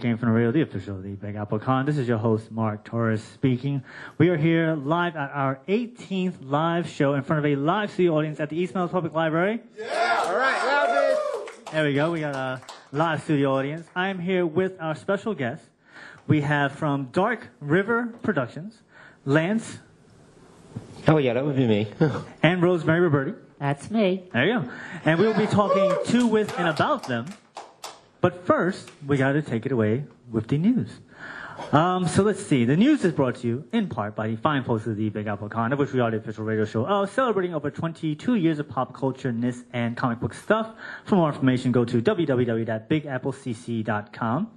Game 0.00 0.16
from 0.16 0.30
the 0.30 0.34
radio, 0.34 0.50
the 0.50 0.62
official 0.62 0.96
of 0.96 1.02
the 1.02 1.10
Big 1.14 1.36
Apple 1.36 1.58
Con. 1.58 1.86
This 1.86 1.98
is 1.98 2.08
your 2.08 2.18
host, 2.18 2.50
Mark 2.50 2.84
Torres, 2.84 3.22
speaking. 3.22 3.82
We 4.18 4.28
are 4.30 4.36
here 4.36 4.74
live 4.74 5.16
at 5.16 5.30
our 5.32 5.60
18th 5.68 6.34
live 6.42 6.88
show 6.88 7.14
in 7.14 7.22
front 7.22 7.44
of 7.44 7.50
a 7.52 7.56
live 7.56 7.90
studio 7.90 8.16
audience 8.16 8.40
at 8.40 8.48
the 8.50 8.56
East 8.56 8.74
Meadows 8.74 8.90
Public 8.90 9.12
Library. 9.12 9.60
All 9.80 10.36
right, 10.36 10.64
loudness. 10.66 11.60
There 11.72 11.84
we 11.84 11.94
go. 11.94 12.10
We 12.12 12.20
got 12.20 12.34
a 12.34 12.60
live 12.92 13.22
studio 13.22 13.52
audience. 13.54 13.86
I 13.94 14.08
am 14.08 14.18
here 14.18 14.46
with 14.46 14.80
our 14.80 14.94
special 14.94 15.34
guest. 15.34 15.64
We 16.26 16.40
have 16.40 16.72
from 16.72 17.06
Dark 17.12 17.48
River 17.60 18.14
Productions, 18.22 18.78
Lance 19.24 19.78
Oh 21.08 21.16
yeah, 21.16 21.32
that 21.34 21.44
would 21.44 21.56
be 21.56 21.66
me. 21.66 21.88
and 22.42 22.62
Rosemary 22.62 23.08
Roberti. 23.08 23.34
That's 23.58 23.90
me. 23.90 24.28
There 24.32 24.46
you 24.46 24.60
go. 24.60 24.70
And 25.04 25.18
we'll 25.18 25.36
be 25.36 25.46
talking 25.46 25.94
to, 26.12 26.26
with, 26.26 26.58
and 26.58 26.68
about 26.68 27.06
them. 27.08 27.26
But 28.20 28.46
first, 28.46 28.90
we 29.06 29.16
got 29.16 29.32
to 29.32 29.42
take 29.42 29.66
it 29.66 29.72
away 29.72 30.04
with 30.30 30.46
the 30.48 30.58
news. 30.58 30.90
Um, 31.72 32.06
so 32.08 32.22
let's 32.22 32.44
see. 32.44 32.64
The 32.64 32.76
news 32.76 33.04
is 33.04 33.12
brought 33.12 33.36
to 33.36 33.46
you 33.46 33.64
in 33.72 33.88
part 33.88 34.16
by 34.16 34.28
the 34.28 34.36
fine 34.36 34.64
folks 34.64 34.86
of 34.86 34.96
the 34.96 35.10
Big 35.10 35.26
Apple 35.26 35.48
Con, 35.48 35.72
of 35.72 35.78
which 35.78 35.92
we 35.92 36.00
are 36.00 36.10
the 36.10 36.16
official 36.16 36.44
radio 36.44 36.64
show 36.64 37.06
celebrating 37.06 37.54
over 37.54 37.70
22 37.70 38.34
years 38.34 38.58
of 38.58 38.68
pop 38.68 38.92
culture, 38.94 39.30
ness, 39.30 39.62
and 39.72 39.96
comic 39.96 40.18
book 40.20 40.34
stuff. 40.34 40.72
For 41.04 41.14
more 41.16 41.28
information, 41.28 41.70
go 41.70 41.84
to 41.84 42.02
www.bigapplecc.com. 42.02 44.50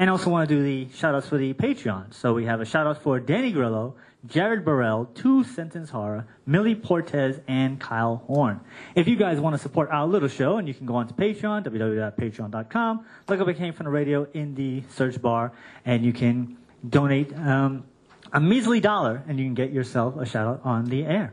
And 0.00 0.08
I 0.08 0.12
also 0.12 0.30
want 0.30 0.48
to 0.48 0.54
do 0.54 0.62
the 0.62 0.88
shout 0.92 1.12
outs 1.14 1.28
for 1.28 1.38
the 1.38 1.54
Patreon. 1.54 2.14
So 2.14 2.34
we 2.34 2.44
have 2.44 2.60
a 2.60 2.64
shout 2.64 2.86
out 2.86 3.02
for 3.02 3.18
Danny 3.18 3.50
Grillo, 3.50 3.96
Jared 4.26 4.64
Burrell, 4.64 5.06
Two 5.14 5.44
Sentence 5.44 5.90
Horror, 5.90 6.26
Millie 6.44 6.74
Portez, 6.74 7.40
and 7.46 7.78
Kyle 7.78 8.16
Horn. 8.26 8.60
If 8.94 9.06
you 9.06 9.16
guys 9.16 9.38
want 9.38 9.54
to 9.54 9.62
support 9.62 9.90
our 9.90 10.06
little 10.06 10.28
show, 10.28 10.56
and 10.56 10.66
you 10.66 10.74
can 10.74 10.86
go 10.86 10.96
on 10.96 11.06
to 11.06 11.14
Patreon, 11.14 11.64
www.patreon.com, 11.64 13.06
look 13.28 13.40
up 13.40 13.48
It 13.48 13.54
Came 13.54 13.72
From 13.72 13.84
the 13.84 13.90
Radio 13.90 14.26
in 14.34 14.54
the 14.54 14.82
search 14.90 15.22
bar, 15.22 15.52
and 15.84 16.04
you 16.04 16.12
can 16.12 16.56
donate 16.88 17.32
um, 17.36 17.84
a 18.32 18.40
measly 18.40 18.80
dollar, 18.80 19.22
and 19.28 19.38
you 19.38 19.44
can 19.44 19.54
get 19.54 19.70
yourself 19.70 20.16
a 20.16 20.26
shout 20.26 20.46
out 20.46 20.60
on 20.64 20.86
the 20.86 21.04
air. 21.04 21.32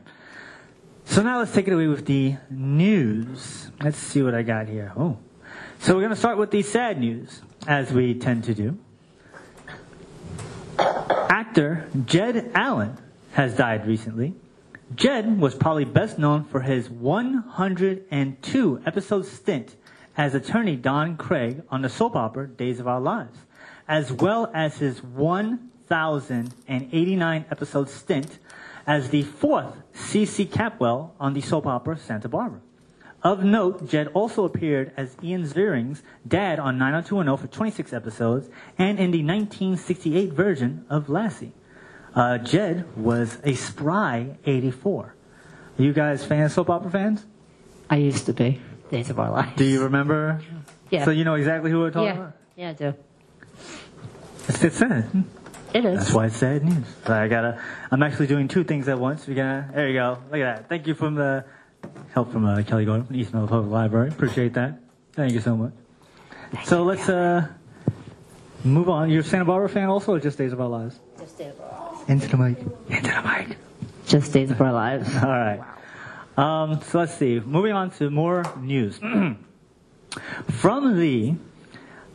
So 1.06 1.24
now 1.24 1.40
let's 1.40 1.54
take 1.54 1.68
it 1.68 1.74
away 1.74 1.88
with 1.88 2.06
the 2.06 2.36
news. 2.50 3.72
Let's 3.82 3.98
see 3.98 4.22
what 4.22 4.36
I 4.36 4.44
got 4.44 4.68
here. 4.68 4.92
Oh. 4.96 5.18
So 5.80 5.94
we're 5.94 6.02
going 6.02 6.12
to 6.12 6.16
start 6.16 6.38
with 6.38 6.52
the 6.52 6.62
sad 6.62 7.00
news, 7.00 7.42
as 7.68 7.92
we 7.92 8.14
tend 8.14 8.44
to 8.46 8.54
do. 8.54 8.78
Actor 11.56 11.88
Jed 12.06 12.52
Allen 12.54 12.98
has 13.32 13.56
died 13.56 13.88
recently. 13.88 14.36
Jed 14.94 15.40
was 15.40 15.56
probably 15.56 15.86
best 15.86 16.20
known 16.20 16.44
for 16.44 16.60
his 16.60 16.90
102 16.90 18.82
episode 18.86 19.26
stint 19.26 19.74
as 20.18 20.36
attorney 20.36 20.76
Don 20.76 21.16
Craig 21.16 21.64
on 21.70 21.82
the 21.82 21.88
soap 21.88 22.18
opera 22.18 22.46
Days 22.46 22.82
of 22.82 22.90
Our 22.90 23.00
Lives, 23.00 23.38
as 23.88 24.12
well 24.12 24.52
as 24.54 24.80
his 24.80 25.02
1,089 25.02 27.46
episode 27.50 27.90
stint 27.90 28.38
as 28.86 29.12
the 29.12 29.22
fourth 29.22 29.78
C.C. 29.94 30.48
Capwell 30.48 31.12
on 31.22 31.34
the 31.34 31.40
soap 31.40 31.68
opera 31.68 31.98
Santa 31.98 32.28
Barbara. 32.28 32.60
Of 33.26 33.44
note, 33.44 33.90
Jed 33.90 34.10
also 34.14 34.46
appeared 34.46 34.92
as 34.96 35.18
Ian 35.24 35.46
Ziering's 35.46 36.04
dad 36.28 36.60
on 36.60 36.78
90210 36.78 37.38
for 37.38 37.52
26 37.52 37.92
episodes 37.92 38.48
and 38.78 39.00
in 39.00 39.10
the 39.10 39.24
1968 39.24 40.32
version 40.32 40.86
of 40.92 41.10
Lassie. 41.10 41.52
Uh, 42.14 42.38
Jed 42.38 42.86
was 42.96 43.40
a 43.44 43.56
spry 43.56 44.38
84. 44.46 45.16
Are 45.80 45.82
you 45.82 45.92
guys 45.92 46.24
fans, 46.24 46.54
soap 46.54 46.70
opera 46.70 46.92
fans? 46.92 47.26
I 47.90 47.96
used 47.96 48.28
to 48.28 48.34
be. 48.34 48.62
Days 48.92 49.10
of 49.10 49.20
Our 49.20 49.32
Lives. 49.32 49.58
Do 49.58 49.64
you 49.64 49.86
remember? 49.86 50.44
Yeah. 50.92 51.04
So 51.04 51.10
you 51.10 51.24
know 51.24 51.34
exactly 51.34 51.72
who 51.72 51.80
we're 51.80 51.90
talking 51.90 52.06
yeah. 52.06 52.14
about? 52.14 52.34
Yeah, 52.56 52.70
I 52.70 52.74
do. 52.74 52.94
It's, 54.50 54.64
it's 54.64 54.78
sad. 54.78 55.24
It 55.74 55.84
is. 55.84 55.98
That's 55.98 56.14
why 56.14 56.28
it's 56.28 56.38
sad 56.38 56.64
news. 56.64 56.86
So 57.08 57.14
I 57.16 57.28
gotta. 57.28 57.60
I'm 57.90 58.04
actually 58.04 58.28
doing 58.28 58.48
two 58.48 58.64
things 58.64 58.88
at 58.88 59.00
once. 59.00 59.26
We 59.26 59.34
gotta. 59.34 59.72
There 59.74 59.88
you 59.88 59.96
go. 59.96 60.20
Look 60.32 60.42
at 60.42 60.58
that. 60.58 60.70
Thank 60.70 60.86
you 60.86 60.94
from 60.94 61.16
the 61.16 61.44
help 62.16 62.32
from 62.32 62.46
uh, 62.46 62.64
Kelly 62.64 62.86
Gordon 62.86 63.06
from 63.06 63.18
East 63.18 63.34
Meadow 63.34 63.46
Public 63.46 63.72
Library. 63.72 64.08
Appreciate 64.08 64.54
that. 64.54 64.80
Thank 65.12 65.34
you 65.34 65.42
so 65.42 65.58
much. 65.58 65.74
So 66.64 66.84
let's 66.84 67.10
uh, 67.10 67.46
move 68.64 68.90
on. 68.90 69.10
You're 69.10 69.20
a 69.20 69.24
Santa 69.24 69.44
Barbara 69.44 69.68
fan 69.68 69.90
also, 69.90 70.14
or 70.14 70.20
just 70.22 70.38
Days 70.38 70.54
of 70.54 70.62
Our 70.62 70.70
Lives? 70.70 70.98
Just 71.20 71.38
Days 71.38 71.52
of 71.52 71.60
Our 71.60 71.94
Lives. 71.94 72.10
Into 72.10 72.28
the 72.30 72.38
mic. 72.38 72.58
Into 72.90 73.12
the 73.12 73.22
mic. 73.22 73.58
Just 74.08 74.32
Days 74.32 74.50
of 74.50 74.62
Our 74.62 74.72
Lives. 74.72 75.14
All 75.24 75.30
right. 75.30 75.62
Um, 76.38 76.82
so 76.84 77.00
let's 77.00 77.14
see. 77.16 77.42
Moving 77.42 77.74
on 77.74 77.92
to 77.92 78.10
more 78.10 78.46
news. 78.62 78.98
From 80.48 80.98
the, 80.98 81.36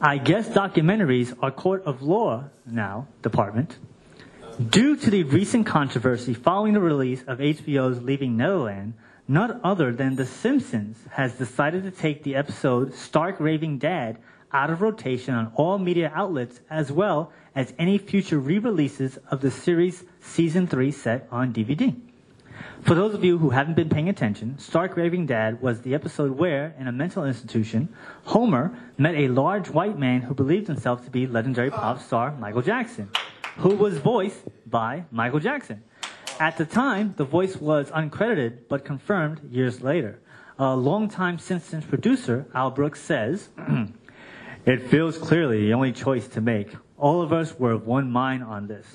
I 0.00 0.16
guess, 0.16 0.48
documentaries 0.48 1.36
are 1.42 1.50
court 1.50 1.82
of 1.84 2.00
law 2.00 2.44
now 2.64 3.06
department. 3.20 3.76
Due 4.70 4.96
to 4.96 5.10
the 5.10 5.24
recent 5.24 5.66
controversy 5.66 6.32
following 6.32 6.72
the 6.72 6.80
release 6.80 7.22
of 7.26 7.38
HBO's 7.38 8.02
Leaving 8.02 8.38
Neverland, 8.38 8.94
none 9.30 9.60
other 9.62 9.92
than 9.92 10.16
The 10.16 10.26
Simpsons 10.26 10.98
has 11.12 11.34
decided 11.34 11.84
to 11.84 11.92
take 11.92 12.24
the 12.24 12.34
episode 12.34 12.92
Stark 12.92 13.38
Raving 13.38 13.78
Dad 13.78 14.18
out 14.52 14.70
of 14.70 14.82
rotation 14.82 15.34
on 15.34 15.52
all 15.54 15.78
media 15.78 16.10
outlets 16.12 16.58
as 16.68 16.90
well 16.90 17.32
as 17.54 17.72
any 17.78 17.96
future 17.96 18.40
re-releases 18.40 19.18
of 19.30 19.40
the 19.40 19.52
series 19.52 20.02
season 20.20 20.66
3 20.66 20.90
set 20.90 21.28
on 21.30 21.52
DVD. 21.52 21.94
For 22.82 22.96
those 22.96 23.14
of 23.14 23.22
you 23.22 23.38
who 23.38 23.50
haven't 23.50 23.76
been 23.76 23.88
paying 23.88 24.08
attention, 24.08 24.58
Stark 24.58 24.96
Raving 24.96 25.26
Dad 25.26 25.62
was 25.62 25.82
the 25.82 25.94
episode 25.94 26.32
where, 26.32 26.74
in 26.76 26.88
a 26.88 26.92
mental 26.92 27.24
institution, 27.24 27.88
Homer 28.24 28.76
met 28.98 29.14
a 29.14 29.28
large 29.28 29.70
white 29.70 29.96
man 29.96 30.22
who 30.22 30.34
believed 30.34 30.66
himself 30.66 31.04
to 31.04 31.10
be 31.10 31.28
legendary 31.28 31.70
pop 31.70 32.02
star 32.02 32.32
Michael 32.32 32.62
Jackson, 32.62 33.08
who 33.58 33.76
was 33.76 33.98
voiced 33.98 34.42
by 34.66 35.04
Michael 35.12 35.38
Jackson. 35.38 35.84
At 36.40 36.56
the 36.56 36.64
time, 36.64 37.12
the 37.18 37.24
voice 37.24 37.54
was 37.56 37.90
uncredited 37.90 38.60
but 38.66 38.82
confirmed 38.82 39.52
years 39.52 39.82
later. 39.82 40.20
A 40.58 40.74
longtime 40.74 41.38
Simpsons 41.38 41.84
producer, 41.84 42.46
Al 42.54 42.70
Brooks, 42.70 43.02
says, 43.02 43.50
It 44.64 44.88
feels 44.88 45.18
clearly 45.18 45.66
the 45.66 45.74
only 45.74 45.92
choice 45.92 46.26
to 46.28 46.40
make. 46.40 46.74
All 46.96 47.20
of 47.20 47.30
us 47.34 47.58
were 47.58 47.72
of 47.72 47.86
one 47.86 48.10
mind 48.10 48.42
on 48.42 48.68
this. 48.68 48.86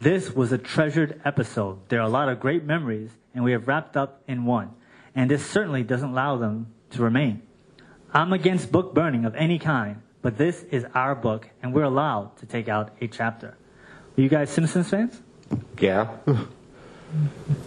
This 0.00 0.34
was 0.34 0.50
a 0.50 0.56
treasured 0.56 1.20
episode. 1.26 1.78
There 1.90 2.00
are 2.00 2.06
a 2.06 2.08
lot 2.08 2.30
of 2.30 2.40
great 2.40 2.64
memories, 2.64 3.10
and 3.34 3.44
we 3.44 3.52
have 3.52 3.68
wrapped 3.68 3.94
up 3.98 4.22
in 4.26 4.46
one. 4.46 4.70
And 5.14 5.30
this 5.30 5.44
certainly 5.44 5.82
doesn't 5.82 6.08
allow 6.08 6.38
them 6.38 6.72
to 6.92 7.02
remain. 7.02 7.42
I'm 8.14 8.32
against 8.32 8.72
book 8.72 8.94
burning 8.94 9.26
of 9.26 9.34
any 9.34 9.58
kind, 9.58 10.00
but 10.22 10.38
this 10.38 10.62
is 10.70 10.86
our 10.94 11.14
book, 11.14 11.50
and 11.62 11.74
we're 11.74 11.82
allowed 11.82 12.38
to 12.38 12.46
take 12.46 12.70
out 12.70 12.96
a 13.02 13.08
chapter. 13.08 13.58
Are 14.16 14.20
you 14.22 14.30
guys 14.30 14.48
Simpsons 14.48 14.88
fans? 14.88 15.20
yeah. 15.78 16.16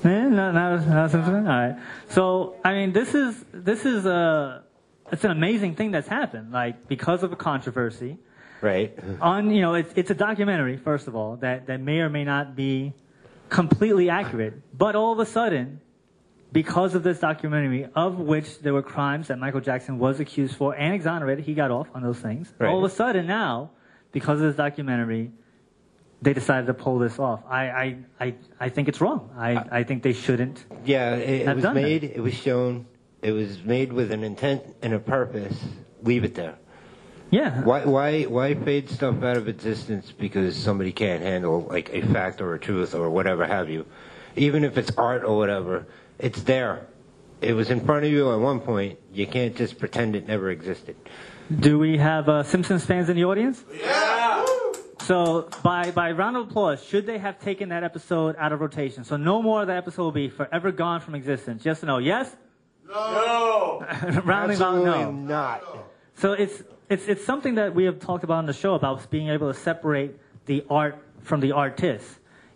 Eh, 0.03 0.27
not, 0.29 0.53
not, 0.53 0.87
not 0.87 1.11
fan? 1.11 1.25
All 1.25 1.41
right. 1.43 1.75
So, 2.09 2.55
I 2.63 2.73
mean, 2.73 2.91
this 2.93 3.15
is 3.15 3.43
this 3.51 3.85
is 3.85 4.05
a 4.05 4.63
it's 5.11 5.23
an 5.23 5.31
amazing 5.31 5.75
thing 5.75 5.91
that's 5.91 6.07
happened. 6.07 6.51
Like 6.51 6.87
because 6.87 7.23
of 7.23 7.31
a 7.31 7.35
controversy, 7.35 8.17
Right. 8.61 8.95
on 9.19 9.49
you 9.49 9.61
know 9.61 9.73
it's 9.73 9.91
it's 9.95 10.11
a 10.11 10.15
documentary 10.15 10.77
first 10.77 11.07
of 11.07 11.15
all 11.15 11.37
that 11.37 11.65
that 11.65 11.81
may 11.81 11.99
or 11.99 12.09
may 12.09 12.23
not 12.23 12.55
be 12.55 12.93
completely 13.49 14.07
accurate 14.11 14.53
but 14.77 14.95
all 14.95 15.11
of 15.13 15.17
a 15.19 15.25
sudden 15.25 15.81
because 16.51 16.93
of 16.93 17.01
this 17.01 17.19
documentary 17.19 17.87
of 17.95 18.19
which 18.19 18.59
there 18.59 18.71
were 18.73 18.83
crimes 18.83 19.29
that 19.29 19.39
Michael 19.39 19.61
Jackson 19.61 19.97
was 19.97 20.19
accused 20.19 20.55
for 20.55 20.75
and 20.75 20.93
exonerated 20.93 21.43
he 21.43 21.55
got 21.55 21.71
off 21.71 21.87
on 21.95 22.03
those 22.03 22.19
things 22.19 22.53
Right. 22.59 22.69
all 22.69 22.77
of 22.85 22.91
a 22.91 22.93
sudden 22.93 23.25
now 23.25 23.71
because 24.11 24.39
of 24.39 24.45
this 24.45 24.55
documentary 24.57 25.31
they 26.21 26.33
decided 26.33 26.67
to 26.67 26.73
pull 26.73 26.99
this 26.99 27.17
off 27.19 27.41
I 27.49 27.63
I 27.69 27.97
I, 28.19 28.35
I 28.59 28.69
think 28.69 28.87
it's 28.87 29.01
wrong 29.01 29.29
I, 29.37 29.79
I 29.79 29.83
think 29.83 30.03
they 30.03 30.13
shouldn't 30.13 30.63
Yeah, 30.85 31.15
it, 31.15 31.47
it 31.47 31.55
was 31.55 31.63
done 31.63 31.75
that. 31.75 31.81
made. 31.81 32.03
It 32.03 32.21
was 32.21 32.33
shown. 32.33 32.85
It 33.21 33.31
was 33.31 33.63
made 33.63 33.93
with 33.93 34.11
an 34.11 34.23
intent 34.23 34.63
and 34.81 34.93
a 34.93 34.99
purpose. 34.99 35.55
Leave 36.03 36.23
it 36.23 36.33
there. 36.35 36.55
yeah 37.29 37.61
Why? 37.63 37.85
Why? 37.85 38.23
Why 38.23 38.55
fade 38.55 38.89
stuff 38.89 39.21
out 39.23 39.37
of 39.37 39.47
existence 39.47 40.11
because 40.11 40.55
somebody 40.55 40.91
can't 40.91 41.21
handle 41.21 41.61
like 41.69 41.89
a 41.93 42.01
fact 42.01 42.41
or 42.41 42.53
a 42.55 42.59
truth 42.59 42.93
or 42.95 43.09
whatever 43.09 43.45
have 43.45 43.69
you? 43.69 43.85
even 44.35 44.63
if 44.63 44.77
it's 44.77 44.91
art 44.97 45.23
or 45.25 45.35
whatever, 45.37 45.85
it's 46.17 46.41
there. 46.43 46.87
It 47.41 47.53
was 47.53 47.69
in 47.69 47.79
front 47.85 48.05
of 48.05 48.11
you 48.11 48.31
at 48.31 48.39
one 48.39 48.59
point. 48.61 48.97
You 49.11 49.27
can't 49.27 49.55
just 49.57 49.77
pretend 49.77 50.15
it 50.15 50.25
never 50.25 50.49
existed. 50.51 50.95
Do 51.67 51.77
we 51.77 51.97
have 51.97 52.29
uh, 52.29 52.43
Simpsons 52.43 52.85
fans 52.85 53.09
in 53.09 53.17
the 53.17 53.25
audience? 53.25 53.61
Yeah. 53.73 53.90
So 55.05 55.49
by 55.63 55.91
by 55.91 56.11
round 56.11 56.37
of 56.37 56.49
applause, 56.49 56.83
should 56.83 57.05
they 57.05 57.17
have 57.17 57.39
taken 57.39 57.69
that 57.69 57.83
episode 57.83 58.35
out 58.37 58.51
of 58.51 58.61
rotation? 58.61 59.03
So 59.03 59.17
no 59.17 59.41
more 59.41 59.61
of 59.61 59.67
that 59.67 59.77
episode 59.77 60.03
will 60.03 60.11
be 60.11 60.29
forever 60.29 60.71
gone 60.71 61.01
from 61.01 61.15
existence. 61.15 61.65
Yes 61.65 61.83
or 61.83 61.87
no? 61.87 61.97
Yes. 61.97 62.35
No. 62.87 63.85
Rounding 64.23 64.61
out, 64.61 64.75
Absolutely 64.75 64.89
no. 64.89 65.11
not. 65.11 65.63
So 66.15 66.33
it's 66.33 66.61
it's 66.89 67.07
it's 67.07 67.25
something 67.25 67.55
that 67.55 67.73
we 67.73 67.85
have 67.85 67.99
talked 67.99 68.23
about 68.23 68.37
on 68.37 68.45
the 68.45 68.53
show 68.53 68.75
about 68.75 69.09
being 69.09 69.29
able 69.29 69.51
to 69.51 69.59
separate 69.59 70.19
the 70.45 70.65
art 70.69 70.97
from 71.21 71.39
the 71.39 71.53
artist. 71.53 72.05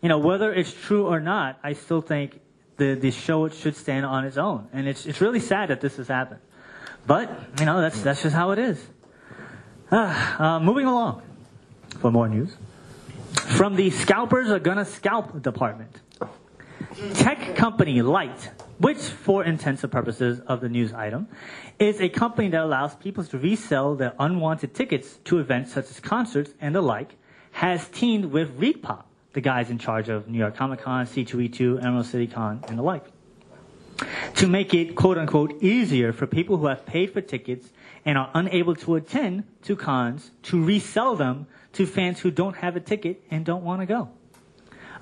You 0.01 0.09
know, 0.09 0.19
whether 0.19 0.53
it's 0.53 0.71
true 0.71 1.07
or 1.07 1.19
not, 1.19 1.57
I 1.63 1.74
still 1.74 2.01
think 2.01 2.39
the 2.77 2.94
the 2.94 3.12
show 3.12 3.50
should 3.50 3.75
stand 3.75 4.06
on 4.06 4.24
its 4.24 4.38
own, 4.38 4.68
and 4.71 4.88
it's 4.88 5.06
it's 5.07 5.19
really 5.19 5.39
sad 5.39 5.69
that 5.69 5.81
this 5.81 5.97
has 5.97 6.07
happened. 6.07 6.42
But 7.07 7.31
you 7.59 7.65
know, 7.65 7.81
that's 7.81 8.01
that's 8.01 8.21
just 8.21 8.36
how 8.36 8.51
it 8.51 8.59
is. 8.59 8.86
Ah, 9.92 10.56
uh, 10.56 10.59
moving 10.59 10.86
along 10.86 11.21
for 11.97 12.12
more 12.12 12.27
news 12.27 12.56
from 13.36 13.75
the 13.75 13.89
scalpers 13.89 14.50
are 14.50 14.59
gonna 14.59 14.86
scalp 14.86 15.42
department. 15.42 16.01
Tech 17.13 17.56
company 17.56 18.01
Lyte, 18.01 18.51
which 18.80 18.97
for 18.97 19.44
intensive 19.44 19.92
purposes 19.92 20.39
of 20.42 20.62
the 20.62 20.69
news 20.69 20.94
item, 20.94 21.27
is 21.80 22.01
a 22.01 22.09
company 22.09 22.50
that 22.50 22.62
allows 22.62 22.95
people 22.95 23.24
to 23.24 23.38
resell 23.38 23.95
their 23.95 24.13
unwanted 24.19 24.74
tickets 24.74 25.18
to 25.25 25.39
events 25.39 25.74
such 25.74 25.89
as 25.89 26.00
concerts 26.00 26.53
and 26.59 26.74
the 26.74 26.81
like, 26.81 27.15
has 27.51 27.88
teamed 27.89 28.25
with 28.25 28.59
ReedPop, 28.59 29.03
the 29.33 29.42
guys 29.42 29.69
in 29.69 29.77
charge 29.77 30.09
of 30.09 30.27
New 30.27 30.38
York 30.38 30.56
Comic 30.56 30.81
Con, 30.81 31.06
C2E2, 31.06 31.83
Emerald 31.83 32.06
City 32.06 32.27
Con, 32.27 32.63
and 32.68 32.77
the 32.77 32.83
like, 32.83 33.06
to 34.36 34.47
make 34.47 34.74
it 34.74 34.95
quote 34.95 35.18
unquote 35.18 35.62
easier 35.63 36.12
for 36.12 36.27
people 36.27 36.57
who 36.57 36.68
have 36.68 36.86
paid 36.86 37.12
for 37.13 37.21
tickets 37.21 37.69
and 38.03 38.18
are 38.18 38.30
unable 38.33 38.75
to 38.75 38.95
attend 38.95 39.44
to 39.63 39.75
cons 39.75 40.31
to 40.44 40.62
resell 40.63 41.15
them 41.15 41.47
to 41.75 41.86
fans 41.86 42.19
who 42.19 42.31
don't 42.31 42.56
have 42.57 42.75
a 42.75 42.80
ticket 42.80 43.22
and 43.30 43.45
don't 43.45 43.63
want 43.63 43.81
to 43.81 43.86
go. 43.86 44.10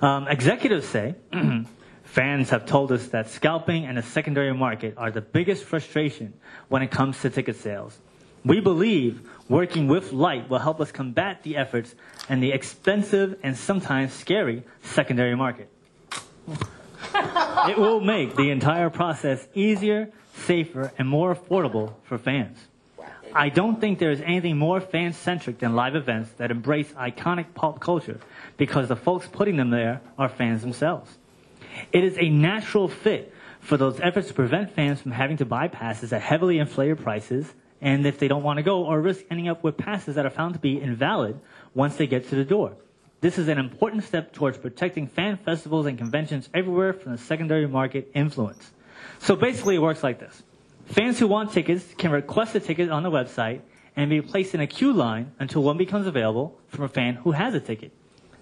Um, 0.00 0.28
executives 0.28 0.86
say 0.86 1.14
fans 2.04 2.50
have 2.50 2.66
told 2.66 2.92
us 2.92 3.08
that 3.08 3.30
scalping 3.30 3.86
and 3.86 3.96
the 3.96 4.02
secondary 4.02 4.52
market 4.52 4.94
are 4.96 5.10
the 5.10 5.20
biggest 5.20 5.64
frustration 5.64 6.34
when 6.68 6.82
it 6.82 6.90
comes 6.90 7.20
to 7.22 7.30
ticket 7.30 7.56
sales. 7.56 7.98
We 8.44 8.60
believe 8.60 9.28
working 9.48 9.88
with 9.88 10.12
Lyte 10.12 10.50
will 10.50 10.58
help 10.58 10.80
us 10.80 10.92
combat 10.92 11.42
the 11.42 11.56
efforts 11.56 11.94
and 12.28 12.42
the 12.42 12.52
expensive 12.52 13.38
and 13.42 13.56
sometimes 13.56 14.12
scary 14.12 14.64
secondary 14.82 15.34
market. 15.34 15.70
it 17.68 17.78
will 17.78 18.00
make 18.00 18.36
the 18.36 18.50
entire 18.50 18.90
process 18.90 19.46
easier, 19.54 20.10
safer, 20.34 20.92
and 20.98 21.08
more 21.08 21.34
affordable 21.34 21.94
for 22.02 22.18
fans. 22.18 22.58
I 23.36 23.48
don't 23.48 23.80
think 23.80 23.98
there 23.98 24.12
is 24.12 24.20
anything 24.20 24.56
more 24.56 24.80
fan 24.80 25.12
centric 25.12 25.58
than 25.58 25.74
live 25.74 25.96
events 25.96 26.30
that 26.36 26.52
embrace 26.52 26.92
iconic 26.92 27.52
pop 27.54 27.80
culture 27.80 28.20
because 28.56 28.86
the 28.86 28.94
folks 28.94 29.26
putting 29.26 29.56
them 29.56 29.70
there 29.70 30.00
are 30.16 30.28
fans 30.28 30.60
themselves. 30.60 31.10
It 31.90 32.04
is 32.04 32.16
a 32.16 32.28
natural 32.28 32.86
fit 32.86 33.34
for 33.58 33.76
those 33.76 33.98
efforts 33.98 34.28
to 34.28 34.34
prevent 34.34 34.70
fans 34.70 35.00
from 35.00 35.10
having 35.10 35.38
to 35.38 35.44
buy 35.44 35.66
passes 35.66 36.12
at 36.12 36.22
heavily 36.22 36.58
inflated 36.60 37.00
prices 37.00 37.52
and 37.80 38.06
if 38.06 38.20
they 38.20 38.28
don't 38.28 38.44
want 38.44 38.58
to 38.58 38.62
go 38.62 38.84
or 38.84 39.00
risk 39.00 39.24
ending 39.30 39.48
up 39.48 39.64
with 39.64 39.76
passes 39.76 40.14
that 40.14 40.24
are 40.24 40.30
found 40.30 40.54
to 40.54 40.60
be 40.60 40.80
invalid 40.80 41.40
once 41.74 41.96
they 41.96 42.06
get 42.06 42.28
to 42.28 42.36
the 42.36 42.44
door. 42.44 42.76
This 43.20 43.38
is 43.38 43.48
an 43.48 43.58
important 43.58 44.04
step 44.04 44.32
towards 44.32 44.58
protecting 44.58 45.08
fan 45.08 45.38
festivals 45.38 45.86
and 45.86 45.98
conventions 45.98 46.48
everywhere 46.54 46.92
from 46.92 47.12
the 47.12 47.18
secondary 47.18 47.66
market 47.66 48.12
influence. 48.14 48.70
So 49.18 49.34
basically 49.34 49.74
it 49.74 49.82
works 49.82 50.04
like 50.04 50.20
this. 50.20 50.42
Fans 50.86 51.18
who 51.18 51.26
want 51.26 51.52
tickets 51.52 51.84
can 51.96 52.10
request 52.10 52.54
a 52.54 52.60
ticket 52.60 52.90
on 52.90 53.02
the 53.02 53.10
website 53.10 53.60
and 53.96 54.10
be 54.10 54.20
placed 54.20 54.54
in 54.54 54.60
a 54.60 54.66
queue 54.66 54.92
line 54.92 55.32
until 55.38 55.62
one 55.62 55.78
becomes 55.78 56.06
available 56.06 56.58
from 56.68 56.84
a 56.84 56.88
fan 56.88 57.14
who 57.14 57.32
has 57.32 57.54
a 57.54 57.60
ticket. 57.60 57.92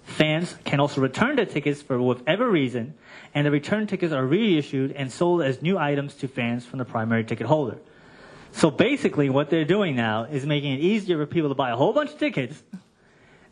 Fans 0.03 0.55
can 0.65 0.79
also 0.79 0.99
return 0.99 1.37
their 1.37 1.45
tickets 1.45 1.81
for 1.81 1.99
whatever 2.01 2.49
reason, 2.49 2.95
and 3.33 3.47
the 3.47 3.51
return 3.51 3.87
tickets 3.87 4.11
are 4.11 4.25
reissued 4.25 4.91
and 4.91 5.11
sold 5.11 5.41
as 5.41 5.61
new 5.61 5.77
items 5.77 6.15
to 6.15 6.27
fans 6.27 6.65
from 6.65 6.79
the 6.79 6.85
primary 6.85 7.23
ticket 7.23 7.47
holder. 7.47 7.77
So 8.51 8.69
basically, 8.69 9.29
what 9.29 9.49
they're 9.49 9.65
doing 9.65 9.95
now 9.95 10.25
is 10.25 10.45
making 10.45 10.73
it 10.73 10.81
easier 10.81 11.17
for 11.17 11.25
people 11.25 11.49
to 11.49 11.55
buy 11.55 11.71
a 11.71 11.75
whole 11.75 11.93
bunch 11.93 12.11
of 12.11 12.19
tickets 12.19 12.61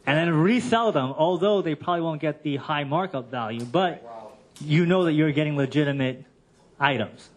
and 0.05 0.17
then 0.17 0.33
resell 0.35 0.91
them, 0.91 1.13
although 1.17 1.61
they 1.61 1.75
probably 1.75 2.01
won't 2.01 2.21
get 2.21 2.43
the 2.43 2.57
high 2.57 2.83
markup 2.83 3.31
value, 3.31 3.63
but 3.63 4.03
you 4.59 4.85
know 4.85 5.05
that 5.05 5.13
you're 5.13 5.31
getting 5.31 5.55
legitimate 5.55 6.25
items. 6.79 7.29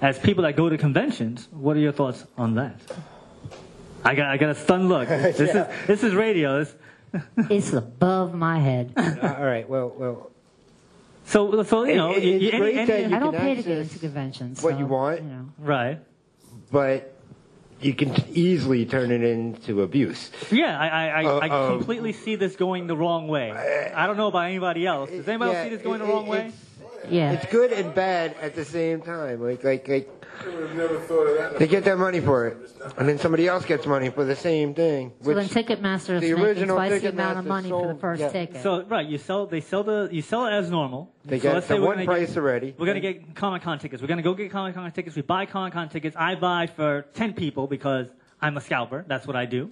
As 0.00 0.18
people 0.18 0.42
that 0.44 0.56
go 0.56 0.68
to 0.68 0.76
conventions, 0.76 1.48
what 1.50 1.76
are 1.76 1.80
your 1.80 1.92
thoughts 1.92 2.24
on 2.36 2.56
that? 2.56 2.80
I 4.04 4.14
got, 4.14 4.26
I 4.28 4.36
got 4.36 4.50
a 4.50 4.54
stunned 4.54 4.88
look. 4.88 5.08
This 5.36 5.40
is, 5.40 5.66
this 5.86 6.02
is 6.04 6.14
radio. 6.14 6.58
This, 6.64 6.74
It's 7.50 7.72
above 7.72 8.34
my 8.34 8.58
head. 8.58 8.92
All 8.96 9.44
right. 9.44 9.68
Well, 9.68 9.92
well. 9.96 10.30
so, 11.24 11.62
so 11.62 11.84
you 11.84 11.94
know, 11.96 12.12
It- 12.12 12.22
you- 12.22 12.34
it's 12.34 12.42
you- 12.44 12.48
any- 12.50 12.58
great 12.58 12.76
any- 12.76 12.86
that 12.86 13.10
you 13.10 13.16
I 13.16 13.18
don't 13.18 13.34
pay 13.36 13.54
to 13.54 13.62
go 13.62 13.84
to 13.84 13.98
conventions. 13.98 14.62
what 14.62 14.74
so, 14.74 14.78
you 14.78 14.86
want. 14.86 15.22
You 15.22 15.28
know. 15.28 15.48
right? 15.58 15.98
but 16.70 17.12
you 17.80 17.94
can 17.94 18.12
easily 18.32 18.86
turn 18.86 19.10
it 19.12 19.22
into 19.22 19.82
abuse. 19.82 20.30
Yeah, 20.50 20.78
I, 20.78 20.88
I, 20.88 21.06
I, 21.06 21.24
Uh, 21.24 21.38
I 21.38 21.48
uh, 21.48 21.68
completely 21.76 22.12
see 22.12 22.34
this 22.36 22.56
going 22.56 22.86
the 22.86 22.96
wrong 22.96 23.28
way. 23.28 23.50
I 23.52 24.06
don't 24.06 24.16
know 24.16 24.28
about 24.28 24.46
anybody 24.46 24.86
else. 24.86 25.10
Does 25.10 25.28
anybody 25.28 25.52
Yeah, 25.52 25.58
else 25.58 25.68
see 25.70 25.74
this 25.76 25.82
going 25.84 26.00
it- 26.00 26.06
the 26.06 26.10
wrong 26.12 26.26
it- 26.26 26.30
way? 26.30 26.52
It's, 27.04 27.12
Yeah. 27.12 27.32
it's 27.32 27.46
good 27.52 27.72
and 27.72 27.94
bad 27.94 28.34
at 28.40 28.54
the 28.54 28.64
same 28.64 29.00
time. 29.00 29.42
Like, 29.42 29.62
like, 29.64 29.86
like 29.88 30.08
I 30.42 30.48
would 30.48 30.68
have 30.68 30.76
never 30.76 30.98
thought 31.00 31.26
of 31.28 31.36
that. 31.38 31.58
they 31.58 31.66
get 31.66 31.84
their 31.84 31.96
money 31.96 32.20
for 32.20 32.46
it, 32.46 32.56
and 32.98 33.08
then 33.08 33.18
somebody 33.18 33.48
else 33.48 33.64
gets 33.64 33.86
money 33.86 34.10
for 34.10 34.24
the 34.24 34.36
same 34.36 34.74
thing. 34.74 35.12
so 35.22 35.28
then 35.34 35.36
which- 35.44 35.48
Ticketmaster 35.48 36.16
is 36.16 36.20
the 36.22 36.32
making 36.32 36.44
original 36.44 36.76
twice 36.76 37.00
the 37.00 37.08
amount 37.08 37.38
of 37.38 37.44
Ticketmaster 37.44 37.48
money 37.48 37.68
for 37.70 37.82
the 37.82 37.88
sold- 37.88 38.00
first 38.00 38.20
yeah. 38.20 38.28
ticket. 38.30 38.62
So 38.62 38.82
right, 38.84 39.06
you 39.06 39.18
sell 39.18 39.46
they 39.46 39.60
sell 39.60 39.82
the 39.82 40.08
you 40.12 40.20
sell 40.22 40.46
it 40.46 40.52
as 40.52 40.70
normal. 40.70 41.10
They 41.24 41.38
so 41.38 41.42
get 41.44 41.54
let's 41.54 41.66
the 41.68 41.74
say 41.74 41.80
we're 41.80 41.86
one 41.86 41.94
gonna 41.96 42.06
price 42.06 42.28
get, 42.28 42.36
already. 42.38 42.74
We're 42.78 42.86
gonna 42.86 43.00
get 43.00 43.34
Comic 43.34 43.62
Con 43.62 43.78
tickets. 43.78 44.02
We're 44.02 44.08
gonna 44.08 44.22
go 44.22 44.34
get 44.34 44.50
Comic 44.50 44.74
Con 44.74 44.90
tickets. 44.92 45.16
We 45.16 45.22
buy 45.22 45.46
Comic 45.46 45.72
Con 45.72 45.88
tickets. 45.88 46.16
I 46.18 46.34
buy 46.34 46.66
for 46.66 47.06
ten 47.14 47.32
people 47.32 47.66
because 47.66 48.08
I'm 48.46 48.56
a 48.56 48.60
scalper. 48.60 49.04
That's 49.08 49.26
what 49.26 49.36
I 49.36 49.46
do. 49.46 49.70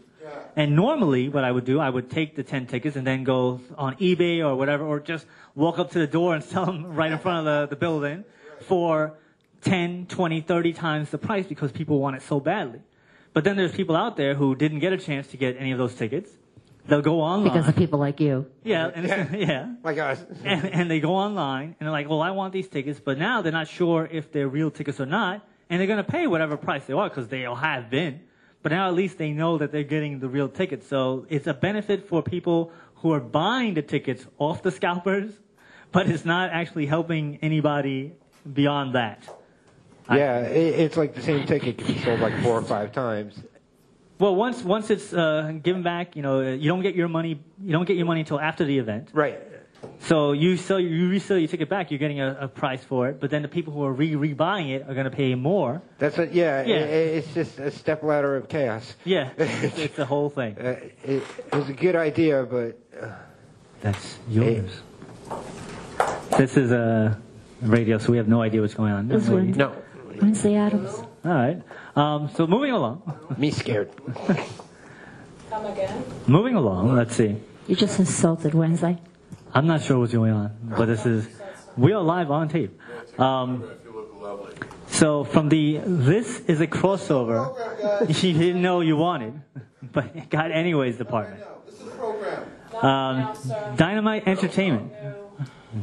And 0.56 0.74
normally, 0.74 1.28
what 1.28 1.44
I 1.44 1.52
would 1.52 1.64
do, 1.64 1.78
I 1.78 1.88
would 1.88 2.10
take 2.10 2.34
the 2.34 2.42
ten 2.42 2.66
tickets 2.66 2.96
and 2.96 3.06
then 3.06 3.24
go 3.24 3.60
on 3.76 3.96
eBay 3.96 4.38
or 4.40 4.56
whatever, 4.56 4.84
or 4.84 4.98
just 4.98 5.26
walk 5.54 5.78
up 5.78 5.90
to 5.92 5.98
the 5.98 6.06
door 6.06 6.34
and 6.34 6.42
sell 6.52 6.66
them 6.66 6.94
right 6.94 7.12
in 7.12 7.18
front 7.18 7.46
of 7.46 7.68
the, 7.70 7.74
the 7.74 7.78
building 7.78 8.24
for 8.62 9.14
10, 9.62 10.06
20, 10.06 10.40
30 10.40 10.72
times 10.72 11.10
the 11.10 11.18
price 11.18 11.46
because 11.46 11.70
people 11.72 11.98
want 12.00 12.16
it 12.16 12.22
so 12.22 12.40
badly. 12.40 12.80
But 13.32 13.44
then 13.44 13.56
there's 13.56 13.72
people 13.72 13.96
out 13.96 14.16
there 14.16 14.34
who 14.34 14.54
didn't 14.54 14.80
get 14.80 14.92
a 14.92 14.98
chance 14.98 15.26
to 15.28 15.36
get 15.36 15.56
any 15.58 15.72
of 15.72 15.78
those 15.78 15.94
tickets. 15.94 16.30
They'll 16.86 17.02
go 17.02 17.20
online. 17.20 17.52
because 17.52 17.68
of 17.68 17.76
people 17.76 17.98
like 17.98 18.20
you. 18.20 18.46
Yeah, 18.62 18.90
and 18.94 19.38
yeah. 19.38 19.74
My 19.82 19.94
gosh. 19.94 20.18
And, 20.44 20.66
and 20.66 20.90
they 20.90 21.00
go 21.00 21.14
online 21.14 21.76
and 21.78 21.86
they're 21.86 21.90
like, 21.90 22.08
well, 22.08 22.22
I 22.22 22.30
want 22.30 22.52
these 22.52 22.68
tickets, 22.68 23.00
but 23.02 23.18
now 23.18 23.42
they're 23.42 23.52
not 23.52 23.68
sure 23.68 24.08
if 24.10 24.32
they're 24.32 24.48
real 24.48 24.70
tickets 24.70 25.00
or 25.00 25.06
not, 25.06 25.46
and 25.70 25.80
they're 25.80 25.86
going 25.86 26.04
to 26.04 26.10
pay 26.10 26.26
whatever 26.26 26.56
price 26.56 26.84
they 26.86 26.92
are 26.92 27.08
because 27.08 27.28
they'll 27.28 27.54
have 27.54 27.88
been. 27.90 28.20
But 28.64 28.72
now 28.72 28.88
at 28.88 28.94
least 28.94 29.18
they 29.18 29.32
know 29.32 29.58
that 29.58 29.72
they're 29.72 29.84
getting 29.84 30.20
the 30.20 30.28
real 30.28 30.48
tickets. 30.48 30.86
So 30.86 31.26
it's 31.28 31.46
a 31.46 31.52
benefit 31.52 32.08
for 32.08 32.22
people 32.22 32.72
who 32.96 33.12
are 33.12 33.20
buying 33.20 33.74
the 33.74 33.82
tickets 33.82 34.26
off 34.38 34.62
the 34.62 34.70
scalpers, 34.70 35.30
but 35.92 36.08
it's 36.08 36.24
not 36.24 36.48
actually 36.48 36.86
helping 36.86 37.38
anybody 37.42 38.14
beyond 38.50 38.94
that. 38.94 39.28
Yeah, 40.10 40.40
it, 40.40 40.80
it's 40.80 40.96
like 40.96 41.14
the 41.14 41.20
same 41.20 41.46
ticket 41.46 41.76
can 41.76 41.86
be 41.88 41.98
sold 41.98 42.20
like 42.20 42.42
four 42.42 42.58
or 42.58 42.62
five 42.62 42.90
times. 42.92 43.38
Well, 44.18 44.34
once 44.34 44.62
once 44.62 44.88
it's 44.88 45.12
uh, 45.12 45.52
given 45.62 45.82
back, 45.82 46.16
you 46.16 46.22
know, 46.22 46.40
you 46.40 46.66
don't 46.66 46.80
get 46.80 46.94
your 46.94 47.08
money. 47.08 47.42
You 47.62 47.72
don't 47.72 47.84
get 47.84 47.98
your 47.98 48.06
money 48.06 48.20
until 48.20 48.40
after 48.40 48.64
the 48.64 48.78
event. 48.78 49.10
Right. 49.12 49.38
So 50.00 50.32
you 50.32 50.56
sell, 50.56 50.78
you 50.80 51.08
resell 51.08 51.38
your 51.38 51.48
ticket 51.48 51.68
back, 51.68 51.90
you're 51.90 51.98
getting 51.98 52.20
a, 52.20 52.36
a 52.42 52.48
price 52.48 52.82
for 52.84 53.08
it. 53.08 53.20
But 53.20 53.30
then 53.30 53.42
the 53.42 53.48
people 53.48 53.72
who 53.72 53.84
are 53.84 53.92
re 53.92 54.12
rebuying 54.12 54.70
it 54.74 54.82
are 54.88 54.94
going 54.94 55.10
to 55.10 55.16
pay 55.16 55.34
more. 55.34 55.82
That's 55.98 56.18
it. 56.18 56.32
Yeah, 56.32 56.62
Yeah. 56.64 56.76
It, 56.76 57.16
it's 57.18 57.34
just 57.34 57.58
a 57.58 57.70
step 57.70 58.02
ladder 58.02 58.36
of 58.36 58.48
chaos. 58.48 58.94
Yeah, 59.04 59.30
it's, 59.38 59.78
it's 59.78 59.96
the 59.96 60.04
whole 60.06 60.30
thing. 60.30 60.56
Uh, 60.58 60.80
it, 61.04 61.22
it 61.52 61.54
was 61.54 61.68
a 61.68 61.72
good 61.72 61.96
idea, 61.96 62.42
but 62.44 62.78
uh, 63.00 63.12
That's 63.80 64.18
yours. 64.28 64.70
This 66.36 66.56
is 66.56 66.72
a 66.72 67.18
radio, 67.62 67.98
so 67.98 68.10
we 68.10 68.18
have 68.18 68.28
no 68.28 68.42
idea 68.42 68.60
what's 68.60 68.74
going 68.74 68.92
on. 68.92 69.08
This 69.08 69.28
one. 69.28 69.52
no, 69.52 69.74
Wednesday 70.20 70.56
Addams. 70.56 70.94
All 71.24 71.32
right. 71.32 71.62
Um, 71.96 72.28
so 72.34 72.46
moving 72.46 72.72
along, 72.72 73.02
me 73.38 73.50
scared. 73.50 73.90
Come 75.50 75.66
again? 75.66 76.04
moving 76.26 76.56
along. 76.56 76.94
Let's 76.94 77.14
see. 77.14 77.36
You 77.68 77.76
just 77.76 77.98
insulted 77.98 78.54
Wednesday. 78.54 78.98
I'm 79.54 79.66
not 79.66 79.82
sure 79.82 79.98
what's 79.98 80.12
going 80.12 80.32
on, 80.32 80.50
but 80.76 80.86
this 80.86 81.06
is 81.06 81.26
we 81.76 81.92
are 81.92 82.02
live 82.02 82.30
on 82.30 82.48
tape. 82.48 82.78
Um, 83.18 83.62
You 83.84 83.92
look 83.94 84.20
lovely. 84.20 84.54
so 84.88 85.24
from 85.24 85.48
the 85.48 85.80
this 85.84 86.40
is 86.40 86.60
a 86.60 86.66
crossover 86.66 87.38
you 88.22 88.32
didn't 88.32 88.62
know 88.62 88.80
you 88.80 88.96
wanted, 88.96 89.40
but 89.92 90.14
it 90.16 90.28
got 90.30 90.50
anyways 90.50 90.96
department. 90.96 91.42
This 91.66 91.80
is 91.80 91.86
a 91.86 91.90
program. 91.92 92.42
Um, 92.84 93.76
Dynamite 93.76 94.26
Entertainment. 94.26 94.92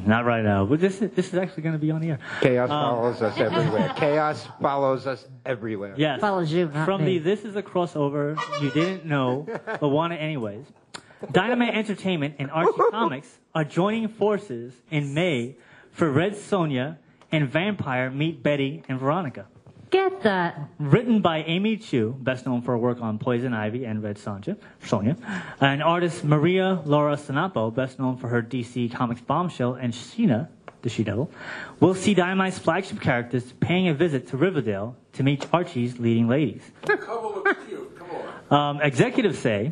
Not 0.05 0.23
right 0.23 0.41
now, 0.41 0.65
but 0.65 0.79
this 0.79 1.01
is, 1.01 1.11
this 1.11 1.27
is 1.27 1.35
actually 1.35 1.63
going 1.63 1.73
to 1.73 1.79
be 1.79 1.91
on 1.91 1.99
the 1.99 2.11
air. 2.11 2.19
Chaos 2.39 2.69
follows 2.69 3.21
us 3.21 3.37
everywhere. 3.37 3.93
Chaos 3.97 4.47
follows 4.61 5.05
us 5.05 5.27
everywhere. 5.45 5.95
Yes. 5.97 6.21
Follows 6.21 6.49
you, 6.49 6.69
From 6.85 7.03
me. 7.03 7.17
the 7.19 7.23
This 7.35 7.43
is 7.43 7.57
a 7.57 7.61
crossover 7.61 8.39
you 8.61 8.71
didn't 8.71 9.05
know, 9.05 9.45
but 9.81 9.89
want 9.89 10.13
it 10.13 10.17
anyways. 10.17 10.65
Dynamite 11.29 11.75
Entertainment 11.75 12.35
and 12.39 12.49
Archie 12.49 12.81
Comics 12.91 13.37
are 13.53 13.63
joining 13.63 14.07
forces 14.07 14.73
in 14.89 15.13
May 15.13 15.55
for 15.91 16.09
Red 16.09 16.33
Sonja 16.33 16.97
and 17.31 17.49
Vampire 17.49 18.09
Meet 18.09 18.41
Betty 18.41 18.83
and 18.87 18.99
Veronica. 18.99 19.45
Get 19.91 20.23
that. 20.23 20.57
Written 20.79 21.21
by 21.21 21.43
Amy 21.43 21.75
Chu, 21.75 22.15
best 22.17 22.45
known 22.45 22.61
for 22.61 22.71
her 22.71 22.77
work 22.77 23.01
on 23.01 23.19
Poison 23.19 23.53
Ivy 23.53 23.83
and 23.83 24.01
Red 24.01 24.15
Sonja, 24.15 24.57
Sonia, 24.85 25.17
and 25.59 25.83
artist 25.83 26.23
Maria 26.23 26.81
Laura 26.85 27.17
Sanapo, 27.17 27.73
best 27.75 27.99
known 27.99 28.15
for 28.15 28.29
her 28.29 28.41
DC 28.41 28.93
Comics 28.93 29.19
bombshell 29.19 29.73
and 29.73 29.93
Sheena, 29.93 30.47
the 30.81 30.89
She-Devil, 30.89 31.29
will 31.81 31.93
see 31.93 32.13
Dynamite's 32.13 32.57
flagship 32.57 33.01
characters 33.01 33.51
paying 33.59 33.89
a 33.89 33.93
visit 33.93 34.27
to 34.29 34.37
Riverdale 34.37 34.95
to 35.13 35.23
meet 35.23 35.45
Archie's 35.51 35.99
leading 35.99 36.29
ladies. 36.29 36.63
Couple 36.85 37.43
looks 37.43 37.59
cute. 37.67 37.97
Come 37.97 38.07
on. 38.49 38.77
Um, 38.77 38.81
executives 38.81 39.39
say 39.39 39.71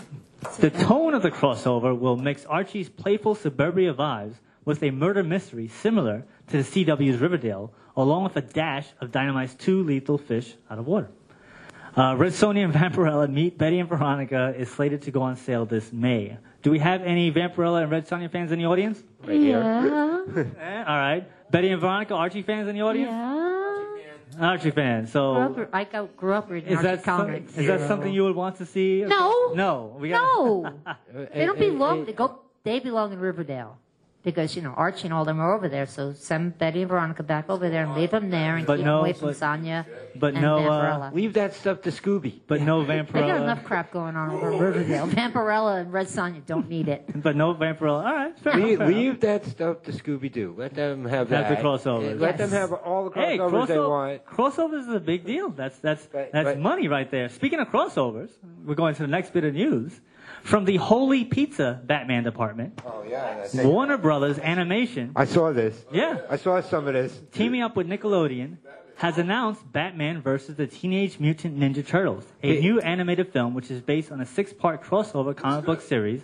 the 0.59 0.69
tone 0.69 1.13
of 1.13 1.21
the 1.21 1.31
crossover 1.31 1.97
will 1.97 2.17
mix 2.17 2.45
Archie's 2.45 2.89
playful 2.89 3.35
suburbia 3.35 3.93
vibes 3.93 4.35
with 4.65 4.83
a 4.83 4.91
murder 4.91 5.23
mystery 5.23 5.67
similar 5.67 6.25
to 6.47 6.63
the 6.63 6.85
CW's 6.85 7.19
Riverdale, 7.19 7.73
along 7.95 8.23
with 8.23 8.35
a 8.37 8.41
dash 8.41 8.87
of 9.01 9.11
Dynamite's 9.11 9.55
two 9.55 9.83
lethal 9.83 10.17
fish 10.17 10.53
out 10.69 10.79
of 10.79 10.87
water. 10.87 11.09
Uh, 11.95 12.15
Red 12.15 12.33
Sonja 12.33 12.63
and 12.63 12.73
Vampirella 12.73 13.29
Meet 13.29 13.57
Betty 13.57 13.79
and 13.79 13.89
Veronica 13.89 14.53
is 14.55 14.69
slated 14.69 15.01
to 15.03 15.11
go 15.11 15.23
on 15.23 15.35
sale 15.35 15.65
this 15.65 15.91
May. 15.91 16.37
Do 16.61 16.71
we 16.71 16.79
have 16.79 17.01
any 17.01 17.31
Vampirella 17.31 17.81
and 17.81 17.91
Red 17.91 18.07
Sonja 18.07 18.31
fans 18.31 18.51
in 18.51 18.59
the 18.59 18.65
audience? 18.65 19.01
Right 19.25 19.39
here. 19.39 19.59
Yeah. 19.59 20.43
Eh, 20.59 20.83
all 20.87 20.97
right. 20.97 21.51
Betty 21.51 21.69
and 21.69 21.81
Veronica, 21.81 22.13
Archie 22.13 22.43
fans 22.43 22.67
in 22.67 22.75
the 22.75 22.81
audience? 22.81 23.09
Yeah. 23.09 23.58
Archie 24.39 24.71
fans. 24.71 25.11
So 25.11 25.49
Grew 25.53 25.63
up, 25.65 25.69
I 25.73 25.83
go, 25.83 26.07
grew 26.17 26.33
up 26.33 26.49
reading 26.49 26.69
is 26.71 26.77
Archie 26.77 26.87
that, 26.87 27.05
some, 27.05 27.33
is 27.33 27.67
that 27.67 27.87
something 27.87 28.11
you 28.11 28.23
would 28.23 28.35
want 28.35 28.57
to 28.57 28.65
see? 28.65 29.03
No. 29.05 29.53
No. 29.53 29.95
We 29.99 30.09
got 30.09 30.21
No. 30.23 30.73
they 31.33 31.45
don't 31.45 31.59
belong. 31.59 32.01
eh, 32.01 32.05
They 32.05 32.13
go. 32.13 32.39
They 32.63 32.79
belong 32.79 33.13
in 33.13 33.19
Riverdale. 33.19 33.77
Because 34.21 34.53
you 34.53 34.61
know 34.61 34.73
Archie 34.75 35.05
and 35.07 35.13
all 35.13 35.23
them 35.23 35.39
are 35.39 35.53
over 35.55 35.69
there, 35.69 35.85
so 35.85 36.11
send 36.11 36.57
Betty 36.57 36.81
and 36.81 36.89
Veronica 36.89 37.23
back 37.23 37.49
over 37.49 37.69
there 37.69 37.83
and 37.85 37.95
leave 37.95 38.11
them 38.11 38.29
there 38.29 38.57
and 38.57 38.67
But 38.67 38.75
keep 38.77 38.85
no, 38.85 38.95
them 38.97 38.99
away 39.05 39.13
from 39.13 39.29
but- 39.29 39.37
Sonja 39.37 39.85
but 40.15 40.33
and 40.33 40.41
no, 40.41 40.57
uh, 40.57 40.61
Vampirella. 40.61 41.13
Leave 41.13 41.33
that 41.35 41.53
stuff 41.53 41.81
to 41.83 41.89
Scooby. 41.89 42.41
But 42.45 42.59
no 42.59 42.83
they 42.83 43.01
got 43.01 43.41
enough 43.41 43.63
crap 43.63 43.91
going 43.91 44.17
on 44.17 44.31
over 44.31 44.51
Riverdale. 44.51 45.07
Vampirella 45.19 45.79
and 45.81 45.93
Red 45.93 46.07
Sonja 46.07 46.45
don't 46.45 46.67
need 46.67 46.89
it. 46.89 47.05
But 47.23 47.37
no 47.37 47.53
Vampirella. 47.55 48.03
All 48.05 48.13
right. 48.13 48.37
Fair 48.39 48.55
Leave, 48.55 48.81
enough, 48.81 48.89
leave 48.93 49.19
that 49.21 49.45
stuff 49.45 49.83
to 49.83 49.93
Scooby 49.93 50.29
Doo. 50.29 50.53
Let 50.57 50.73
them 50.73 51.05
have 51.05 51.29
Have 51.29 51.47
the 51.47 51.55
that. 51.55 51.63
crossovers. 51.63 52.19
Let 52.19 52.37
them 52.37 52.49
have 52.49 52.73
all 52.73 53.09
the 53.09 53.11
enough. 53.17 53.25
Hey, 53.29 53.37
crossovers 53.37 53.67
they 53.67 53.79
want. 53.79 54.25
crossovers 54.25 54.81
is 54.89 54.93
a 54.93 54.99
big 54.99 55.25
deal. 55.25 55.49
That's 55.49 55.77
that's 55.79 56.05
But- 56.07 56.31
that's 56.33 56.45
but- 56.45 56.59
money 56.59 56.89
right 56.89 57.09
there. 57.09 57.29
Speaking 57.29 57.59
of 57.61 57.69
crossovers, 57.69 58.31
we're 58.65 58.75
going 58.75 58.95
to 58.95 59.01
the 59.03 59.07
next 59.07 59.31
bit 59.31 59.45
of 59.45 59.53
news 59.53 59.97
from 60.43 60.65
the 60.65 60.77
Holy 60.77 61.25
Pizza 61.25 61.81
Batman 61.85 62.23
department. 62.23 62.81
Oh 62.85 63.03
yeah. 63.07 63.45
Warner 63.63 63.97
Brothers 63.97 64.39
Animation, 64.39 65.11
I 65.15 65.25
saw 65.25 65.51
this. 65.53 65.85
yeah, 65.91 66.19
I 66.29 66.37
saw 66.37 66.61
some 66.61 66.87
of 66.87 66.93
this. 66.93 67.19
teaming 67.31 67.61
up 67.61 67.75
with 67.75 67.87
Nickelodeon, 67.87 68.57
has 68.97 69.17
announced 69.17 69.61
Batman 69.71 70.21
versus 70.21 70.55
the 70.57 70.67
Teenage 70.67 71.19
Mutant 71.19 71.57
Ninja 71.57 71.85
Turtles, 71.85 72.25
a 72.43 72.57
It- 72.57 72.61
new 72.61 72.79
animated 72.81 73.31
film 73.31 73.53
which 73.53 73.71
is 73.71 73.81
based 73.81 74.11
on 74.11 74.19
a 74.19 74.25
six-part 74.25 74.83
crossover 74.83 75.35
comic 75.35 75.65
book 75.65 75.81
series 75.81 76.21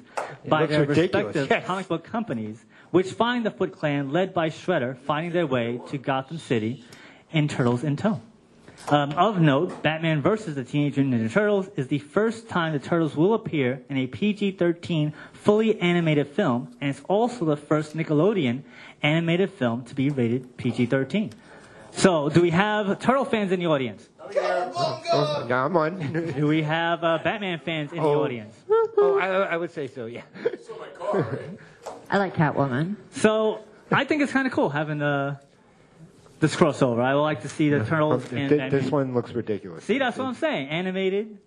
by 0.47 0.61
looks 0.61 0.71
their 0.71 0.85
ridiculous, 0.85 1.25
respective 1.35 1.49
yes. 1.49 1.65
comic 1.65 1.87
book 1.87 2.03
companies, 2.03 2.65
which 2.91 3.11
find 3.13 3.45
the 3.45 3.51
Foot 3.51 3.71
Clan 3.71 4.11
led 4.11 4.33
by 4.33 4.49
Shredder 4.49 4.97
finding 4.97 5.31
their 5.31 5.47
way 5.47 5.79
to 5.87 5.97
Gotham 5.97 6.37
City 6.37 6.83
in 7.31 7.47
Turtles 7.47 7.83
in 7.83 7.95
tow. 7.95 8.19
Um, 8.87 9.11
of 9.13 9.41
note, 9.41 9.81
Batman 9.81 10.21
vs. 10.21 10.53
the 10.53 10.63
Teenage 10.63 10.97
Mutant 10.97 11.23
Ninja 11.23 11.33
Turtles 11.33 11.69
is 11.75 11.87
the 11.87 11.97
first 11.99 12.47
time 12.47 12.73
the 12.73 12.79
Turtles 12.79 13.15
will 13.15 13.33
appear 13.33 13.81
in 13.89 13.97
a 13.97 14.05
PG-13 14.05 15.11
fully 15.33 15.79
animated 15.81 16.27
film, 16.27 16.75
and 16.79 16.91
it's 16.91 17.01
also 17.07 17.45
the 17.45 17.57
first 17.57 17.97
Nickelodeon 17.97 18.61
animated 19.01 19.49
film 19.51 19.83
to 19.85 19.95
be 19.95 20.09
rated 20.11 20.55
PG-13. 20.57 21.31
So, 21.93 22.29
do 22.29 22.41
we 22.41 22.51
have 22.51 22.99
Turtle 22.99 23.25
fans 23.25 23.51
in 23.51 23.59
the 23.59 23.65
audience? 23.65 24.07
Oh, 24.19 24.29
yeah, 25.47 25.63
I'm 25.65 25.77
on. 25.77 26.33
Do 26.35 26.47
we 26.47 26.61
have 26.63 27.03
uh, 27.03 27.19
Batman 27.23 27.59
fans 27.59 27.91
in 27.93 28.01
the 28.03 28.07
Oh. 28.09 28.23
audience? 28.23 28.55
oh, 28.69 29.17
I, 29.21 29.53
I 29.53 29.57
would 29.57 29.71
say 29.71 29.87
so. 29.87 30.05
Yeah. 30.07 30.21
Still 30.61 30.77
my 30.79 30.87
car, 30.89 31.21
right? 31.21 31.93
I 32.09 32.17
like 32.17 32.35
Catwoman. 32.35 32.95
So, 33.11 33.61
I 33.91 34.03
think 34.03 34.21
it's 34.23 34.31
kind 34.31 34.45
of 34.47 34.51
cool 34.51 34.69
having 34.69 35.01
uh, 35.01 35.37
this 36.45 36.55
crossover. 36.55 37.01
I 37.01 37.15
would 37.15 37.21
like 37.21 37.41
to 37.41 37.49
see 37.49 37.69
the 37.69 37.83
Turtles 37.83 38.23
and 38.31 38.49
Th- 38.49 38.49
Batman. 38.51 38.69
this 38.69 38.91
one 38.91 39.13
looks 39.13 39.31
ridiculous. 39.31 39.83
See, 39.83 39.97
that's 39.97 40.17
what 40.17 40.25
I'm 40.27 40.35
saying. 40.35 40.69
Animated, 40.69 41.37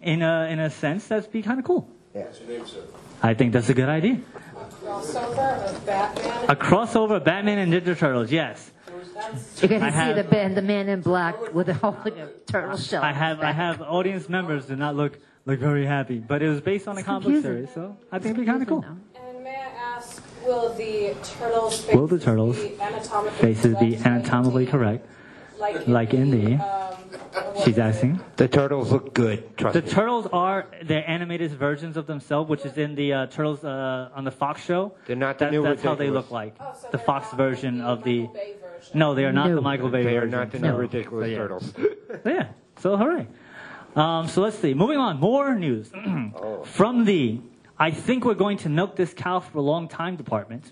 in 0.00 0.22
a 0.22 0.46
in 0.50 0.58
a 0.60 0.70
sense, 0.70 1.06
that's 1.06 1.26
be 1.26 1.42
kind 1.42 1.58
of 1.58 1.64
cool. 1.64 1.88
What's 2.12 2.40
your 2.40 2.48
name, 2.48 2.66
sir? 2.66 2.80
I 3.22 3.34
think 3.34 3.52
that's 3.52 3.68
a 3.68 3.74
good 3.74 3.88
idea. 3.88 4.20
A 4.56 4.64
crossover 4.64 5.68
of 5.68 5.86
Batman. 5.86 6.50
A 6.50 6.56
crossover 6.56 7.22
Batman 7.22 7.58
and 7.58 7.72
Ninja 7.72 7.96
Turtles. 7.98 8.30
Yes, 8.32 8.70
That's 9.14 9.62
You're 9.62 9.68
going 9.68 9.82
I 9.82 9.90
to 9.90 10.06
see 10.16 10.22
the 10.22 10.28
band, 10.28 10.56
the 10.56 10.62
man 10.62 10.88
in 10.88 11.00
black 11.02 11.52
with 11.54 11.68
a 11.68 11.74
holding 11.74 12.18
a 12.18 12.28
turtle 12.46 12.78
shell. 12.78 13.02
I 13.02 13.12
have 13.12 13.40
I 13.40 13.52
have 13.52 13.82
audience 13.82 14.28
members 14.28 14.66
do 14.66 14.76
not 14.76 14.96
look 14.96 15.18
look 15.44 15.58
very 15.60 15.84
happy, 15.86 16.18
but 16.18 16.42
it 16.42 16.48
was 16.48 16.60
based 16.62 16.88
on 16.88 16.96
a 16.96 17.02
comic 17.02 17.24
book 17.24 17.32
confusing. 17.42 17.66
series, 17.66 17.74
so 17.74 17.96
I 18.10 18.18
think 18.18 18.34
it'd 18.36 18.46
be 18.46 18.50
kind 18.50 18.62
of 18.62 18.68
cool. 18.68 18.84
And 18.84 19.44
may 19.44 19.50
I 19.50 19.96
ask, 19.96 20.22
will 20.46 20.72
the 20.74 21.14
turtles' 21.22 21.80
faces 21.80 21.94
Will 21.94 22.06
the 22.06 22.18
turtles' 22.18 22.56
be 22.58 22.80
anatomically 22.80 23.38
Faces 23.40 23.74
be 23.78 23.90
correct, 23.96 24.06
anatomically 24.06 24.64
like 24.64 24.70
correct, 24.72 25.08
Like, 25.58 25.88
like 25.88 26.14
in 26.14 26.30
the. 26.30 26.54
um, 26.62 26.94
She's 27.64 27.78
asking. 27.78 28.20
The 28.36 28.48
turtles 28.48 28.92
look 28.92 29.12
good. 29.14 29.56
Trust 29.56 29.74
The 29.74 29.82
me. 29.82 29.88
turtles 29.90 30.26
are 30.32 30.66
their 30.82 31.08
animated 31.08 31.50
versions 31.52 31.96
of 31.96 32.06
themselves, 32.06 32.48
which 32.48 32.64
is 32.64 32.76
in 32.78 32.94
the 32.94 33.12
uh, 33.12 33.26
turtles 33.26 33.64
uh, 33.64 34.10
on 34.14 34.24
the 34.24 34.30
Fox 34.30 34.62
show. 34.64 34.94
They're 35.06 35.16
not 35.16 35.38
the 35.38 35.46
That- 35.46 35.52
new 35.52 35.62
That's 35.62 35.82
how 35.82 35.94
they 35.94 36.10
look 36.10 36.30
like. 36.30 36.54
Oh, 36.60 36.72
so 36.80 36.88
The 36.90 36.98
Fox 36.98 37.26
not 37.32 37.36
version 37.36 37.78
the 37.78 37.84
of 37.84 38.04
the. 38.04 38.26
Bay 38.26 38.54
version. 38.60 38.98
No, 38.98 39.14
they 39.14 39.24
are 39.24 39.32
not 39.32 39.48
No. 39.48 39.56
the 39.56 39.60
Michael 39.62 39.88
Bay 39.90 40.02
They 40.04 40.16
are 40.16 40.26
not 40.26 40.50
the 40.50 40.58
No. 40.58 40.72
new 40.72 40.78
ridiculous 40.78 41.26
So, 41.26 41.30
yeah. 41.30 41.36
turtles. 41.38 41.72
So, 42.24 42.30
yeah. 42.30 42.48
So 42.78 42.96
hooray. 42.96 43.26
Um, 43.94 44.28
so 44.28 44.42
let's 44.42 44.58
see. 44.58 44.74
Moving 44.74 44.98
on. 44.98 45.18
More 45.20 45.54
news 45.54 45.90
from 46.64 47.04
the. 47.04 47.40
I 47.78 47.90
think 47.90 48.24
we're 48.24 48.34
going 48.34 48.56
to 48.58 48.70
milk 48.70 48.96
this 48.96 49.12
cow 49.12 49.40
for 49.40 49.58
a 49.58 49.60
long 49.60 49.86
time 49.86 50.16
department. 50.16 50.64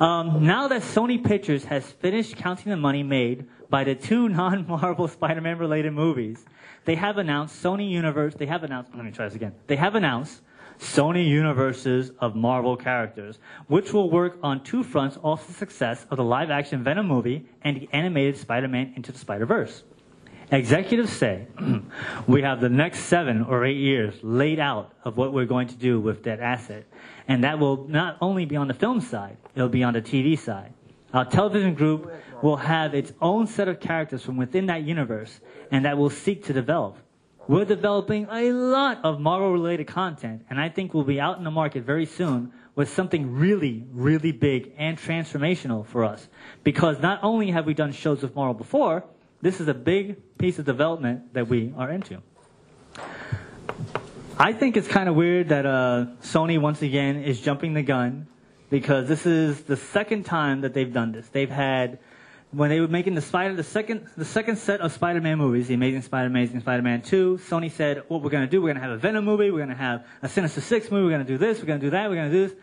Um, 0.00 0.46
now 0.46 0.66
that 0.68 0.80
Sony 0.80 1.22
Pictures 1.22 1.64
has 1.64 1.84
finished 1.84 2.36
counting 2.36 2.70
the 2.70 2.76
money 2.76 3.02
made 3.02 3.46
by 3.68 3.84
the 3.84 3.94
two 3.94 4.28
non-Marvel 4.40 5.08
Spider-Man 5.08 5.58
related 5.58 5.92
movies, 5.92 6.42
they 6.86 6.94
have 6.94 7.18
announced 7.18 7.62
Sony 7.62 7.90
Universe. 7.90 8.34
They 8.34 8.46
have 8.46 8.64
announced. 8.64 8.94
Let 8.94 9.04
me 9.04 9.10
try 9.10 9.26
this 9.26 9.34
again. 9.34 9.54
They 9.66 9.76
have 9.76 9.94
announced 9.94 10.40
Sony 10.78 11.28
universes 11.28 12.10
of 12.18 12.34
Marvel 12.34 12.78
characters, 12.78 13.38
which 13.66 13.92
will 13.92 14.10
work 14.10 14.38
on 14.42 14.64
two 14.64 14.82
fronts 14.82 15.18
off 15.22 15.46
the 15.46 15.52
success 15.52 16.06
of 16.10 16.16
the 16.16 16.24
live-action 16.24 16.82
Venom 16.82 17.06
movie 17.06 17.46
and 17.60 17.76
the 17.76 17.90
animated 17.92 18.38
Spider-Man 18.38 18.94
Into 18.96 19.12
the 19.12 19.18
Spider-Verse. 19.18 19.84
Executives 20.52 21.10
say 21.10 21.46
we 22.26 22.42
have 22.42 22.60
the 22.60 22.68
next 22.68 23.04
seven 23.04 23.42
or 23.42 23.64
eight 23.64 23.78
years 23.78 24.14
laid 24.22 24.60
out 24.60 24.92
of 25.02 25.16
what 25.16 25.32
we're 25.32 25.46
going 25.46 25.68
to 25.68 25.74
do 25.76 25.98
with 25.98 26.24
that 26.24 26.40
asset. 26.40 26.84
And 27.26 27.44
that 27.44 27.58
will 27.58 27.88
not 27.88 28.18
only 28.20 28.44
be 28.44 28.56
on 28.56 28.68
the 28.68 28.74
film 28.74 29.00
side, 29.00 29.38
it'll 29.54 29.70
be 29.70 29.82
on 29.82 29.94
the 29.94 30.02
TV 30.02 30.38
side. 30.38 30.74
Our 31.14 31.24
television 31.24 31.72
group 31.72 32.12
will 32.42 32.58
have 32.58 32.94
its 32.94 33.14
own 33.22 33.46
set 33.46 33.66
of 33.66 33.80
characters 33.80 34.22
from 34.22 34.36
within 34.36 34.66
that 34.66 34.82
universe, 34.82 35.40
and 35.70 35.86
that 35.86 35.96
will 35.96 36.10
seek 36.10 36.44
to 36.44 36.52
develop. 36.52 36.98
We're 37.48 37.64
developing 37.64 38.26
a 38.30 38.52
lot 38.52 39.00
of 39.04 39.20
Marvel 39.20 39.52
related 39.52 39.86
content, 39.86 40.44
and 40.50 40.60
I 40.60 40.68
think 40.68 40.92
we'll 40.92 41.04
be 41.04 41.18
out 41.18 41.38
in 41.38 41.44
the 41.44 41.50
market 41.50 41.84
very 41.84 42.04
soon 42.04 42.52
with 42.74 42.90
something 42.90 43.36
really, 43.36 43.86
really 43.90 44.32
big 44.32 44.72
and 44.76 44.98
transformational 44.98 45.86
for 45.86 46.04
us. 46.04 46.28
Because 46.62 47.00
not 47.00 47.20
only 47.22 47.50
have 47.52 47.64
we 47.64 47.72
done 47.72 47.92
shows 47.92 48.20
with 48.20 48.34
Marvel 48.34 48.54
before, 48.54 49.04
this 49.42 49.60
is 49.60 49.68
a 49.68 49.74
big 49.74 50.38
piece 50.38 50.58
of 50.58 50.64
development 50.64 51.34
that 51.34 51.48
we 51.48 51.74
are 51.76 51.90
into. 51.90 52.22
I 54.38 54.52
think 54.52 54.76
it's 54.76 54.88
kind 54.88 55.08
of 55.08 55.14
weird 55.14 55.50
that 55.50 55.66
uh, 55.66 56.06
Sony 56.22 56.58
once 56.60 56.80
again 56.80 57.22
is 57.22 57.40
jumping 57.40 57.74
the 57.74 57.82
gun 57.82 58.28
because 58.70 59.06
this 59.06 59.26
is 59.26 59.62
the 59.62 59.76
second 59.76 60.24
time 60.24 60.62
that 60.62 60.72
they've 60.72 60.92
done 60.92 61.12
this. 61.12 61.28
They've 61.28 61.50
had 61.50 61.98
when 62.52 62.70
they 62.70 62.80
were 62.80 62.88
making 62.88 63.14
the 63.14 63.20
Spider 63.20 63.54
the 63.54 63.62
second 63.62 64.08
the 64.16 64.24
second 64.24 64.56
set 64.56 64.80
of 64.80 64.92
Spider-Man 64.92 65.38
movies, 65.38 65.68
the 65.68 65.74
Amazing 65.74 66.02
Spider-Man, 66.02 66.42
Amazing 66.42 66.60
Spider-Man 66.60 67.02
2. 67.02 67.40
Sony 67.48 67.70
said, 67.70 68.04
"What 68.08 68.22
we're 68.22 68.30
going 68.30 68.44
to 68.44 68.50
do? 68.50 68.62
We're 68.62 68.68
going 68.68 68.82
to 68.82 68.82
have 68.82 68.92
a 68.92 68.98
Venom 68.98 69.24
movie. 69.24 69.50
We're 69.50 69.58
going 69.58 69.68
to 69.70 69.74
have 69.74 70.06
a 70.22 70.28
Sinister 70.28 70.60
Six 70.60 70.90
movie. 70.90 71.04
We're 71.04 71.10
going 71.10 71.26
to 71.26 71.32
do 71.32 71.38
this. 71.38 71.58
We're 71.58 71.66
going 71.66 71.80
to 71.80 71.86
do 71.86 71.90
that. 71.90 72.08
We're 72.08 72.16
going 72.16 72.30
to 72.30 72.36
do 72.36 72.48
this." 72.48 72.56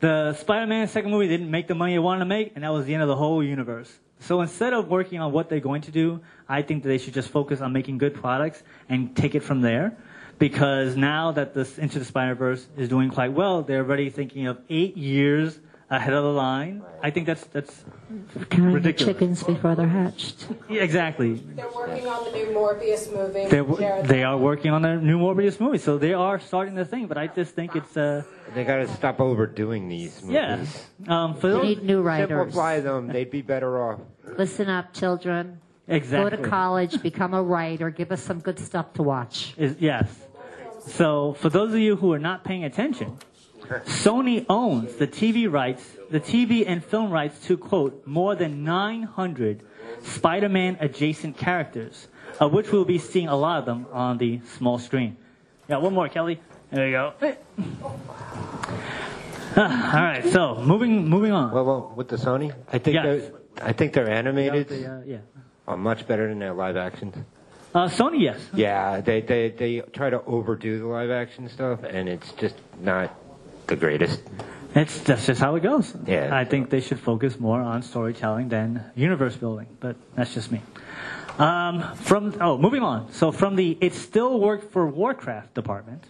The 0.00 0.34
Spider-Man 0.34 0.88
second 0.88 1.10
movie 1.10 1.28
didn't 1.28 1.50
make 1.50 1.68
the 1.68 1.74
money 1.74 1.94
it 1.94 1.98
wanted 1.98 2.20
to 2.20 2.24
make, 2.24 2.52
and 2.54 2.64
that 2.64 2.72
was 2.72 2.86
the 2.86 2.94
end 2.94 3.02
of 3.02 3.08
the 3.08 3.16
whole 3.16 3.44
universe. 3.44 3.92
So 4.20 4.42
instead 4.42 4.72
of 4.72 4.88
working 4.88 5.18
on 5.18 5.32
what 5.32 5.48
they're 5.48 5.60
going 5.60 5.82
to 5.82 5.90
do, 5.90 6.20
I 6.48 6.62
think 6.62 6.82
that 6.82 6.88
they 6.88 6.98
should 6.98 7.14
just 7.14 7.30
focus 7.30 7.60
on 7.60 7.72
making 7.72 7.98
good 7.98 8.14
products 8.14 8.62
and 8.88 9.16
take 9.16 9.34
it 9.34 9.40
from 9.40 9.60
there. 9.60 9.96
Because 10.38 10.96
now 10.96 11.32
that 11.32 11.52
this 11.52 11.78
Into 11.78 11.98
the 11.98 12.04
Spider-Verse 12.04 12.66
is 12.76 12.88
doing 12.88 13.10
quite 13.10 13.32
well, 13.32 13.62
they're 13.62 13.80
already 13.82 14.08
thinking 14.08 14.46
of 14.46 14.58
eight 14.70 14.96
years 14.96 15.58
ahead 15.90 16.12
of 16.14 16.22
the 16.24 16.30
line. 16.32 16.82
I 17.02 17.10
think 17.10 17.26
that's 17.26 17.44
that's 17.46 17.84
Counting 18.50 18.66
the 18.68 18.74
Ridiculous. 18.74 19.12
chickens 19.14 19.42
before 19.42 19.74
they're 19.74 19.88
hatched. 19.88 20.46
yeah, 20.68 20.82
exactly. 20.82 21.34
They're 21.34 21.70
working 21.74 22.06
on 22.06 22.24
the 22.24 22.32
new 22.32 22.46
Morbius 22.46 23.12
movie. 23.14 23.46
They're, 23.48 23.64
Jared 23.64 24.06
they 24.06 24.22
are 24.24 24.36
working 24.36 24.70
on 24.72 24.84
a 24.84 24.96
new 25.00 25.18
Morbius 25.18 25.58
movie, 25.60 25.78
so 25.78 25.98
they 25.98 26.12
are 26.14 26.38
starting 26.40 26.74
the 26.74 26.84
thing. 26.84 27.06
But 27.06 27.18
I 27.18 27.26
just 27.28 27.54
think 27.54 27.74
it's 27.76 27.96
uh 27.96 28.22
They 28.54 28.64
got 28.64 28.76
to 28.76 28.88
stop 28.88 29.20
overdoing 29.20 29.88
these 29.88 30.22
movies. 30.22 30.34
yeah. 30.34 30.64
Um, 31.24 31.34
for 31.34 31.46
We 31.48 31.52
those, 31.52 31.64
need 31.64 31.82
new 31.84 32.02
writers. 32.02 32.28
Simplify 32.52 32.80
them. 32.80 33.08
They'd 33.08 33.30
be 33.30 33.42
better 33.42 33.82
off. 33.82 34.00
Listen 34.36 34.68
up, 34.68 34.92
children. 34.92 35.60
exactly. 35.88 36.36
Go 36.36 36.42
to 36.42 36.48
college, 36.48 37.02
become 37.02 37.34
a 37.34 37.42
writer, 37.42 37.90
give 37.90 38.12
us 38.12 38.22
some 38.22 38.38
good 38.40 38.58
stuff 38.58 38.92
to 38.94 39.02
watch. 39.02 39.54
Is, 39.56 39.76
yes. 39.80 40.06
So 40.86 41.34
for 41.34 41.48
those 41.50 41.72
of 41.72 41.78
you 41.78 41.96
who 41.96 42.12
are 42.12 42.18
not 42.18 42.42
paying 42.44 42.64
attention, 42.64 43.18
Sony 43.78 44.44
owns 44.48 44.96
the 44.96 45.06
TV 45.06 45.50
rights, 45.50 45.84
the 46.10 46.20
TV 46.20 46.64
and 46.66 46.84
film 46.84 47.10
rights 47.10 47.38
to 47.46 47.56
quote 47.56 48.06
more 48.06 48.34
than 48.34 48.64
900 48.64 49.62
Spider-Man 50.02 50.78
adjacent 50.80 51.36
characters, 51.36 52.08
of 52.40 52.52
which 52.52 52.72
we'll 52.72 52.84
be 52.84 52.98
seeing 52.98 53.28
a 53.28 53.36
lot 53.36 53.58
of 53.60 53.64
them 53.66 53.86
on 53.92 54.18
the 54.18 54.40
small 54.58 54.78
screen. 54.78 55.16
Yeah, 55.68 55.76
one 55.78 55.94
more, 55.94 56.08
Kelly. 56.08 56.40
There 56.70 56.86
you 56.86 56.92
go. 56.92 57.12
Ah, 59.56 59.96
All 59.96 60.02
right, 60.04 60.24
so 60.26 60.62
moving 60.62 61.08
moving 61.08 61.32
on. 61.32 61.50
Well, 61.52 61.64
well, 61.64 61.92
with 61.96 62.06
the 62.08 62.14
Sony, 62.16 62.54
I 62.72 62.78
think 62.78 62.94
Yes. 62.94 63.04
they're, 63.04 63.32
I 63.68 63.72
think 63.72 63.92
their 63.94 64.08
animated 64.08 64.68
The, 64.68 64.86
uh, 64.86 65.00
yeah. 65.04 65.18
are 65.66 65.76
much 65.76 66.06
better 66.06 66.28
than 66.28 66.38
their 66.38 66.52
live 66.54 66.76
action. 66.76 67.12
Uh, 67.74 67.88
Sony, 67.88 68.20
yes. 68.20 68.38
Yeah, 68.54 69.00
they, 69.00 69.20
they 69.20 69.50
they 69.50 69.80
try 69.92 70.08
to 70.10 70.22
overdo 70.24 70.78
the 70.78 70.86
live 70.86 71.10
action 71.10 71.48
stuff, 71.48 71.80
and 71.82 72.08
it's 72.08 72.30
just 72.34 72.54
not 72.80 73.12
the 73.70 73.76
greatest. 73.76 74.20
It's 74.74 75.00
that's 75.00 75.26
just 75.26 75.40
how 75.40 75.54
it 75.54 75.62
goes. 75.62 75.94
Yeah. 76.06 76.28
I 76.36 76.44
think 76.44 76.70
they 76.70 76.80
should 76.80 77.00
focus 77.00 77.40
more 77.40 77.60
on 77.60 77.82
storytelling 77.82 78.50
than 78.50 78.84
universe 78.94 79.34
building, 79.34 79.66
but 79.80 79.96
that's 80.14 80.34
just 80.34 80.52
me. 80.52 80.60
Um, 81.38 81.82
from 81.96 82.36
oh, 82.40 82.58
moving 82.58 82.82
on. 82.82 83.12
So 83.12 83.32
from 83.32 83.56
the 83.56 83.78
it 83.80 83.94
still 83.94 84.38
worked 84.38 84.72
for 84.72 84.86
Warcraft 84.86 85.54
department, 85.54 86.04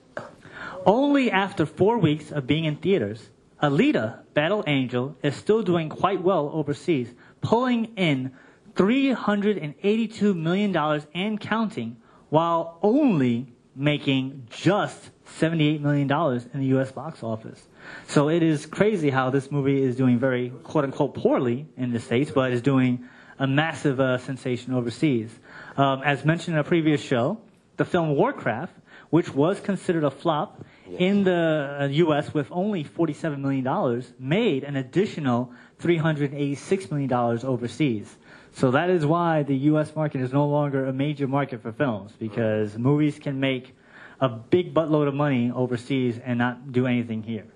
only 0.85 1.31
after 1.31 1.65
four 1.65 1.99
weeks 1.99 2.33
of 2.33 2.47
being 2.47 2.65
in 2.65 2.77
theaters, 2.77 3.31
Alita: 3.63 4.25
Battle 4.35 4.65
Angel 4.67 5.17
is 5.23 5.37
still 5.37 5.63
doing 5.63 5.89
quite 5.89 6.21
well 6.21 6.51
overseas, 6.53 7.09
pulling 7.41 7.97
in 7.97 8.33
382 8.75 10.35
million 10.35 10.73
dollars 10.73 11.07
and 11.15 11.41
counting, 11.41 11.97
while 12.29 12.79
only 12.83 13.53
making 13.75 14.49
just 14.51 15.11
78 15.37 15.81
million 15.81 16.07
dollars 16.07 16.47
in 16.53 16.61
the 16.61 16.67
U.S. 16.67 16.93
box 16.93 17.23
office. 17.23 17.63
So 18.07 18.29
it 18.29 18.43
is 18.43 18.67
crazy 18.67 19.11
how 19.11 19.31
this 19.31 19.51
movie 19.51 19.83
is 19.83 19.97
doing 19.97 20.19
very 20.19 20.51
quote 20.51 20.85
unquote 20.85 21.15
poorly 21.15 21.67
in 21.77 21.93
the 21.93 22.01
states, 22.01 22.31
but 22.31 22.53
is 22.53 22.63
doing 22.63 23.09
a 23.39 23.47
massive 23.47 24.01
uh, 24.01 24.19
sensation 24.19 24.75
overseas. 24.75 25.31
Um, 25.77 26.03
as 26.03 26.25
mentioned 26.25 26.55
in 26.55 26.61
a 26.61 26.65
previous 26.65 27.01
show, 27.01 27.39
the 27.77 27.85
film 27.85 28.15
Warcraft, 28.15 28.75
which 29.09 29.35
was 29.35 29.59
considered 29.61 30.05
a 30.05 30.11
flop 30.11 30.63
in 30.99 31.25
the 31.25 31.79
uh, 31.81 31.87
U.S. 31.87 32.35
with 32.35 32.49
only 32.51 32.85
47 32.85 33.41
million 33.41 33.65
dollars, 33.65 34.13
made 34.19 34.65
an 34.65 34.77
additional 34.77 35.53
386 35.79 36.91
million 36.91 37.09
dollars 37.09 37.45
overseas. 37.45 38.15
So 38.53 38.73
that 38.73 38.91
is 38.91 39.07
why 39.07 39.45
the 39.45 39.57
U.S. 39.57 39.95
market 39.95 40.21
is 40.21 40.33
no 40.33 40.47
longer 40.47 40.87
a 40.87 40.93
major 40.93 41.29
market 41.29 41.63
for 41.63 41.73
films 41.73 42.13
because 42.19 42.77
movies 42.77 43.19
can 43.19 43.39
make 43.41 43.75
a 44.21 44.29
big 44.29 44.75
buttload 44.75 45.09
of 45.09 45.15
money 45.15 45.51
overseas 45.51 46.19
and 46.23 46.39
not 46.39 46.73
do 46.73 46.87
anything 46.87 47.23
here. 47.23 47.47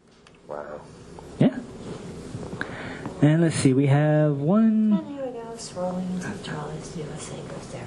Wow. 0.48 0.80
Yeah. 1.38 1.58
And 3.22 3.42
let's 3.42 3.56
see, 3.56 3.72
we 3.72 3.86
have 3.86 4.38
one. 4.38 4.92
And 4.92 5.06
here 5.08 5.26
we 5.26 5.32
go, 5.32 5.40
scrolling 5.56 6.10
until 6.14 6.42
Charlie's 6.42 6.96
USA 6.96 7.36
goes 7.36 7.72
there. 7.72 7.86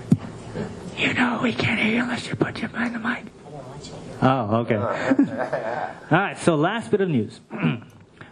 You 0.98 1.14
know 1.14 1.40
we 1.44 1.54
can't 1.54 1.80
hear 1.80 1.96
you 1.96 2.02
unless 2.02 2.28
you 2.28 2.36
put 2.36 2.60
your 2.60 2.70
behind 2.70 2.96
the 2.96 3.00
mic. 3.00 3.26
I 3.48 3.52
don't 3.52 3.68
want 3.68 3.86
you 3.86 3.94
to 3.94 4.00
hear. 4.00 4.18
Oh, 4.22 4.56
okay. 4.58 4.76
all 6.12 6.18
right, 6.18 6.38
so 6.40 6.56
last 6.56 6.90
bit 6.92 7.02
of 7.02 7.10
news. 7.10 7.40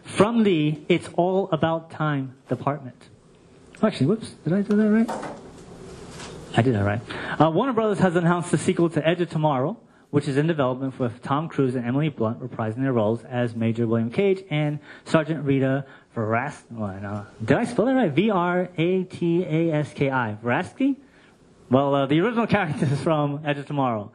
From 0.04 0.44
the 0.44 0.80
It's 0.88 1.10
All 1.16 1.50
About 1.52 1.92
Time 1.92 2.36
department. 2.48 2.96
Actually, 3.84 4.08
whoops, 4.08 4.30
did 4.44 4.54
I 4.54 4.62
do 4.62 4.76
that 4.76 4.90
right? 4.90 5.10
I 6.56 6.62
did 6.62 6.76
that 6.76 6.86
right. 6.86 7.02
Uh, 7.40 7.52
Warner 7.52 7.74
Brothers 7.74 8.00
has 8.00 8.16
announced 8.16 8.50
the 8.52 8.58
sequel 8.58 8.90
to 8.92 9.06
Edge 9.06 9.20
of 9.22 9.30
Tomorrow, 9.30 9.78
which 10.16 10.30
is 10.30 10.38
in 10.38 10.48
development 10.48 10.98
with 10.98 11.22
Tom 11.22 11.50
Cruise 11.50 11.76
and 11.76 11.86
Emily 11.86 12.08
Blunt 12.08 12.40
reprising 12.40 12.78
their 12.78 12.94
roles 12.94 13.26
as 13.26 13.54
Major 13.54 13.86
William 13.86 14.10
Cage 14.10 14.46
and 14.50 14.80
Sergeant 15.04 15.44
Rita 15.44 15.86
Veras. 16.16 16.64
Well, 16.72 16.98
no. 17.02 17.28
Did 17.44 17.58
I 17.58 17.66
spell 17.66 17.84
that 17.88 17.96
right? 17.96 18.10
V 18.10 18.30
R 18.30 18.70
A 18.78 19.04
T 19.04 19.44
A 19.44 19.74
S 19.74 19.92
K 19.92 20.10
I. 20.10 20.38
Verasky? 20.42 20.96
Well, 21.70 21.94
uh, 21.94 22.06
the 22.06 22.22
original 22.22 22.48
character 22.56 22.86
is 22.86 23.02
from 23.02 23.42
Edge 23.44 23.58
of 23.58 23.66
Tomorrow. 23.66 24.10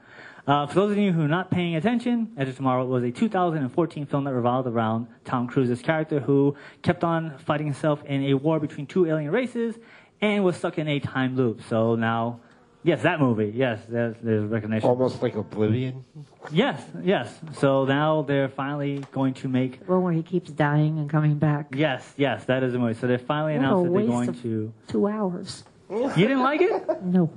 Uh, 0.47 0.67
for 0.67 0.75
those 0.75 0.93
of 0.93 0.97
you 0.97 1.13
who 1.13 1.21
are 1.21 1.29
not 1.29 1.51
paying 1.51 1.77
attention, 1.77 2.33
Edge 2.39 2.49
of 2.49 2.57
Tomorrow 2.57 2.87
was 2.87 3.05
a 3.05 3.11
2014 3.11 4.07
film 4.07 4.25
that 4.25 4.33
revolved 4.33 4.67
around 4.67 5.07
Tom 5.27 5.49
Cruise's 5.49 5.83
character 5.83 6.19
who 6.19 6.57
kept 6.81 7.05
on 7.05 7.37
fighting 7.41 7.67
himself 7.67 8.03
in 8.05 8.23
a 8.23 8.33
war 8.33 8.59
between 8.59 8.87
two 8.87 9.05
alien 9.05 9.31
races 9.31 9.77
and 10.23 10.45
was 10.45 10.57
stuck 10.57 10.79
in 10.79 10.89
a 10.89 10.99
time 10.99 11.37
loop. 11.37 11.61
So 11.69 11.95
now, 11.95 12.41
yes, 12.83 13.03
that 13.03 13.21
movie, 13.21 13.53
yes, 13.55 13.81
there's, 13.89 14.17
there's 14.23 14.45
recognition. 14.45 14.89
Almost 14.89 15.23
like 15.23 15.35
Oblivion. 15.37 16.05
Yes, 16.51 16.83
yes. 17.03 17.33
So 17.59 17.85
now 17.85 18.23
they're 18.23 18.49
finally 18.49 19.05
going 19.13 19.35
to 19.35 19.49
make, 19.49 19.81
One 19.89 20.03
where 20.03 20.13
he 20.13 20.23
keeps 20.23 20.51
dying 20.51 20.99
and 20.99 21.09
coming 21.11 21.37
back. 21.39 21.75
yes, 21.75 22.13
yes, 22.17 22.45
that 22.47 22.63
is 22.63 22.73
the 22.73 22.79
movie. 22.79 22.95
So 22.95 23.07
they 23.07 23.19
finally 23.19 23.55
What 23.55 23.61
announced 23.65 23.85
that 23.85 23.93
they're 23.99 24.07
going 24.07 24.29
of- 24.31 24.43
to. 24.43 24.73
Two 24.89 25.07
hours. 25.09 25.65
You 25.91 26.09
didn't 26.15 26.43
like 26.43 26.61
it? 26.61 27.03
No. 27.03 27.31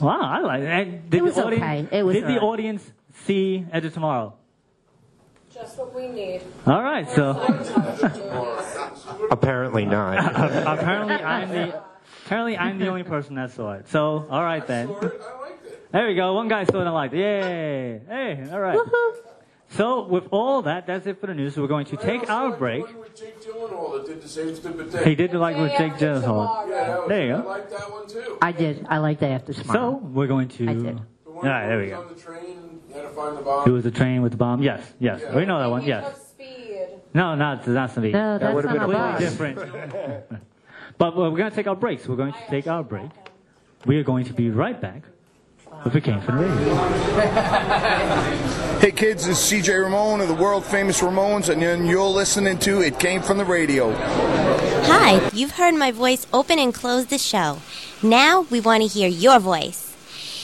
Wow, 0.00 0.20
I 0.22 0.40
like 0.40 0.62
it. 0.62 1.10
Did 1.10 1.18
It 1.18 1.22
was 1.22 1.34
the 1.36 1.44
audience, 1.44 1.62
okay. 1.88 1.98
It 1.98 2.02
was 2.02 2.14
Did 2.14 2.24
the 2.24 2.28
alright. 2.28 2.42
audience 2.42 2.92
see 3.26 3.64
Edge 3.72 3.84
of 3.84 3.94
Tomorrow? 3.94 4.34
Just 5.52 5.78
what 5.78 5.94
we 5.94 6.08
need. 6.08 6.42
All 6.66 6.82
right, 6.82 7.08
so 7.10 7.30
Apparently 9.30 9.84
not. 9.84 10.18
apparently 10.66 11.14
I'm 11.14 11.48
the 11.48 11.82
apparently 12.24 12.56
I'm 12.56 12.78
the 12.78 12.88
only 12.88 13.02
person 13.14 13.34
that 13.36 13.52
saw 13.52 13.72
it. 13.72 13.88
So 13.88 14.26
all 14.30 14.42
right 14.42 14.66
then. 14.66 14.88
I 14.88 14.92
liked 14.92 15.66
it. 15.66 15.92
There 15.92 16.06
we 16.08 16.14
go. 16.14 16.32
One 16.34 16.48
guy 16.48 16.64
saw 16.64 16.78
it 16.80 16.84
and 16.86 16.94
liked 16.94 17.14
it. 17.14 17.18
Yay! 17.18 18.00
Hey, 18.08 18.48
all 18.50 18.60
right. 18.60 18.78
So 19.70 20.06
with 20.06 20.28
all 20.30 20.62
that, 20.62 20.86
that's 20.86 21.06
it 21.06 21.20
for 21.20 21.26
the 21.26 21.34
news. 21.34 21.56
We're 21.56 21.66
going 21.66 21.86
to 21.86 21.96
take 21.96 22.28
I 22.30 22.34
our 22.34 22.44
also 22.46 22.58
break. 22.58 22.82
liked 22.82 22.92
the 22.92 22.98
one 22.98 23.08
with 23.08 23.16
Jake 23.20 23.42
Gyllenhaal 23.42 23.92
that 23.96 24.06
did 24.06 24.22
the 24.22 24.28
same 24.28 24.54
stupid 24.54 24.90
thing. 24.92 25.04
He 25.04 25.14
did 25.14 25.32
like 25.34 25.56
with 25.56 25.72
Jake 25.72 25.92
after 25.92 26.06
Gyllenhaal. 26.06 26.68
Yeah, 26.68 26.98
was, 26.98 27.08
There 27.08 27.26
you 27.26 27.34
I 27.34 27.40
go. 27.40 27.48
like 27.48 27.70
that 27.70 27.90
one 27.90 28.06
too. 28.06 28.38
I 28.42 28.52
did. 28.52 28.86
I 28.88 28.98
like 28.98 29.18
Day 29.20 29.32
After 29.32 29.52
So 29.52 29.62
Tomorrow. 29.62 29.90
we're 30.02 30.26
going 30.28 30.48
to. 30.48 30.68
I 30.68 30.74
did. 30.74 30.84
The 31.24 31.30
one 31.30 31.46
right, 31.46 31.66
there 31.66 31.78
we 31.78 31.88
where 31.88 31.96
go. 31.96 32.02
he 32.02 32.08
was 32.08 32.10
on 32.10 32.14
the 32.14 32.20
train, 32.22 32.80
had 32.92 33.02
to 33.02 33.08
find 33.10 33.36
the 33.38 33.62
It 33.66 33.72
was 33.72 33.84
the 33.84 33.90
train 33.90 34.22
with 34.22 34.32
the 34.32 34.38
bomb. 34.38 34.62
Yes, 34.62 34.92
yes. 35.00 35.20
Yeah. 35.22 35.34
We 35.34 35.44
know 35.44 35.58
that 35.58 35.70
one. 35.70 35.82
Yes. 35.84 36.20
Speed. 36.28 36.88
No, 37.12 37.34
not 37.34 37.64
that's 37.64 37.96
not 37.96 38.04
No, 38.04 38.38
that's 38.38 38.54
would've 38.54 38.70
not 38.72 38.84
a 38.84 38.86
been 38.86 38.96
bus. 38.96 39.36
completely 39.36 39.64
different. 39.64 40.24
but 40.98 41.16
we're 41.16 41.30
going 41.30 41.50
to 41.50 41.56
take 41.56 41.66
our 41.66 41.76
break. 41.76 42.00
So 42.00 42.10
we're 42.10 42.16
going 42.16 42.32
to 42.32 42.46
take 42.48 42.66
our 42.66 42.82
break. 42.82 43.10
We 43.86 43.98
are 43.98 44.04
going 44.04 44.24
to 44.26 44.32
be 44.32 44.50
right 44.50 44.80
back 44.80 45.02
with 45.84 45.94
a 45.94 46.00
Came 46.00 46.20
from 46.20 46.38
the 46.38 46.44
Radio. 46.44 46.74
Hey 48.78 48.90
kids, 48.90 49.26
this 49.26 49.52
is 49.52 49.62
CJ 49.62 49.82
Ramone 49.82 50.20
of 50.20 50.28
the 50.28 50.34
world 50.34 50.64
famous 50.64 51.00
Ramones, 51.00 51.48
and 51.48 51.86
you're 51.88 52.04
listening 52.04 52.58
to 52.60 52.80
It 52.82 52.98
Came 52.98 53.22
From 53.22 53.38
the 53.38 53.44
Radio. 53.44 53.94
Hi, 53.94 55.30
you've 55.32 55.52
heard 55.52 55.74
my 55.74 55.90
voice 55.90 56.26
open 56.32 56.58
and 56.58 56.72
close 56.72 57.06
the 57.06 57.18
show. 57.18 57.58
Now 58.02 58.42
we 58.50 58.60
want 58.60 58.82
to 58.82 58.88
hear 58.88 59.08
your 59.08 59.38
voice. 59.38 59.94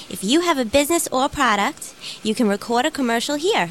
If 0.09 0.25
you 0.25 0.41
have 0.41 0.59
a 0.59 0.65
business 0.65 1.07
or 1.13 1.29
product, 1.29 1.95
you 2.23 2.35
can 2.35 2.49
record 2.49 2.87
a 2.87 2.91
commercial 2.91 3.37
here. 3.37 3.71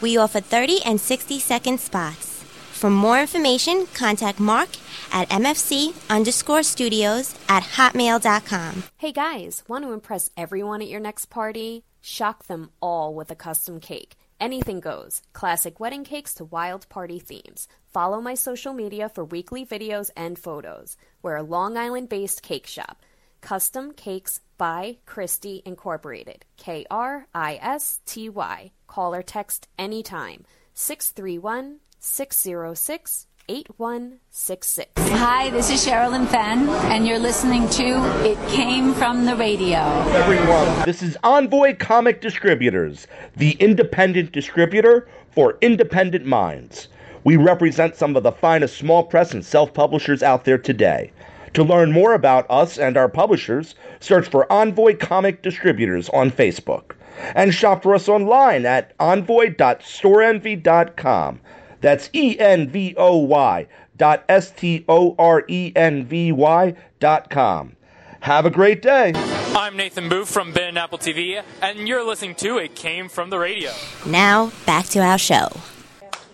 We 0.00 0.16
offer 0.16 0.40
30 0.40 0.82
and 0.84 1.00
60 1.00 1.38
second 1.38 1.80
spots. 1.80 2.42
For 2.72 2.90
more 2.90 3.20
information, 3.20 3.86
contact 3.94 4.40
Mark 4.40 4.70
at 5.12 5.28
mfc 5.28 5.94
underscore 6.10 6.62
studios 6.62 7.34
at 7.48 7.62
hotmail.com. 7.62 8.82
Hey 8.96 9.12
guys, 9.12 9.62
want 9.68 9.84
to 9.84 9.92
impress 9.92 10.30
everyone 10.36 10.82
at 10.82 10.88
your 10.88 11.00
next 11.00 11.26
party? 11.26 11.84
Shock 12.00 12.46
them 12.46 12.70
all 12.80 13.14
with 13.14 13.30
a 13.30 13.36
custom 13.36 13.78
cake. 13.78 14.16
Anything 14.40 14.80
goes. 14.80 15.22
Classic 15.32 15.78
wedding 15.78 16.02
cakes 16.02 16.34
to 16.34 16.44
wild 16.44 16.88
party 16.88 17.20
themes. 17.20 17.68
Follow 17.92 18.20
my 18.20 18.34
social 18.34 18.72
media 18.72 19.08
for 19.08 19.24
weekly 19.24 19.64
videos 19.64 20.10
and 20.16 20.36
photos. 20.36 20.96
We're 21.22 21.36
a 21.36 21.44
Long 21.44 21.76
Island 21.76 22.08
based 22.08 22.42
cake 22.42 22.66
shop. 22.66 23.02
Custom 23.40 23.92
Cakes 23.92 24.40
by 24.56 24.98
Kristy 25.06 25.62
Incorporated. 25.64 26.44
K 26.56 26.86
R 26.90 27.26
I 27.34 27.58
S 27.62 28.00
T 28.06 28.28
Y. 28.28 28.72
Call 28.86 29.14
or 29.14 29.22
text 29.22 29.68
anytime. 29.78 30.44
631 30.74 31.80
606 32.00 33.26
8166. 33.48 34.90
Hi, 34.98 35.50
this 35.50 35.70
is 35.70 35.84
Sherilyn 35.84 36.26
Fenn, 36.28 36.68
and 36.90 37.06
you're 37.06 37.18
listening 37.18 37.68
to 37.70 37.82
It 38.24 38.38
Came 38.48 38.94
From 38.94 39.24
the 39.24 39.34
Radio. 39.36 39.78
everyone. 40.12 40.84
This 40.84 41.02
is 41.02 41.16
Envoy 41.24 41.76
Comic 41.76 42.20
Distributors, 42.20 43.06
the 43.36 43.52
independent 43.52 44.32
distributor 44.32 45.08
for 45.30 45.58
independent 45.60 46.24
minds. 46.24 46.88
We 47.24 47.36
represent 47.36 47.96
some 47.96 48.16
of 48.16 48.22
the 48.22 48.32
finest 48.32 48.76
small 48.76 49.04
press 49.04 49.32
and 49.32 49.44
self 49.44 49.72
publishers 49.74 50.22
out 50.22 50.44
there 50.44 50.58
today. 50.58 51.12
To 51.54 51.62
learn 51.62 51.92
more 51.92 52.14
about 52.14 52.46
us 52.50 52.78
and 52.78 52.96
our 52.96 53.08
publishers, 53.08 53.74
search 54.00 54.28
for 54.28 54.50
Envoy 54.50 54.96
Comic 54.96 55.42
Distributors 55.42 56.08
on 56.10 56.30
Facebook. 56.30 56.92
And 57.34 57.52
shop 57.52 57.82
for 57.82 57.94
us 57.94 58.08
online 58.08 58.64
at 58.64 58.94
envoy.storeenvy.com. 58.98 61.40
That's 61.82 62.08
E 62.14 62.38
N 62.38 62.68
V 62.68 62.94
O 62.96 63.18
Y 63.18 63.66
dot 63.96 64.24
S 64.28 64.50
T 64.52 64.84
O 64.88 65.14
R 65.18 65.44
E 65.48 65.72
N 65.76 66.04
V 66.04 66.32
Y 66.32 66.74
dot 67.00 67.28
com. 67.28 67.76
Have 68.20 68.46
a 68.46 68.50
great 68.50 68.80
day. 68.80 69.12
I'm 69.54 69.76
Nathan 69.76 70.08
Booth 70.08 70.30
from 70.30 70.52
Ben 70.52 70.68
and 70.68 70.78
Apple 70.78 70.96
TV, 70.96 71.42
and 71.60 71.88
you're 71.88 72.04
listening 72.04 72.36
to 72.36 72.58
It 72.58 72.76
Came 72.76 73.08
From 73.08 73.30
the 73.30 73.38
Radio. 73.38 73.72
Now, 74.06 74.52
back 74.64 74.86
to 74.86 75.00
our 75.00 75.18
show. 75.18 75.48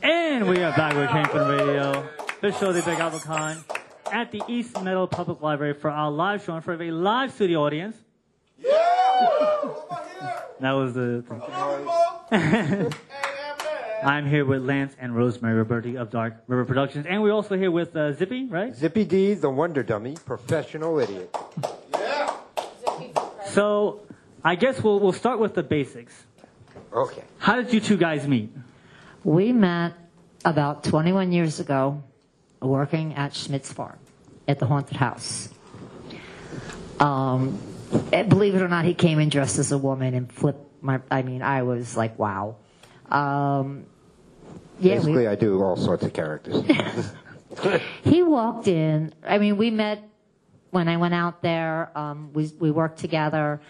And 0.02 0.46
we 0.48 0.62
are 0.62 0.76
back 0.76 0.94
with 0.94 1.08
Came 1.08 1.24
From 1.24 1.48
the 1.48 1.64
Radio, 1.64 2.06
the 2.42 2.52
show, 2.52 2.72
the 2.72 2.82
Big 2.82 3.00
Apple 3.00 3.18
Con, 3.20 3.64
at 4.12 4.30
the 4.30 4.42
East 4.48 4.80
Meadow 4.82 5.06
Public 5.06 5.40
Library 5.40 5.72
for 5.72 5.90
our 5.90 6.10
live 6.10 6.44
show 6.44 6.54
in 6.56 6.60
front 6.60 6.80
of 6.82 6.86
a 6.86 6.90
live 6.90 7.32
studio 7.32 7.64
audience. 7.64 7.96
That 10.60 10.72
was 10.72 10.92
the. 10.92 11.24
I'm 14.02 14.26
here 14.26 14.44
with 14.44 14.62
Lance 14.64 14.94
and 14.98 15.14
Rosemary 15.16 15.64
Roberti 15.64 15.96
of 15.96 16.10
Dark 16.10 16.34
River 16.46 16.64
Productions, 16.64 17.06
and 17.06 17.22
we're 17.22 17.32
also 17.32 17.56
here 17.56 17.70
with 17.70 17.96
uh, 17.96 18.12
Zippy, 18.12 18.46
right? 18.46 18.74
Zippy 18.74 19.04
D, 19.04 19.34
the 19.34 19.50
Wonder 19.50 19.82
Dummy, 19.82 20.16
professional 20.24 20.98
idiot. 21.00 21.34
yeah. 21.92 22.36
So, 23.46 24.00
I 24.44 24.54
guess 24.54 24.82
we'll 24.82 25.00
we'll 25.00 25.12
start 25.12 25.38
with 25.40 25.54
the 25.54 25.62
basics. 25.62 26.12
Okay. 26.92 27.24
How 27.38 27.56
did 27.56 27.72
you 27.72 27.80
two 27.80 27.96
guys 27.96 28.26
meet? 28.26 28.52
We 29.24 29.52
met 29.52 29.94
about 30.44 30.84
21 30.84 31.32
years 31.32 31.58
ago 31.58 32.02
working 32.62 33.14
at 33.14 33.34
Schmidt's 33.34 33.72
Farm 33.72 33.98
at 34.46 34.58
the 34.58 34.66
haunted 34.66 34.96
house. 34.96 35.48
Um, 37.00 37.58
and 38.12 38.28
believe 38.28 38.54
it 38.54 38.62
or 38.62 38.68
not, 38.68 38.84
he 38.84 38.94
came 38.94 39.18
in 39.18 39.28
dressed 39.28 39.58
as 39.58 39.72
a 39.72 39.78
woman 39.78 40.14
and 40.14 40.32
flipped 40.32 40.82
my. 40.82 41.00
I 41.10 41.22
mean, 41.22 41.42
I 41.42 41.62
was 41.62 41.96
like, 41.96 42.18
wow. 42.18 42.56
Um, 43.10 43.86
yeah, 44.80 44.94
we- 44.94 44.98
Basically, 44.98 45.26
I 45.28 45.34
do 45.34 45.62
all 45.62 45.76
sorts 45.76 46.04
of 46.04 46.12
characters. 46.12 46.64
he 48.04 48.22
walked 48.22 48.68
in. 48.68 49.12
I 49.26 49.38
mean, 49.38 49.56
we 49.56 49.70
met 49.70 50.02
when 50.70 50.88
I 50.88 50.96
went 50.98 51.14
out 51.14 51.42
there. 51.42 51.90
Um, 51.96 52.32
we 52.32 52.50
we 52.58 52.70
worked 52.70 52.98
together. 52.98 53.60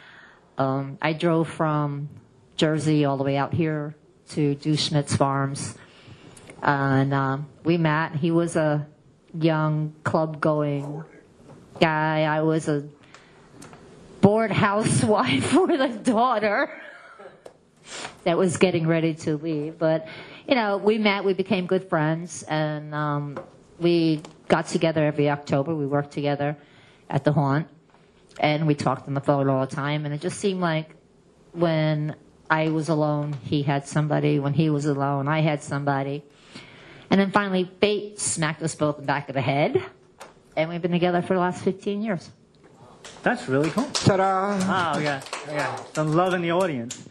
Um, 0.58 0.98
I 1.00 1.12
drove 1.12 1.48
from 1.48 2.08
Jersey 2.56 3.04
all 3.04 3.16
the 3.16 3.24
way 3.24 3.36
out 3.36 3.54
here 3.54 3.94
to 4.30 4.54
do 4.56 4.76
Schmidt's 4.76 5.16
Farms, 5.16 5.76
and 6.62 7.14
um, 7.14 7.46
we 7.64 7.78
met. 7.78 8.16
He 8.16 8.30
was 8.30 8.56
a 8.56 8.86
young 9.38 9.94
club 10.04 10.40
going 10.40 11.04
guy. 11.80 12.22
I 12.22 12.42
was 12.42 12.68
a 12.68 12.88
bored 14.20 14.50
housewife 14.50 15.54
with 15.68 15.80
a 15.80 15.88
daughter 15.96 16.70
that 18.24 18.36
was 18.36 18.56
getting 18.56 18.86
ready 18.86 19.14
to 19.14 19.36
leave. 19.36 19.78
But, 19.78 20.08
you 20.46 20.54
know, 20.54 20.76
we 20.76 20.98
met, 20.98 21.24
we 21.24 21.34
became 21.34 21.66
good 21.66 21.88
friends, 21.88 22.42
and 22.44 22.94
um, 22.94 23.38
we 23.78 24.22
got 24.48 24.66
together 24.66 25.04
every 25.04 25.30
October. 25.30 25.74
We 25.74 25.86
worked 25.86 26.12
together 26.12 26.56
at 27.08 27.24
the 27.24 27.32
haunt, 27.32 27.68
and 28.38 28.66
we 28.66 28.74
talked 28.74 29.08
on 29.08 29.14
the 29.14 29.20
phone 29.20 29.48
all 29.48 29.64
the 29.66 29.74
time. 29.74 30.04
And 30.04 30.14
it 30.14 30.20
just 30.20 30.38
seemed 30.38 30.60
like 30.60 30.94
when 31.52 32.14
I 32.50 32.70
was 32.70 32.88
alone, 32.88 33.34
he 33.44 33.62
had 33.62 33.86
somebody. 33.86 34.38
When 34.38 34.54
he 34.54 34.70
was 34.70 34.86
alone, 34.86 35.28
I 35.28 35.40
had 35.40 35.62
somebody. 35.62 36.24
And 37.10 37.20
then 37.20 37.30
finally, 37.30 37.70
fate 37.80 38.18
smacked 38.18 38.62
us 38.62 38.74
both 38.74 38.96
in 38.96 39.02
the 39.02 39.06
back 39.06 39.28
of 39.28 39.34
the 39.34 39.40
head, 39.40 39.82
and 40.56 40.68
we've 40.68 40.82
been 40.82 40.92
together 40.92 41.22
for 41.22 41.34
the 41.34 41.40
last 41.40 41.62
15 41.62 42.02
years. 42.02 42.30
That's 43.22 43.48
really 43.48 43.70
cool. 43.70 43.84
Ta-da! 43.84 44.58
Wow, 44.58 44.96
we 44.96 45.04
got, 45.04 45.46
we 45.46 45.54
got 45.54 45.94
some 45.94 46.12
love 46.12 46.34
in 46.34 46.42
the 46.42 46.52
audience. 46.52 47.08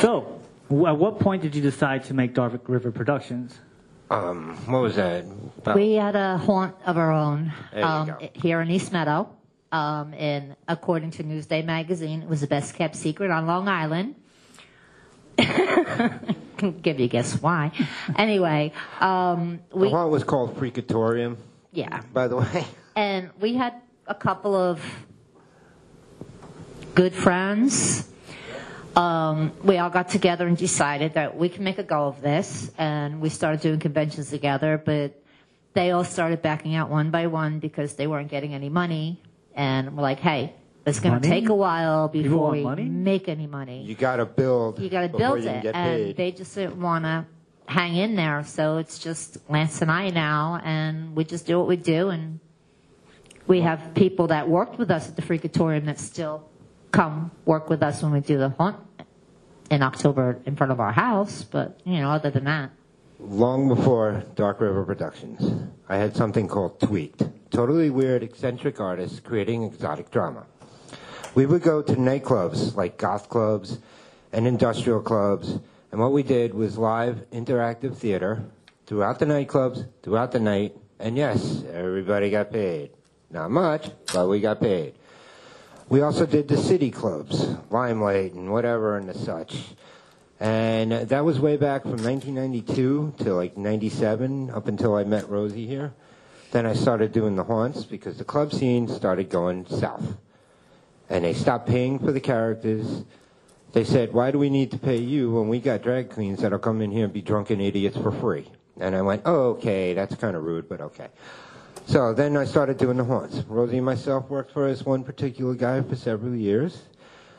So, 0.00 0.40
at 0.70 0.96
what 0.98 1.18
point 1.20 1.42
did 1.42 1.54
you 1.54 1.62
decide 1.62 2.04
to 2.04 2.14
make 2.14 2.34
Dark 2.34 2.68
River 2.68 2.90
Productions? 2.90 3.58
Um, 4.10 4.56
what 4.66 4.82
was 4.82 4.96
that? 4.96 5.24
About- 5.58 5.76
We 5.76 5.94
had 5.94 6.14
a 6.16 6.38
haunt 6.38 6.74
of 6.86 6.96
our 6.96 7.12
own 7.12 7.52
um, 7.74 8.16
here 8.34 8.60
in 8.60 8.70
East 8.70 8.92
Meadow. 8.92 9.28
Um, 9.72 10.14
and 10.14 10.54
according 10.68 11.10
to 11.12 11.24
Newsday 11.24 11.64
magazine, 11.64 12.22
it 12.22 12.28
was 12.28 12.40
the 12.40 12.46
best 12.46 12.74
kept 12.76 12.94
secret 12.94 13.30
on 13.30 13.46
Long 13.46 13.68
Island. 13.68 14.14
Can 15.36 16.78
give 16.80 16.98
you 16.98 17.06
a 17.06 17.08
guess 17.08 17.42
why. 17.42 17.72
Anyway, 18.16 18.72
um, 19.00 19.60
the 19.70 19.76
we 19.76 19.90
haunt 19.90 20.10
was 20.10 20.24
called 20.24 20.56
Freakatorium, 20.56 21.36
yeah, 21.72 22.00
by 22.14 22.28
the 22.28 22.36
way. 22.36 22.64
and 22.96 23.30
we 23.40 23.54
had 23.54 23.74
a 24.06 24.14
couple 24.14 24.54
of 24.54 24.80
good 26.94 27.12
friends. 27.12 28.08
Um, 28.96 29.52
we 29.62 29.76
all 29.76 29.90
got 29.90 30.08
together 30.08 30.46
and 30.46 30.56
decided 30.56 31.14
that 31.14 31.36
we 31.36 31.50
can 31.50 31.64
make 31.64 31.78
a 31.78 31.82
go 31.82 32.06
of 32.06 32.22
this, 32.22 32.70
and 32.78 33.20
we 33.20 33.28
started 33.28 33.60
doing 33.60 33.78
conventions 33.78 34.30
together. 34.30 34.80
But 34.82 35.22
they 35.74 35.90
all 35.90 36.04
started 36.04 36.40
backing 36.40 36.74
out 36.74 36.88
one 36.88 37.10
by 37.10 37.26
one 37.26 37.58
because 37.58 37.94
they 37.94 38.06
weren't 38.06 38.30
getting 38.30 38.54
any 38.54 38.70
money, 38.70 39.20
and 39.54 39.94
we're 39.94 40.02
like, 40.02 40.20
"Hey, 40.20 40.54
it's 40.86 41.00
going 41.00 41.20
to 41.20 41.28
take 41.28 41.50
a 41.50 41.54
while 41.54 42.08
before 42.08 42.52
we 42.52 42.62
money? 42.62 42.84
make 42.84 43.28
any 43.28 43.46
money. 43.46 43.82
You 43.82 43.94
got 43.94 44.16
to 44.16 44.24
build. 44.24 44.78
You 44.78 44.88
got 44.88 45.02
to 45.02 45.08
build 45.08 45.40
it, 45.40 45.66
and 45.66 45.74
paid. 45.74 46.16
they 46.16 46.32
just 46.32 46.54
didn't 46.54 46.80
want 46.80 47.04
to 47.04 47.26
hang 47.66 47.96
in 47.96 48.16
there. 48.16 48.44
So 48.44 48.78
it's 48.78 48.98
just 48.98 49.38
Lance 49.50 49.82
and 49.82 49.90
I 49.90 50.08
now, 50.08 50.58
and 50.64 51.14
we 51.14 51.24
just 51.24 51.46
do 51.46 51.58
what 51.58 51.68
we 51.68 51.76
do, 51.76 52.08
and 52.08 52.40
we 53.46 53.60
have 53.60 53.94
people 53.94 54.28
that 54.28 54.48
worked 54.48 54.78
with 54.78 54.90
us 54.90 55.06
at 55.06 55.16
the 55.16 55.22
Freakatorium 55.22 55.84
that 55.84 55.98
still 55.98 56.48
come 56.96 57.30
work 57.44 57.68
with 57.68 57.82
us 57.82 58.02
when 58.02 58.12
we 58.12 58.20
do 58.20 58.38
the 58.38 58.48
hunt 58.48 58.76
in 59.70 59.82
October 59.82 60.40
in 60.46 60.56
front 60.56 60.72
of 60.72 60.80
our 60.80 60.92
house. 60.92 61.44
But 61.44 61.78
you 61.84 61.98
know, 62.00 62.10
other 62.10 62.30
than 62.30 62.44
that, 62.44 62.70
Long 63.18 63.68
before 63.68 64.24
Dark 64.34 64.60
River 64.60 64.84
Productions, 64.84 65.68
I 65.88 65.96
had 65.96 66.16
something 66.16 66.48
called 66.48 66.80
Tweaked. 66.80 67.22
Totally 67.50 67.90
weird, 67.90 68.22
eccentric 68.22 68.80
artists 68.80 69.20
creating 69.20 69.62
exotic 69.62 70.10
drama. 70.10 70.46
We 71.34 71.46
would 71.46 71.62
go 71.62 71.82
to 71.82 71.92
nightclubs 71.92 72.76
like 72.76 72.98
goth 72.98 73.28
clubs 73.28 73.78
and 74.32 74.46
industrial 74.46 75.00
clubs, 75.00 75.58
and 75.92 76.00
what 76.00 76.12
we 76.12 76.22
did 76.22 76.54
was 76.54 76.76
live 76.76 77.24
interactive 77.30 77.96
theater 77.96 78.44
throughout 78.86 79.18
the 79.18 79.26
nightclubs, 79.26 79.86
throughout 80.02 80.32
the 80.32 80.40
night, 80.40 80.76
and 80.98 81.16
yes, 81.16 81.62
everybody 81.72 82.30
got 82.30 82.50
paid. 82.50 82.90
Not 83.30 83.50
much, 83.50 83.90
but 84.12 84.28
we 84.28 84.40
got 84.40 84.60
paid. 84.60 84.94
We 85.88 86.00
also 86.02 86.26
did 86.26 86.48
the 86.48 86.56
city 86.56 86.90
clubs, 86.90 87.46
Limelight 87.70 88.32
and 88.32 88.50
whatever 88.50 88.96
and 88.96 89.08
the 89.08 89.14
such. 89.14 89.56
And 90.40 90.90
that 90.90 91.24
was 91.24 91.38
way 91.38 91.56
back 91.56 91.82
from 91.82 92.02
1992 92.02 93.14
to 93.18 93.34
like 93.34 93.56
97, 93.56 94.50
up 94.50 94.66
until 94.66 94.96
I 94.96 95.04
met 95.04 95.30
Rosie 95.30 95.66
here. 95.66 95.94
Then 96.50 96.66
I 96.66 96.74
started 96.74 97.12
doing 97.12 97.36
the 97.36 97.44
haunts 97.44 97.84
because 97.84 98.18
the 98.18 98.24
club 98.24 98.52
scene 98.52 98.88
started 98.88 99.30
going 99.30 99.64
south. 99.66 100.16
And 101.08 101.24
they 101.24 101.34
stopped 101.34 101.68
paying 101.68 102.00
for 102.00 102.10
the 102.10 102.20
characters. 102.20 103.04
They 103.72 103.84
said, 103.84 104.12
why 104.12 104.32
do 104.32 104.40
we 104.40 104.50
need 104.50 104.72
to 104.72 104.78
pay 104.78 104.96
you 104.96 105.30
when 105.30 105.48
we 105.48 105.60
got 105.60 105.82
drag 105.82 106.10
queens 106.10 106.40
that'll 106.40 106.58
come 106.58 106.82
in 106.82 106.90
here 106.90 107.04
and 107.04 107.12
be 107.12 107.22
drunken 107.22 107.60
idiots 107.60 107.96
for 107.96 108.10
free? 108.10 108.50
And 108.80 108.96
I 108.96 109.02
went, 109.02 109.22
oh, 109.24 109.50
okay, 109.50 109.94
that's 109.94 110.16
kind 110.16 110.36
of 110.36 110.42
rude, 110.42 110.68
but 110.68 110.80
okay. 110.80 111.08
So 111.86 112.12
then 112.12 112.36
I 112.36 112.44
started 112.44 112.78
doing 112.78 112.96
the 112.96 113.04
haunts. 113.04 113.44
Rosie 113.46 113.76
and 113.76 113.86
myself 113.86 114.28
worked 114.28 114.50
for 114.50 114.68
this 114.68 114.84
one 114.84 115.04
particular 115.04 115.54
guy 115.54 115.80
for 115.82 115.94
several 115.94 116.34
years. 116.34 116.82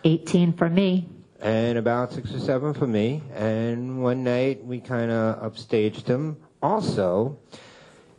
18 0.05 0.53
for 0.53 0.69
me. 0.69 1.09
And 1.41 1.77
about 1.77 2.13
six 2.13 2.33
or 2.33 2.39
seven 2.39 2.73
for 2.73 2.87
me. 2.87 3.21
And 3.35 4.01
one 4.01 4.23
night 4.23 4.63
we 4.63 4.79
kind 4.79 5.11
of 5.11 5.41
upstaged 5.41 6.07
him. 6.07 6.37
Also, 6.63 7.37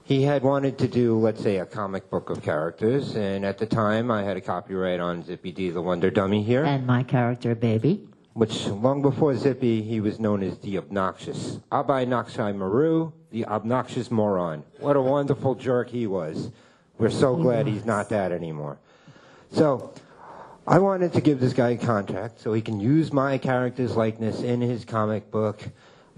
he 0.05 0.23
had 0.23 0.43
wanted 0.43 0.77
to 0.79 0.87
do, 0.87 1.19
let's 1.19 1.43
say, 1.43 1.57
a 1.57 1.67
comic 1.67 2.11
book 2.11 2.29
of 2.29 2.43
characters. 2.43 3.17
And 3.17 3.47
at 3.47 3.57
the 3.57 3.67
time, 3.67 4.11
I 4.11 4.23
had 4.23 4.37
a 4.37 4.43
copyright 4.43 5.01
on 5.01 5.25
Zippy 5.25 5.51
D, 5.51 5.71
the 5.71 5.81
Wonder 5.81 6.11
Dummy 6.11 6.43
here. 6.43 6.63
And 6.63 6.87
my 6.87 7.05
character, 7.05 7.55
baby. 7.55 8.07
Which, 8.35 8.67
long 8.67 9.01
before 9.01 9.35
Zippy, 9.35 9.81
he 9.81 10.01
was 10.01 10.21
known 10.21 10.43
as 10.43 10.59
the 10.59 10.77
Obnoxious. 10.77 11.59
Abai 11.73 12.07
Nakshai 12.07 12.55
Maru, 12.55 13.13
the 13.31 13.45
Obnoxious 13.47 14.11
Moron. 14.11 14.65
What 14.79 14.97
a 14.97 15.01
wonderful 15.01 15.55
jerk 15.55 15.91
he 15.91 16.07
was. 16.07 16.51
We're 16.99 17.11
so 17.11 17.37
glad 17.37 17.67
he's 17.67 17.85
not 17.85 18.09
that 18.09 18.33
anymore. 18.33 18.79
So, 19.53 19.93
I 20.67 20.81
wanted 20.81 21.15
to 21.15 21.23
give 21.23 21.41
this 21.41 21.55
guy 21.55 21.71
a 21.71 21.77
contract 21.79 22.41
so 22.41 22.53
he 22.53 22.61
can 22.61 22.79
use 22.79 23.13
my 23.13 23.39
character's 23.39 23.97
likeness 23.97 24.43
in 24.43 24.61
his 24.61 24.85
comic 24.85 25.31
book 25.31 25.63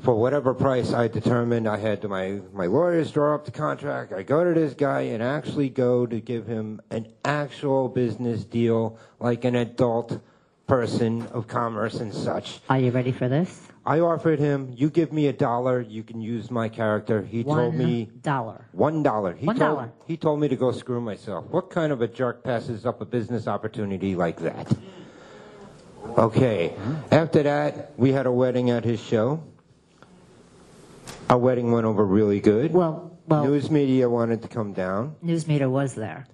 for 0.02 0.14
whatever 0.18 0.54
price 0.54 0.92
I 0.92 1.06
determined. 1.06 1.68
I 1.68 1.76
had 1.76 2.02
to 2.02 2.08
my, 2.08 2.40
my 2.52 2.66
lawyers 2.66 3.12
draw 3.12 3.34
up 3.34 3.44
the 3.44 3.52
contract. 3.52 4.12
I 4.12 4.22
go 4.22 4.42
to 4.42 4.58
this 4.58 4.74
guy 4.74 5.02
and 5.02 5.22
actually 5.22 5.68
go 5.68 6.04
to 6.06 6.18
give 6.18 6.46
him 6.46 6.80
an 6.90 7.06
actual 7.24 7.88
business 7.88 8.44
deal 8.44 8.98
like 9.20 9.44
an 9.44 9.54
adult 9.54 10.20
person 10.66 11.26
of 11.28 11.46
commerce 11.46 12.00
and 12.00 12.12
such. 12.12 12.60
Are 12.68 12.78
you 12.78 12.90
ready 12.90 13.12
for 13.12 13.28
this? 13.28 13.69
I 13.90 13.98
offered 13.98 14.38
him, 14.38 14.72
you 14.76 14.88
give 14.88 15.12
me 15.12 15.26
a 15.26 15.32
dollar, 15.32 15.80
you 15.80 16.04
can 16.04 16.20
use 16.20 16.48
my 16.48 16.68
character. 16.68 17.22
He 17.22 17.42
told 17.42 17.56
One 17.74 17.76
me 17.78 18.08
dollar. 18.22 18.64
one 18.70 19.02
dollar. 19.02 19.34
He 19.34 19.46
One 19.46 19.56
told, 19.56 19.76
dollar. 19.78 19.92
He 20.06 20.16
told 20.16 20.38
me 20.38 20.46
to 20.46 20.54
go 20.54 20.70
screw 20.70 21.00
myself. 21.00 21.46
What 21.50 21.70
kind 21.70 21.90
of 21.90 22.00
a 22.00 22.06
jerk 22.06 22.44
passes 22.44 22.86
up 22.86 23.00
a 23.00 23.04
business 23.04 23.48
opportunity 23.48 24.14
like 24.14 24.38
that? 24.42 24.72
Okay. 26.16 26.72
After 27.10 27.42
that, 27.42 27.92
we 27.96 28.12
had 28.12 28.26
a 28.26 28.30
wedding 28.32 28.70
at 28.70 28.84
his 28.84 29.02
show. 29.02 29.42
Our 31.28 31.38
wedding 31.38 31.72
went 31.72 31.84
over 31.84 32.04
really 32.04 32.38
good. 32.38 32.72
Well, 32.72 33.18
well, 33.26 33.44
News 33.44 33.72
media 33.72 34.08
wanted 34.08 34.42
to 34.42 34.48
come 34.48 34.72
down. 34.72 35.16
news 35.20 35.48
meter 35.48 35.68
was 35.68 35.96
there. 35.96 36.28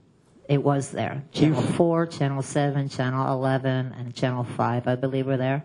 It 0.46 0.62
was 0.62 0.90
there. 0.90 1.24
Channel 1.32 1.62
4, 1.62 2.06
Channel 2.06 2.42
7, 2.42 2.90
Channel 2.90 3.32
11, 3.32 3.94
and 3.98 4.14
Channel 4.14 4.44
5, 4.44 4.86
I 4.86 4.94
believe, 4.94 5.26
were 5.26 5.38
there. 5.38 5.64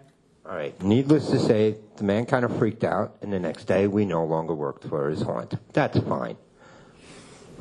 All 0.52 0.58
right. 0.58 0.78
Needless 0.84 1.30
to 1.30 1.40
say, 1.40 1.78
the 1.96 2.04
man 2.04 2.26
kind 2.26 2.44
of 2.44 2.58
freaked 2.58 2.84
out, 2.84 3.16
and 3.22 3.32
the 3.32 3.40
next 3.40 3.68
day 3.68 3.88
we 3.88 4.04
no 4.04 4.26
longer 4.26 4.54
worked 4.54 4.84
for 4.84 5.10
his 5.10 5.22
haunt. 5.22 5.54
That's 5.72 5.98
fine. 6.00 6.36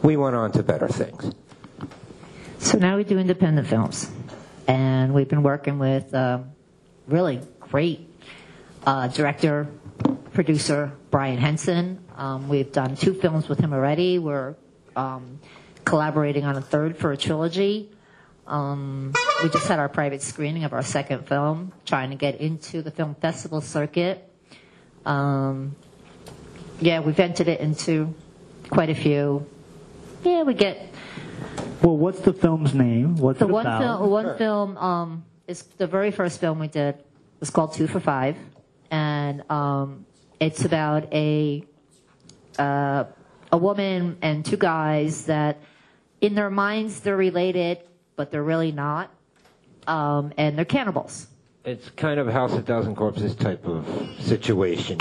We 0.02 0.16
went 0.16 0.34
on 0.34 0.50
to 0.52 0.64
better 0.64 0.88
things. 0.88 1.32
So 2.58 2.78
now 2.78 2.96
we 2.96 3.04
do 3.04 3.16
independent 3.16 3.68
films. 3.68 4.10
And 4.66 5.14
we've 5.14 5.28
been 5.28 5.44
working 5.44 5.78
with 5.78 6.12
uh, 6.12 6.40
really 7.06 7.40
great 7.60 8.08
uh, 8.84 9.06
director, 9.06 9.68
producer 10.32 10.90
Brian 11.12 11.38
Henson. 11.38 12.04
Um, 12.16 12.48
we've 12.48 12.72
done 12.72 12.96
two 12.96 13.14
films 13.14 13.48
with 13.48 13.60
him 13.60 13.72
already. 13.72 14.18
We're 14.18 14.56
um, 14.96 15.38
collaborating 15.84 16.44
on 16.44 16.56
a 16.56 16.60
third 16.60 16.96
for 16.96 17.12
a 17.12 17.16
trilogy. 17.16 17.92
Um, 18.50 19.14
we 19.44 19.48
just 19.48 19.68
had 19.68 19.78
our 19.78 19.88
private 19.88 20.22
screening 20.22 20.64
of 20.64 20.72
our 20.72 20.82
second 20.82 21.28
film, 21.28 21.72
trying 21.86 22.10
to 22.10 22.16
get 22.16 22.40
into 22.40 22.82
the 22.82 22.90
film 22.90 23.14
festival 23.14 23.60
circuit. 23.60 24.28
Um, 25.06 25.76
yeah, 26.80 26.98
we've 27.00 27.18
entered 27.20 27.46
it 27.48 27.60
into 27.60 28.12
quite 28.68 28.90
a 28.90 28.94
few. 28.94 29.46
Yeah, 30.24 30.42
we 30.42 30.54
get 30.54 30.92
Well, 31.80 31.96
what's 31.96 32.20
the 32.20 32.32
film's 32.32 32.74
name? 32.74 33.16
What's 33.16 33.38
the 33.38 33.46
it 33.46 33.52
one 33.52 33.66
about? 33.66 33.80
film, 33.80 34.10
one 34.10 34.36
film 34.38 34.76
um, 34.78 35.24
is 35.46 35.62
the 35.78 35.86
very 35.86 36.10
first 36.10 36.40
film 36.40 36.58
we 36.58 36.68
did 36.68 36.96
It's 37.40 37.50
called 37.50 37.72
Two 37.72 37.86
for 37.86 38.00
Five, 38.00 38.36
and 38.90 39.48
um, 39.48 40.04
it's 40.40 40.64
about 40.64 41.12
a 41.14 41.62
uh, 42.58 43.04
a 43.52 43.56
woman 43.56 44.18
and 44.22 44.44
two 44.44 44.56
guys 44.58 45.26
that, 45.26 45.58
in 46.20 46.34
their 46.34 46.50
minds, 46.50 47.00
they're 47.00 47.16
related, 47.16 47.78
but 48.20 48.30
they're 48.30 48.42
really 48.42 48.70
not, 48.70 49.10
um, 49.86 50.30
and 50.36 50.58
they're 50.58 50.66
cannibals. 50.66 51.26
It's 51.64 51.88
kind 51.88 52.20
of 52.20 52.26
House 52.28 52.52
of 52.52 52.66
Thousand 52.66 52.94
Corpses 52.94 53.34
type 53.34 53.64
of 53.64 53.86
situation. 54.20 54.98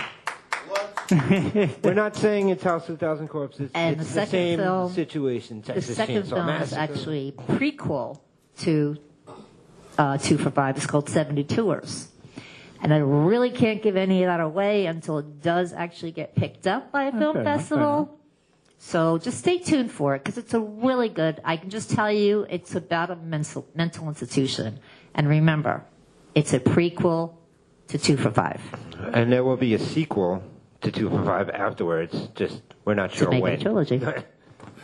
We're 1.83 1.93
not 1.93 2.15
saying 2.15 2.47
it's 2.47 2.63
House 2.63 2.87
of 2.87 2.95
a 2.95 2.97
Thousand 2.97 3.27
Corpses. 3.27 3.71
And 3.73 3.99
it's 3.99 4.07
the 4.07 4.13
second 4.13 4.31
same 4.31 4.59
film- 4.59 4.93
situation. 4.93 5.61
The 5.63 5.81
second 5.81 6.23
Chainsaw 6.23 6.29
film 6.29 6.49
is 6.61 6.71
actually 6.71 7.33
prequel 7.33 8.21
to 8.59 8.95
uh, 9.97 10.17
Two 10.17 10.37
for 10.37 10.49
Five. 10.49 10.77
It's 10.77 10.87
called 10.87 11.07
72ers. 11.07 12.07
And 12.81 12.93
I 12.93 12.99
really 12.99 13.51
can't 13.51 13.81
give 13.81 13.97
any 13.97 14.23
of 14.23 14.27
that 14.27 14.39
away 14.39 14.85
until 14.85 15.17
it 15.17 15.41
does 15.41 15.73
actually 15.73 16.13
get 16.13 16.35
picked 16.35 16.67
up 16.67 16.93
by 16.93 17.03
a 17.03 17.11
film 17.11 17.33
fair 17.33 17.41
enough, 17.41 17.43
fair 17.43 17.57
festival. 17.57 18.18
So 18.81 19.17
just 19.17 19.37
stay 19.39 19.59
tuned 19.59 19.91
for 19.91 20.15
it 20.15 20.23
because 20.23 20.37
it's 20.37 20.53
a 20.53 20.59
really 20.59 21.09
good. 21.09 21.41
I 21.43 21.57
can 21.57 21.69
just 21.69 21.91
tell 21.91 22.11
you, 22.11 22.47
it's 22.49 22.75
about 22.75 23.11
a 23.11 23.17
mental 23.17 23.67
mental 23.75 24.07
institution. 24.07 24.79
And 25.13 25.27
remember, 25.27 25.83
it's 26.33 26.53
a 26.53 26.59
prequel 26.61 27.33
to 27.89 27.97
Two 27.97 28.15
for 28.15 28.31
Five. 28.31 28.61
And 29.13 29.31
there 29.31 29.43
will 29.43 29.57
be 29.57 29.73
a 29.73 29.79
sequel 29.79 30.41
to 30.81 30.91
Two 30.91 31.09
for 31.09 31.23
Five 31.25 31.49
afterwards. 31.49 32.29
Just 32.35 32.61
we're 32.85 32.93
not 32.93 33.11
sure 33.13 33.29
to 33.29 33.41
make 33.41 33.59
it 33.61 33.65
a 33.67 33.73
when. 33.73 33.85
trilogy. 33.85 34.23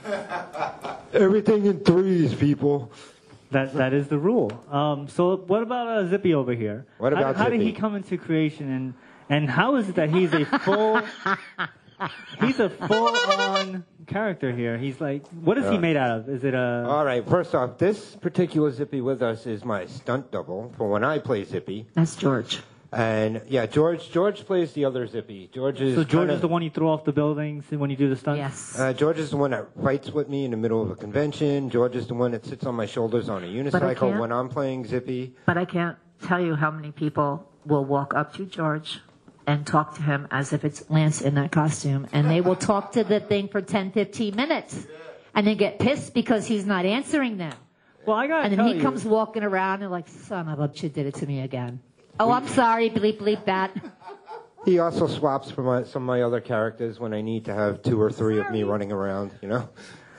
Everything 1.14 1.66
in 1.66 1.80
threes, 1.80 2.34
people. 2.36 2.92
That 3.52 3.74
that 3.76 3.94
is 3.94 4.10
the 4.10 4.18
rule. 4.18 4.52
Um, 4.70 5.08
so 5.08 5.38
what 5.38 5.64
about 5.64 5.88
uh, 5.88 6.08
Zippy 6.10 6.34
over 6.34 6.54
here? 6.54 6.86
What 6.98 7.14
How- 7.14 7.20
about 7.20 7.36
how, 7.38 7.48
did 7.50 7.62
he 7.62 7.72
come 7.72 7.96
into 7.96 8.18
creation, 8.18 8.70
and 8.70 8.94
and 9.30 9.50
how 9.50 9.78
is 9.78 9.88
it 9.88 9.96
that 9.96 10.10
he's 10.10 10.34
a 10.34 10.44
full 10.60 11.02
he's 12.42 12.60
a 12.60 12.70
full 12.70 13.16
on 13.40 13.84
character 14.08 14.52
here? 14.52 14.78
He's 14.78 15.00
like, 15.02 15.26
what 15.30 15.58
is 15.58 15.70
he 15.70 15.78
made 15.78 15.98
out 15.98 16.20
of? 16.20 16.30
Is 16.30 16.44
it 16.44 16.54
a 16.54 16.86
All 16.88 17.06
right. 17.06 17.28
First 17.28 17.56
off, 17.56 17.78
this 17.78 18.16
particular 18.16 18.72
Zippy 18.72 19.02
with 19.02 19.22
us 19.22 19.46
is 19.46 19.64
my 19.64 19.86
stunt 19.86 20.32
double 20.32 20.74
for 20.78 20.90
when 20.90 21.04
I 21.04 21.20
play 21.20 21.44
Zippy. 21.44 21.88
That's 21.94 22.16
George. 22.16 22.62
And 22.92 23.42
yeah, 23.50 23.66
George. 23.66 24.10
George 24.12 24.46
plays 24.46 24.72
the 24.74 24.86
other 24.86 25.06
Zippy. 25.08 25.50
George 25.54 25.82
is 25.82 25.96
so 25.96 26.04
George 26.04 26.22
kinda- 26.22 26.34
is 26.36 26.42
the 26.42 26.48
one 26.48 26.62
you 26.62 26.70
throw 26.70 26.90
off 26.90 27.04
the 27.04 27.12
buildings 27.12 27.66
when 27.70 27.90
you 27.90 27.98
do 27.98 28.08
the 28.10 28.16
stunts? 28.16 28.38
Yes. 28.38 28.80
Uh, 28.80 28.94
George 28.94 29.18
is 29.20 29.32
the 29.32 29.38
one 29.38 29.52
that 29.52 29.68
fights 29.84 30.12
with 30.12 30.30
me 30.30 30.46
in 30.46 30.52
the 30.52 30.58
middle 30.58 30.82
of 30.82 30.92
a 30.92 30.96
convention. 30.96 31.70
George 31.70 31.96
is 31.96 32.08
the 32.08 32.14
one 32.14 32.32
that 32.32 32.46
sits 32.46 32.66
on 32.66 32.76
my 32.76 32.86
shoulders 32.86 33.28
on 33.28 33.44
a 33.44 33.48
unicycle 33.48 33.96
can't- 33.98 34.20
when 34.20 34.32
I'm 34.32 34.48
playing 34.50 34.86
Zippy. 34.86 35.34
But 35.46 35.58
I 35.58 35.66
can't 35.66 35.98
tell 36.22 36.40
you 36.40 36.56
how 36.56 36.72
many 36.72 36.92
people 36.92 37.50
will 37.66 37.84
walk 37.84 38.14
up 38.14 38.34
to 38.36 38.46
George 38.46 39.02
and 39.48 39.66
talk 39.66 39.96
to 39.96 40.02
him 40.02 40.28
as 40.32 40.54
if 40.54 40.66
it's 40.66 40.90
Lance 40.90 41.22
in 41.22 41.36
that 41.36 41.52
costume. 41.52 42.08
And 42.12 42.30
they 42.30 42.42
will 42.42 42.56
talk 42.56 42.94
to 42.94 43.04
the 43.04 43.20
thing 43.20 43.48
for 43.48 43.62
10, 43.62 43.92
15 43.92 44.36
minutes. 44.36 44.88
And 45.34 45.46
then 45.46 45.58
get 45.58 45.80
pissed 45.80 46.14
because 46.14 46.46
he's 46.48 46.66
not 46.66 46.86
answering 46.86 47.38
them. 47.38 47.54
Well, 48.06 48.16
I 48.16 48.28
gotta 48.28 48.44
And 48.44 48.52
then 48.52 48.60
tell 48.60 48.68
he 48.68 48.76
you, 48.76 48.82
comes 48.82 49.04
walking 49.04 49.44
around 49.44 49.82
and 49.82 49.92
like, 49.92 50.08
son 50.08 50.48
of 50.48 50.60
a 50.60 50.70
bitch, 50.70 50.84
you 50.84 50.90
did 50.90 51.08
it 51.08 51.16
to 51.16 51.26
me 51.28 51.42
again. 51.42 51.80
Oh, 52.20 52.32
I'm 52.32 52.48
sorry, 52.48 52.90
bleep, 52.90 53.18
bleep 53.20 53.46
that. 53.46 53.76
He 54.64 54.80
also 54.80 55.08
swaps 55.08 55.52
for 55.52 55.62
my, 55.62 55.84
some 55.84 56.04
of 56.04 56.08
my 56.08 56.22
other 56.22 56.40
characters 56.40 57.00
when 57.00 57.14
I 57.14 57.22
need 57.22 57.46
to 57.46 57.54
have 57.54 57.84
two 57.84 58.02
or 58.02 58.10
three 58.10 58.40
of 58.40 58.50
me 58.52 58.64
running 58.64 58.92
around. 58.92 59.32
You 59.42 59.50
know, 59.50 59.70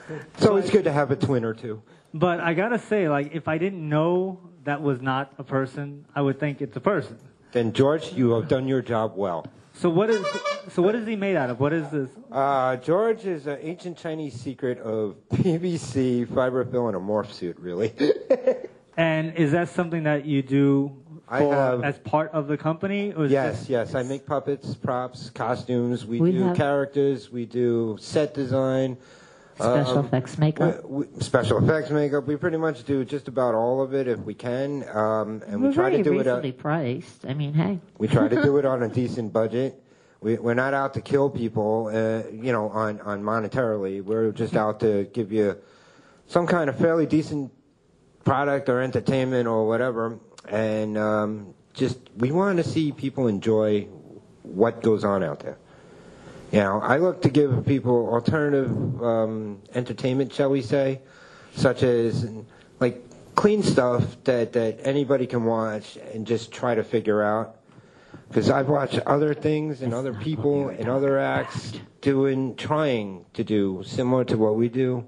So 0.08 0.14
it's 0.34 0.46
always 0.46 0.70
good 0.70 0.84
to 0.84 0.92
have 0.92 1.10
a 1.10 1.16
twin 1.16 1.44
or 1.44 1.54
two. 1.54 1.82
But 2.14 2.40
I 2.40 2.54
gotta 2.54 2.78
say, 2.78 3.08
like, 3.08 3.34
if 3.34 3.48
I 3.48 3.58
didn't 3.58 3.88
know 3.88 4.40
that 4.64 4.82
was 4.82 5.00
not 5.00 5.32
a 5.38 5.44
person, 5.44 6.04
I 6.14 6.20
would 6.22 6.38
think 6.38 6.60
it's 6.60 6.76
a 6.76 6.80
person. 6.80 7.18
Then 7.56 7.72
George, 7.72 8.12
you 8.12 8.32
have 8.32 8.48
done 8.48 8.68
your 8.68 8.82
job 8.82 9.14
well. 9.16 9.46
So 9.72 9.88
what 9.88 10.10
is 10.10 10.22
so 10.68 10.82
what 10.82 10.94
is 10.94 11.06
he 11.06 11.16
made 11.16 11.36
out 11.36 11.48
of? 11.48 11.58
What 11.58 11.72
is 11.72 11.88
this? 11.90 12.10
Uh, 12.30 12.76
George 12.76 13.24
is 13.24 13.46
an 13.46 13.58
ancient 13.62 13.96
Chinese 13.96 14.38
secret 14.38 14.78
of 14.80 15.16
PVC, 15.32 16.26
fiberfill, 16.26 16.88
and 16.88 16.96
a 16.96 17.00
morph 17.00 17.32
suit. 17.32 17.56
Really. 17.58 17.94
And 18.98 19.34
is 19.36 19.52
that 19.52 19.68
something 19.70 20.04
that 20.04 20.24
you 20.24 20.40
do 20.42 20.96
I 21.28 21.40
for, 21.40 21.54
have- 21.54 21.82
as 21.84 21.98
part 21.98 22.30
of 22.32 22.46
the 22.48 22.56
company? 22.58 23.12
Or 23.14 23.24
is 23.26 23.30
Yes, 23.32 23.60
this- 23.60 23.68
yes. 23.70 23.94
I 23.94 24.02
make 24.02 24.26
puppets, 24.26 24.74
props, 24.74 25.28
costumes. 25.30 26.04
We, 26.06 26.18
We 26.20 26.32
do 26.32 26.44
have- 26.44 26.56
characters. 26.58 27.30
We 27.32 27.44
do 27.46 27.96
set 28.00 28.32
design. 28.34 28.96
Special 29.56 29.98
um, 29.98 30.04
effects 30.06 30.36
makeup. 30.38 30.84
we- 30.84 31.06
we- 31.06 31.20
special 31.20 31.62
effects 31.64 31.90
makeup. 31.90 32.26
We 32.26 32.36
pretty 32.36 32.58
much 32.58 32.84
do 32.84 33.04
just 33.04 33.26
about 33.26 33.54
all 33.54 33.80
of 33.80 33.94
it 33.94 34.06
if 34.06 34.18
we 34.20 34.34
can, 34.34 34.84
um, 34.94 35.42
and 35.46 35.62
we 35.62 35.68
We're 35.68 35.74
try 35.74 35.90
very 35.90 36.02
to 36.02 36.02
do 36.04 36.12
it. 36.14 36.18
reasonably 36.18 36.50
At, 36.50 36.58
priced. 36.58 37.26
I 37.26 37.32
mean, 37.34 37.54
hey. 37.54 37.80
we 37.98 38.06
try 38.06 38.28
to 38.28 38.42
do 38.42 38.56
it 38.58 38.66
on 38.66 38.82
a 38.82 38.88
decent 38.88 39.32
budget. 39.32 39.82
We, 40.20 40.36
we're 40.36 40.54
not 40.54 40.74
out 40.74 40.94
to 40.94 41.00
kill 41.00 41.30
people, 41.30 41.90
uh, 41.92 42.28
you 42.30 42.52
know, 42.52 42.68
on 42.68 43.00
on 43.00 43.22
monetarily. 43.22 44.02
We're 44.02 44.30
just 44.32 44.56
out 44.56 44.80
to 44.80 45.04
give 45.12 45.32
you 45.32 45.56
some 46.26 46.46
kind 46.46 46.68
of 46.68 46.76
fairly 46.76 47.06
decent 47.06 47.50
product 48.24 48.68
or 48.68 48.80
entertainment 48.82 49.46
or 49.48 49.66
whatever, 49.66 50.18
and 50.48 50.98
um, 50.98 51.54
just 51.72 51.98
we 52.18 52.30
want 52.30 52.58
to 52.58 52.64
see 52.64 52.92
people 52.92 53.26
enjoy 53.28 53.82
what 54.42 54.82
goes 54.82 55.02
on 55.04 55.22
out 55.22 55.40
there. 55.40 55.58
You 56.56 56.62
know, 56.62 56.80
I 56.80 56.96
look 56.96 57.20
to 57.20 57.28
give 57.28 57.66
people 57.66 58.08
alternative 58.14 59.02
um, 59.02 59.60
entertainment, 59.74 60.32
shall 60.32 60.48
we 60.48 60.62
say, 60.62 61.02
such 61.54 61.82
as 61.82 62.26
like 62.80 63.04
clean 63.34 63.62
stuff 63.62 64.16
that 64.24 64.54
that 64.54 64.78
anybody 64.80 65.26
can 65.26 65.44
watch 65.44 65.98
and 66.14 66.26
just 66.26 66.52
try 66.52 66.74
to 66.74 66.82
figure 66.82 67.22
out. 67.22 67.56
Because 68.28 68.48
I've 68.48 68.70
watched 68.70 68.98
other 69.00 69.34
things 69.34 69.82
and 69.82 69.92
other 69.92 70.14
people 70.14 70.70
and 70.70 70.88
other 70.88 71.18
acts 71.18 71.74
doing, 72.00 72.56
trying 72.56 73.26
to 73.34 73.44
do 73.44 73.82
similar 73.84 74.24
to 74.24 74.38
what 74.38 74.56
we 74.56 74.70
do, 74.70 75.04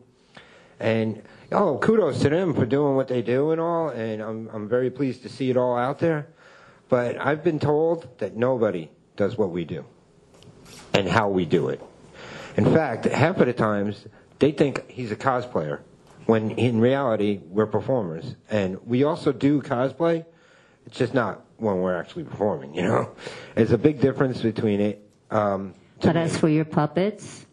and 0.78 1.22
oh, 1.50 1.78
kudos 1.78 2.20
to 2.20 2.28
them 2.28 2.52
for 2.52 2.66
doing 2.66 2.94
what 2.94 3.08
they 3.08 3.22
do 3.22 3.52
and 3.52 3.58
all. 3.58 3.88
And 3.88 4.20
I'm 4.20 4.50
I'm 4.52 4.68
very 4.68 4.90
pleased 4.90 5.22
to 5.22 5.30
see 5.30 5.48
it 5.48 5.56
all 5.56 5.78
out 5.78 5.98
there. 5.98 6.26
But 6.90 7.18
I've 7.18 7.42
been 7.42 7.58
told 7.58 8.18
that 8.18 8.36
nobody 8.36 8.90
does 9.16 9.38
what 9.38 9.50
we 9.50 9.64
do 9.64 9.86
and 10.98 11.08
how 11.08 11.28
we 11.28 11.44
do 11.44 11.68
it. 11.68 11.80
In 12.56 12.64
fact, 12.64 13.04
half 13.04 13.38
of 13.38 13.46
the 13.46 13.52
times 13.52 14.04
they 14.40 14.50
think 14.50 14.90
he's 14.90 15.12
a 15.12 15.16
cosplayer 15.16 15.78
when 16.26 16.50
in 16.52 16.80
reality 16.80 17.40
we're 17.48 17.66
performers. 17.66 18.34
And 18.50 18.84
we 18.84 19.04
also 19.04 19.30
do 19.32 19.62
cosplay. 19.62 20.24
It's 20.86 20.98
just 20.98 21.14
not 21.14 21.44
when 21.58 21.76
we're 21.78 21.96
actually 21.96 22.24
performing, 22.24 22.74
you 22.74 22.82
know? 22.82 23.12
There's 23.54 23.70
a 23.70 23.78
big 23.78 24.00
difference 24.00 24.42
between 24.42 24.80
it. 24.80 25.08
Um, 25.30 25.74
to 26.00 26.08
But 26.08 26.16
me. 26.16 26.22
as 26.22 26.36
for 26.36 26.48
your 26.48 26.64
puppets, 26.64 27.46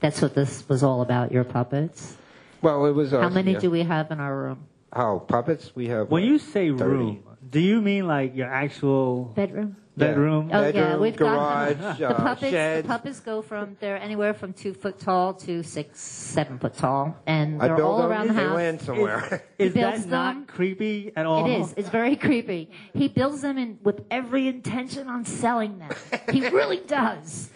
that's 0.00 0.22
what 0.22 0.34
this 0.34 0.66
was 0.68 0.82
all 0.82 1.02
about, 1.02 1.32
your 1.32 1.44
puppets. 1.44 2.16
well, 2.62 2.86
it 2.86 2.92
was. 2.92 3.12
Uh, 3.12 3.20
How 3.20 3.28
many 3.28 3.52
yeah. 3.52 3.58
do 3.58 3.70
we 3.70 3.82
have 3.82 4.10
in 4.10 4.20
our 4.20 4.34
room? 4.34 4.66
Oh, 4.92 5.20
puppets? 5.20 5.72
We 5.74 5.88
have. 5.88 6.10
When 6.10 6.22
what, 6.22 6.28
you 6.30 6.38
say 6.38 6.70
30? 6.70 6.82
room, 6.82 7.22
do 7.50 7.60
you 7.60 7.80
mean 7.82 8.06
like 8.06 8.34
your 8.34 8.48
actual 8.48 9.24
Bedroom. 9.36 9.76
Bedroom? 10.00 10.50
Oh 10.52 10.66
yeah, 10.68 10.96
we've 10.96 11.16
got 11.16 11.76
garage, 11.76 11.98
the 11.98 12.08
uh, 12.08 12.14
puppets. 12.14 12.50
shed. 12.50 12.84
The 12.84 12.88
puppets 12.88 13.20
go 13.20 13.42
from 13.42 13.76
they're 13.80 13.96
anywhere 13.96 14.34
from 14.34 14.52
two 14.52 14.74
foot 14.74 14.98
tall 14.98 15.34
to 15.34 15.62
six, 15.62 16.00
seven 16.00 16.58
foot 16.58 16.74
tall, 16.74 17.16
and 17.26 17.60
they're 17.60 17.76
build 17.76 17.88
all 17.90 17.98
them, 18.02 18.10
around 18.10 18.28
the 18.28 18.34
they 18.34 18.42
house. 18.42 18.56
land 18.56 18.80
somewhere. 18.80 19.44
Is 19.58 19.72
He 19.74 19.80
that 19.80 19.92
builds 19.92 20.06
not 20.06 20.46
creepy 20.48 21.12
at 21.16 21.26
all? 21.26 21.46
It 21.46 21.60
is. 21.60 21.74
It's 21.76 21.88
very 21.88 22.16
creepy. 22.16 22.70
He 22.94 23.08
builds 23.08 23.42
them 23.42 23.58
in 23.58 23.78
with 23.82 24.04
every 24.10 24.48
intention 24.48 25.08
on 25.08 25.24
selling 25.24 25.78
them. 25.78 25.90
He 26.32 26.48
really 26.48 26.80
does. 26.86 27.50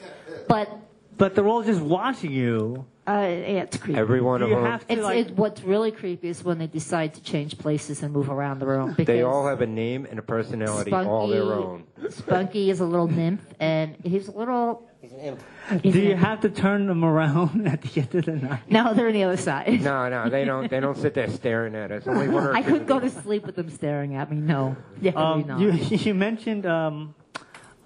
But 0.49 0.69
But 1.17 1.35
they're 1.35 1.47
all 1.47 1.63
just 1.63 1.81
watching 1.81 2.33
you. 2.33 2.87
uh, 3.07 3.13
yeah, 3.13 3.63
it's 3.63 3.77
creepy. 3.77 3.99
Every 3.99 4.21
one 4.21 4.41
Do 4.41 4.45
of 4.47 4.51
you 4.51 4.57
them. 4.57 4.65
have 4.67 4.87
to 4.87 4.93
It's, 4.93 5.03
like? 5.03 5.27
it, 5.29 5.37
what's 5.37 5.63
really 5.63 5.93
creepy 5.93 6.29
is 6.29 6.43
when 6.43 6.59
they 6.59 6.67
decide 6.67 7.15
to 7.15 7.23
change 7.23 7.57
places 7.59 8.03
and 8.03 8.13
move 8.13 8.31
around 8.31 8.59
the 8.59 8.67
room. 8.67 8.91
Because 8.91 9.07
They 9.07 9.23
all 9.23 9.47
have 9.47 9.61
a 9.61 9.67
name 9.67 10.07
and 10.11 10.19
a 10.19 10.23
personality 10.23 10.93
all 10.93 11.29
their 11.29 11.43
own. 11.45 11.85
Spunky 12.11 12.71
is 12.71 12.81
a 12.81 12.85
little 12.85 13.07
nymph, 13.09 13.43
and 13.61 13.97
he's 14.03 14.29
a 14.29 14.33
little. 14.33 14.89
do 15.83 15.91
you 16.01 16.17
have 16.17 16.41
to 16.41 16.49
turn 16.51 16.87
them 16.87 17.05
around 17.05 17.69
at 17.73 17.83
the 17.83 18.01
end 18.01 18.15
of 18.15 18.25
the 18.25 18.37
night? 18.37 18.61
No, 18.71 18.95
they're 18.95 19.07
on 19.09 19.13
the 19.13 19.23
other 19.25 19.37
side. 19.37 19.83
No, 19.83 20.09
no, 20.09 20.29
they 20.31 20.45
don't. 20.45 20.69
They 20.71 20.81
don't 20.81 20.97
sit 20.97 21.13
there 21.15 21.29
staring 21.31 21.75
at 21.77 21.93
us. 21.93 22.07
Only 22.07 22.29
one 22.29 22.45
or 22.45 22.55
I 22.57 22.63
two. 22.63 22.71
couldn't 22.73 22.87
go 22.87 22.99
to 23.01 23.11
sleep 23.11 23.45
with 23.47 23.55
them 23.57 23.69
staring 23.71 24.15
at 24.17 24.31
me. 24.31 24.39
No, 24.39 24.77
definitely 25.01 25.43
Um, 25.43 25.47
not. 25.47 25.61
you 25.61 25.71
you 26.07 26.15
mentioned 26.15 26.65
um, 26.67 27.15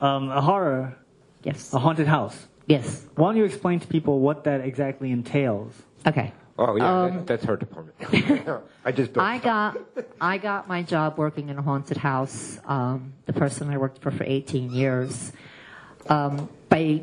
um, 0.00 0.30
a 0.30 0.40
horror, 0.40 0.96
yes, 1.42 1.74
a 1.74 1.78
haunted 1.80 2.06
house. 2.06 2.46
Yes. 2.68 3.04
Why 3.16 3.30
don't 3.30 3.36
you 3.36 3.44
explain 3.44 3.80
to 3.80 3.86
people 3.88 4.20
what 4.20 4.44
that 4.44 4.60
exactly 4.60 5.10
entails? 5.10 5.74
Okay. 6.06 6.32
Oh 6.60 6.76
yeah, 6.76 7.02
Um, 7.02 7.14
that, 7.14 7.26
that's 7.26 7.44
her 7.44 7.56
department. 7.56 7.96
I 8.84 8.92
just 8.92 9.12
built. 9.12 9.24
I 9.24 9.38
got 9.38 9.78
I 10.20 10.38
got 10.38 10.66
my 10.66 10.82
job 10.82 11.16
working 11.16 11.50
in 11.50 11.58
a 11.58 11.62
haunted 11.62 11.96
house. 11.96 12.58
Um, 12.64 13.12
the 13.26 13.32
person 13.32 13.70
I 13.70 13.78
worked 13.78 14.02
for 14.02 14.10
for 14.10 14.24
18 14.24 14.72
years, 14.72 15.32
um, 16.08 16.48
by 16.68 17.02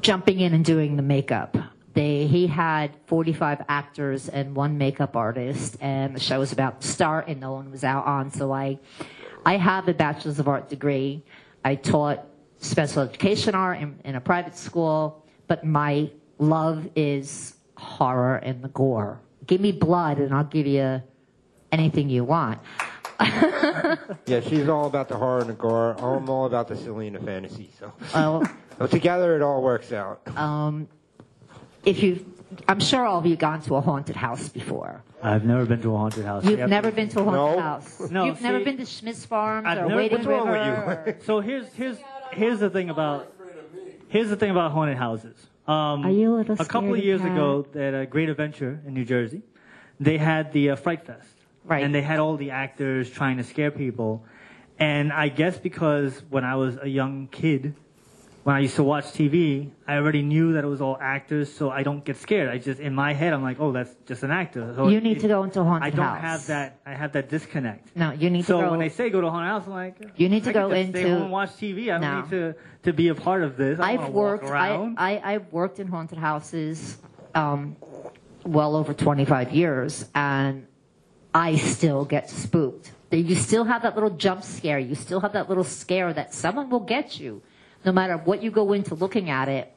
jumping 0.00 0.40
in 0.40 0.54
and 0.54 0.64
doing 0.64 0.96
the 0.96 1.02
makeup. 1.02 1.56
They 1.92 2.26
he 2.26 2.46
had 2.46 2.96
45 3.06 3.64
actors 3.68 4.28
and 4.28 4.54
one 4.54 4.78
makeup 4.78 5.14
artist, 5.16 5.76
and 5.80 6.14
the 6.14 6.20
show 6.20 6.38
was 6.38 6.52
about 6.52 6.80
to 6.80 6.88
start, 6.88 7.28
and 7.28 7.40
no 7.40 7.52
one 7.52 7.70
was 7.70 7.84
out 7.84 8.06
on. 8.06 8.30
So 8.30 8.52
I 8.52 8.78
I 9.44 9.56
have 9.58 9.88
a 9.88 9.94
bachelor's 9.94 10.38
of 10.38 10.48
art 10.48 10.68
degree. 10.70 11.22
I 11.64 11.74
taught 11.74 12.24
special 12.58 13.02
education 13.02 13.54
art 13.54 13.78
in, 13.80 13.98
in 14.04 14.14
a 14.16 14.20
private 14.20 14.56
school, 14.56 15.24
but 15.46 15.64
my 15.64 16.10
love 16.38 16.88
is 16.96 17.54
horror 17.76 18.36
and 18.36 18.62
the 18.62 18.68
gore. 18.68 19.20
Give 19.46 19.60
me 19.60 19.72
blood, 19.72 20.18
and 20.18 20.34
I'll 20.34 20.44
give 20.44 20.66
you 20.66 21.02
anything 21.72 22.08
you 22.08 22.24
want. 22.24 22.58
Yeah, 24.26 24.40
she's 24.40 24.68
all 24.68 24.86
about 24.86 25.08
the 25.08 25.16
horror 25.16 25.40
and 25.40 25.48
the 25.50 25.54
gore. 25.54 25.94
I'm 25.98 26.28
all 26.28 26.46
about 26.46 26.68
the 26.68 26.76
silly 26.76 27.06
and 27.06 27.16
the 27.16 27.20
fantasy. 27.20 27.70
So, 27.78 27.92
Oh, 28.14 28.44
well, 28.78 28.88
together 28.88 29.36
it 29.36 29.42
all 29.42 29.62
works 29.62 29.92
out. 29.92 30.20
um, 30.36 30.88
if 31.84 32.02
you, 32.02 32.24
I'm 32.68 32.80
sure 32.80 33.04
all 33.06 33.18
of 33.20 33.26
you 33.26 33.36
gone 33.36 33.62
to 33.62 33.76
a 33.76 33.80
haunted 33.80 34.16
house 34.16 34.48
before. 34.48 35.02
I've 35.22 35.44
never 35.44 35.64
been 35.64 35.80
to 35.82 35.94
a 35.94 35.96
haunted 35.96 36.24
house. 36.24 36.44
You've 36.44 36.58
Yep. 36.58 36.68
never 36.68 36.90
been 36.90 37.08
to 37.10 37.20
a 37.20 37.24
haunted 37.24 37.56
No. 37.56 37.62
house. 37.62 38.10
No, 38.10 38.24
You've 38.26 38.42
never 38.42 38.60
been 38.60 38.76
to 38.78 38.84
Schmitt's 38.84 39.24
Farms 39.24 39.66
I've 39.66 39.78
or 39.78 39.82
never- 39.88 39.96
Wading 39.96 40.18
what's 40.18 40.26
wrong 40.26 40.46
with 40.50 40.54
River. 40.56 41.04
or- 41.06 41.16
So 41.24 41.40
here's 41.40 41.66
here's 41.74 41.98
here's 42.32 42.60
the 42.60 42.70
thing 42.70 42.90
about 42.90 43.32
here's 44.08 44.28
the 44.28 44.36
thing 44.36 44.50
about 44.50 44.72
haunted 44.72 44.96
houses. 44.96 45.36
Um, 45.66 46.04
Are 46.06 46.10
you 46.10 46.34
a 46.34 46.36
little 46.36 46.56
couple 46.56 46.94
of 46.94 47.02
years 47.04 47.20
cat? 47.20 47.32
ago, 47.32 47.66
at 47.74 47.92
a 47.94 48.06
Great 48.06 48.28
Adventure 48.28 48.80
in 48.86 48.94
New 48.94 49.04
Jersey, 49.04 49.42
they 49.98 50.16
had 50.16 50.52
the 50.52 50.70
uh, 50.70 50.76
Fright 50.76 51.04
Fest, 51.04 51.28
Right. 51.64 51.82
and 51.82 51.92
they 51.94 52.02
had 52.02 52.20
all 52.20 52.36
the 52.36 52.52
actors 52.52 53.10
trying 53.10 53.38
to 53.38 53.44
scare 53.44 53.72
people. 53.72 54.24
And 54.78 55.12
I 55.12 55.28
guess 55.28 55.58
because 55.58 56.22
when 56.30 56.44
I 56.44 56.54
was 56.54 56.78
a 56.80 56.86
young 56.88 57.26
kid, 57.28 57.74
when 58.46 58.54
I 58.54 58.60
used 58.60 58.76
to 58.76 58.84
watch 58.84 59.06
TV, 59.06 59.70
I 59.88 59.96
already 59.96 60.22
knew 60.22 60.52
that 60.52 60.62
it 60.62 60.68
was 60.68 60.80
all 60.80 60.96
actors, 61.00 61.52
so 61.52 61.68
I 61.68 61.82
don't 61.82 62.04
get 62.04 62.16
scared. 62.16 62.48
I 62.48 62.58
just 62.58 62.78
in 62.78 62.94
my 62.94 63.12
head, 63.12 63.32
I'm 63.32 63.42
like, 63.42 63.58
oh, 63.58 63.72
that's 63.72 63.92
just 64.06 64.22
an 64.22 64.30
actor. 64.30 64.72
So 64.76 64.86
You 64.86 64.98
it- 64.98 65.02
need 65.02 65.18
to 65.18 65.26
go 65.26 65.42
into 65.42 65.62
a 65.62 65.64
haunted 65.64 65.94
house. 65.94 66.00
I 66.00 66.12
don't 66.12 66.20
house. 66.22 66.30
have 66.30 66.46
that. 66.46 66.78
I 66.86 66.94
have 66.94 67.10
that 67.14 67.28
disconnect. 67.28 67.96
No, 67.96 68.12
you 68.12 68.30
need 68.30 68.44
So 68.44 68.58
to 68.60 68.64
go. 68.66 68.70
when 68.70 68.78
they 68.78 68.88
say 68.88 69.10
go 69.10 69.20
to 69.20 69.26
a 69.26 69.30
haunted 69.32 69.48
house, 69.50 69.64
I'm 69.66 69.72
like, 69.72 69.96
You 70.14 70.28
need 70.28 70.44
to 70.44 70.50
I 70.50 70.52
can 70.52 70.62
go 70.62 70.70
just 70.70 70.90
stay 70.90 71.00
into- 71.00 71.12
home 71.14 71.22
and 71.24 71.32
watch 71.32 71.50
TV. 71.56 71.90
I 71.90 71.98
don't 71.98 72.00
No. 72.02 72.20
need 72.20 72.30
to 72.30 72.54
to 72.84 72.92
be 72.92 73.08
a 73.08 73.16
part 73.16 73.42
of 73.42 73.56
this. 73.56 73.80
I 73.80 73.94
I've 73.94 74.10
worked. 74.10 74.44
I. 74.48 74.92
I 74.96 75.10
I've 75.34 75.52
worked 75.52 75.80
in 75.80 75.88
haunted 75.88 76.18
houses, 76.18 76.98
um, 77.34 77.74
well 78.44 78.76
over 78.76 78.94
25 78.94 79.50
years, 79.50 80.08
and 80.14 80.68
I 81.34 81.56
still 81.56 82.04
get 82.04 82.30
spooked. 82.30 82.92
You 83.10 83.34
still 83.34 83.64
have 83.64 83.82
that 83.82 83.94
little 83.96 84.10
jump 84.10 84.44
scare. 84.44 84.78
You 84.78 84.94
still 84.94 85.18
have 85.18 85.32
that 85.32 85.48
little 85.48 85.64
scare 85.64 86.12
that 86.12 86.32
someone 86.32 86.70
will 86.70 86.86
get 86.96 87.18
you, 87.18 87.42
no 87.86 87.92
matter 87.92 88.16
what 88.16 88.42
you 88.42 88.50
go 88.50 88.72
into 88.72 88.96
looking 88.96 89.30
at 89.30 89.48
it. 89.48 89.72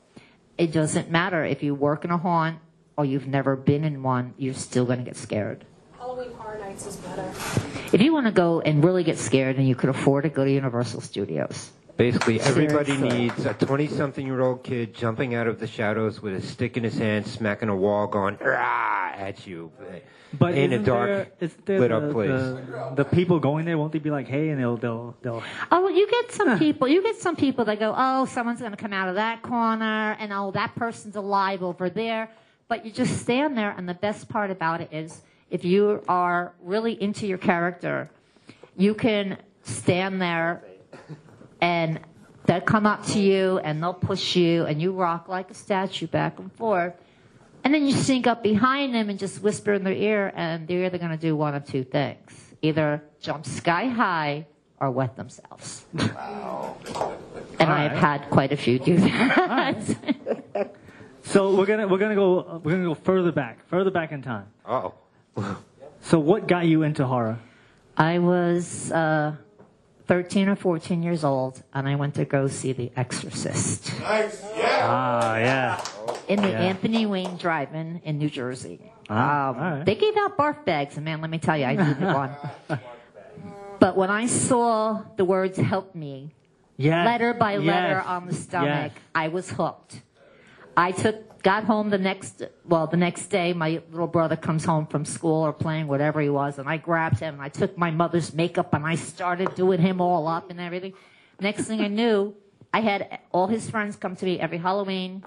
It 0.58 0.74
doesn't 0.74 1.10
matter 1.10 1.46
if 1.46 1.62
you 1.64 1.76
work 1.76 2.04
in 2.04 2.12
a 2.12 2.18
haunt 2.18 2.58
or 2.98 3.06
you've 3.06 3.28
never 3.28 3.56
been 3.56 3.84
in 3.86 4.04
one. 4.04 4.34
You're 4.38 4.56
still 4.56 4.86
going 4.86 5.00
to 5.00 5.06
get 5.06 5.16
scared. 5.16 5.64
Halloween 5.98 6.34
Horror 6.34 6.58
Nights 6.58 6.88
is 6.88 6.96
better. 6.98 7.32
If 7.94 8.02
you 8.02 8.12
want 8.12 8.26
to 8.26 8.32
go 8.32 8.62
and 8.62 8.84
really 8.84 9.04
get 9.04 9.20
scared 9.20 9.58
and 9.58 9.68
you 9.68 9.76
could 9.76 9.90
afford 9.90 10.26
it, 10.26 10.34
go 10.34 10.44
to 10.44 10.52
Universal 10.52 11.02
Studios. 11.02 11.72
Basically, 12.00 12.40
everybody 12.40 12.96
needs 12.96 13.46
a 13.46 13.54
20-something-year-old 13.54 14.64
kid 14.64 14.94
jumping 14.94 15.36
out 15.36 15.48
of 15.48 15.60
the 15.60 15.68
shadows 15.68 16.22
with 16.22 16.34
a 16.34 16.42
stick 16.42 16.78
in 16.78 16.84
his 16.86 16.98
hand, 16.98 17.28
smacking 17.28 17.68
a 17.68 17.76
wall, 17.76 18.08
going 18.08 18.38
"Rah!" 18.40 19.12
at 19.16 19.46
you 19.46 19.70
but 20.34 20.56
in 20.56 20.72
a 20.74 20.80
dark, 20.80 21.10
there, 21.10 21.32
is 21.42 21.54
there 21.66 21.80
lit 21.80 21.90
the, 21.90 21.98
up 21.98 22.12
place. 22.12 22.30
The, 22.30 22.94
the 22.96 23.04
people 23.04 23.40
going 23.40 23.66
there 23.66 23.78
won't 23.78 23.92
they 23.92 24.00
be 24.00 24.12
like, 24.12 24.28
hey, 24.28 24.50
and 24.50 24.60
they'll 24.60 24.78
they'll 24.78 25.16
they'll. 25.22 25.44
Oh, 25.72 25.84
well, 25.84 25.92
you 25.92 26.10
get 26.10 26.32
some 26.32 26.58
people. 26.58 26.88
You 26.88 27.02
get 27.02 27.18
some 27.18 27.36
people 27.36 27.66
that 27.66 27.80
go, 27.80 27.94
"Oh, 27.98 28.26
someone's 28.26 28.60
going 28.60 28.72
to 28.72 28.78
come 28.78 28.94
out 28.94 29.10
of 29.10 29.16
that 29.16 29.42
corner, 29.42 30.16
and 30.20 30.32
oh, 30.32 30.52
that 30.52 30.76
person's 30.76 31.16
alive 31.16 31.64
over 31.64 31.90
there." 31.90 32.30
But 32.68 32.86
you 32.86 32.92
just 32.92 33.20
stand 33.22 33.58
there, 33.58 33.72
and 33.72 33.90
the 33.90 33.96
best 33.96 34.30
part 34.30 34.52
about 34.52 34.82
it 34.82 34.90
is, 34.94 35.22
if 35.50 35.66
you 35.66 36.04
are 36.08 36.54
really 36.62 37.02
into 37.02 37.26
your 37.26 37.40
character, 37.40 38.10
you 38.78 38.94
can 38.94 39.38
stand 39.64 40.22
there, 40.22 40.64
and 41.62 42.00
they'll 42.46 42.62
come 42.62 42.86
up 42.86 43.06
to 43.08 43.20
you, 43.20 43.60
and 43.60 43.82
they'll 43.82 43.94
push 43.94 44.36
you, 44.36 44.66
and 44.66 44.82
you 44.82 44.92
rock 44.94 45.28
like 45.28 45.52
a 45.52 45.54
statue 45.54 46.08
back 46.08 46.40
and 46.40 46.52
forth. 46.54 46.94
And 47.64 47.74
then 47.74 47.86
you 47.86 47.94
sneak 47.94 48.26
up 48.26 48.42
behind 48.42 48.94
them 48.96 49.10
and 49.10 49.20
just 49.20 49.42
whisper 49.44 49.74
in 49.74 49.84
their 49.84 49.94
ear, 49.94 50.32
and 50.36 50.68
they're 50.68 50.86
either 50.86 50.98
going 50.98 51.12
to 51.12 51.18
do 51.18 51.36
one 51.36 51.56
of 51.56 51.66
two 51.66 51.84
things: 51.84 52.54
either 52.62 53.04
jump 53.20 53.46
sky 53.46 53.86
high 53.88 54.48
or 54.80 54.92
wet 54.92 55.16
themselves. 55.18 55.86
Wow. 55.94 56.78
And 57.60 57.70
I 57.70 57.84
have 57.84 57.98
had 57.98 58.30
quite 58.30 58.54
a 58.54 58.58
few 58.58 58.80
do 58.80 58.96
that. 58.98 60.76
So 61.24 61.54
we're 61.56 61.66
gonna 61.66 61.88
we're 61.88 61.98
gonna 61.98 62.16
go 62.16 62.62
we're 62.64 62.72
gonna 62.72 62.86
go 62.86 62.96
further 62.96 63.32
back, 63.32 63.68
further 63.68 63.92
back 63.92 64.12
in 64.14 64.22
time. 64.22 64.48
Oh, 64.66 64.94
So 66.02 66.18
what 66.18 66.48
got 66.48 66.66
you 66.66 66.84
into 66.84 67.06
horror? 67.06 67.38
I 67.98 68.20
was 68.20 68.92
uh, 68.92 69.36
13 70.10 70.50
or 70.50 70.56
14 70.56 71.04
years 71.04 71.24
old, 71.24 71.62
and 71.72 71.88
I 71.88 71.94
went 71.94 72.16
to 72.16 72.26
go 72.26 72.48
see 72.48 72.74
The 72.74 72.92
Exorcist 72.98 73.94
Nice. 74.02 74.42
Yeah. 74.58 74.80
Ah, 74.82 75.38
yeah. 75.38 75.82
in 76.28 76.42
the 76.42 76.50
Yeah. 76.50 76.62
Anthony 76.62 77.06
Wayne 77.06 77.38
Drive-In 77.38 78.02
in 78.04 78.18
New 78.18 78.28
Jersey. 78.30 78.82
Ah, 79.08 79.50
Um, 79.50 79.56
all 79.56 79.62
right. 79.78 79.86
They 79.86 79.94
gave 79.94 80.18
out 80.18 80.36
barf 80.36 80.66
bags, 80.66 80.96
and 80.98 81.06
man, 81.06 81.22
let 81.22 81.30
me 81.30 81.38
tell 81.38 81.56
you, 81.56 81.66
I 81.66 81.76
needed 81.76 82.02
one. 82.24 82.32
But 83.80 83.96
when 83.98 84.10
I 84.10 84.26
saw 84.26 85.04
the 85.16 85.26
words 85.26 85.60
"Help 85.60 85.94
me," 85.94 86.34
Yes. 86.76 87.06
letter 87.06 87.36
by 87.36 87.58
letter 87.58 88.02
on 88.02 88.26
the 88.26 88.34
stomach, 88.34 88.94
Yes. 88.96 89.04
I 89.14 89.28
was 89.28 89.52
hooked. 89.52 90.02
I 90.76 90.92
took, 90.92 91.18
got 91.42 91.64
home 91.64 91.90
the 91.90 91.98
next, 91.98 92.44
well, 92.66 92.88
the 92.88 92.98
next 92.98 93.28
day, 93.28 93.54
my 93.54 93.82
little 93.92 94.08
brother 94.08 94.36
comes 94.36 94.66
home 94.66 94.86
from 94.88 95.06
school 95.06 95.44
or 95.44 95.54
playing 95.54 95.88
whatever 95.88 96.22
he 96.22 96.30
was, 96.30 96.60
and 96.60 96.68
I 96.68 96.78
grabbed 96.78 97.20
him 97.20 97.36
and 97.36 97.44
I 97.44 97.50
took 97.50 97.78
my 97.78 97.92
mother's 97.92 98.34
makeup 98.34 98.74
and 98.74 98.86
I 98.86 98.96
started 98.96 99.56
doing 99.56 99.80
him 99.80 100.02
all 100.02 100.28
up 100.28 100.50
and 100.50 100.60
everything. 100.60 100.94
Next 101.40 101.66
thing 101.66 101.82
I 101.82 101.88
knew, 101.88 102.36
I 102.74 102.82
had 102.82 103.20
all 103.32 103.48
his 103.48 103.70
friends 103.70 103.96
come 103.96 104.16
to 104.16 104.26
me 104.26 104.40
every 104.40 104.58
Halloween. 104.58 105.24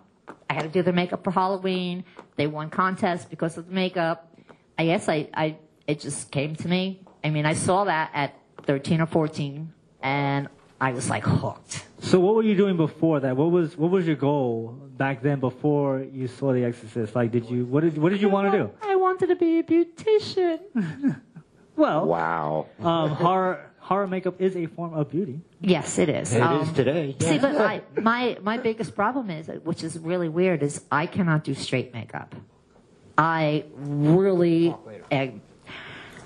I 0.49 0.55
had 0.55 0.63
to 0.63 0.69
do 0.69 0.83
their 0.83 0.93
makeup 0.93 1.25
for 1.25 1.31
Halloween. 1.31 2.05
They 2.37 2.47
won 2.47 2.71
contests 2.71 3.25
because 3.25 3.57
of 3.57 3.67
the 3.67 3.73
makeup. 3.73 4.37
I 4.79 4.87
guess 4.87 5.09
I, 5.09 5.29
I, 5.35 5.57
it 5.87 6.01
just 6.01 6.31
came 6.31 6.55
to 6.57 6.69
me. 6.69 7.03
I 7.25 7.31
mean, 7.31 7.47
I 7.47 7.55
saw 7.55 7.85
that 7.85 8.11
at 8.15 8.35
13 8.67 9.01
or 9.01 9.07
14 9.07 9.73
and 10.03 10.49
I 10.81 10.93
was 10.93 11.09
like 11.09 11.25
hooked. 11.25 11.87
So 12.03 12.19
what 12.19 12.35
were 12.35 12.43
you 12.43 12.57
doing 12.57 12.77
before 12.77 13.21
that? 13.21 13.37
What 13.37 13.51
was 13.53 13.79
what 13.79 13.91
was 13.93 14.07
your 14.07 14.17
goal 14.17 14.77
back 14.99 15.23
then 15.23 15.39
before 15.39 16.05
you 16.13 16.27
saw 16.27 16.53
The 16.53 16.65
Exorcist? 16.65 17.15
Like, 17.15 17.31
did 17.31 17.49
you 17.49 17.65
what 17.65 17.83
did 17.85 17.97
what 17.97 18.11
did 18.11 18.21
you 18.21 18.29
want 18.29 18.51
to 18.53 18.59
do? 18.59 18.71
I 18.83 18.97
wanted 18.97 19.29
to 19.29 19.37
be 19.37 19.59
a 19.61 19.63
beautician. 19.63 20.61
Well, 21.75 22.05
wow. 22.05 22.67
um, 22.81 23.11
horror 23.13 23.71
horror 23.79 24.07
makeup 24.07 24.35
is 24.43 24.55
a 24.57 24.67
form 24.67 24.93
of 24.93 25.11
beauty. 25.11 25.41
Yes, 25.63 25.99
it 25.99 26.11
is. 26.11 26.31
It 26.35 26.37
is 26.37 26.43
Um, 26.43 26.75
today. 26.75 27.17
See, 27.19 27.39
but 27.39 27.57
I, 27.57 27.81
my 27.99 28.37
my 28.43 28.59
biggest 28.59 28.95
problem 28.95 29.31
is, 29.31 29.49
which 29.65 29.83
is 29.83 29.99
really 29.99 30.29
weird, 30.29 30.63
is 30.63 30.85
I 30.93 31.07
cannot 31.07 31.45
do 31.45 31.55
straight 31.55 31.95
makeup. 31.95 32.35
I 33.17 33.65
really, 33.75 34.77
am, 35.11 35.41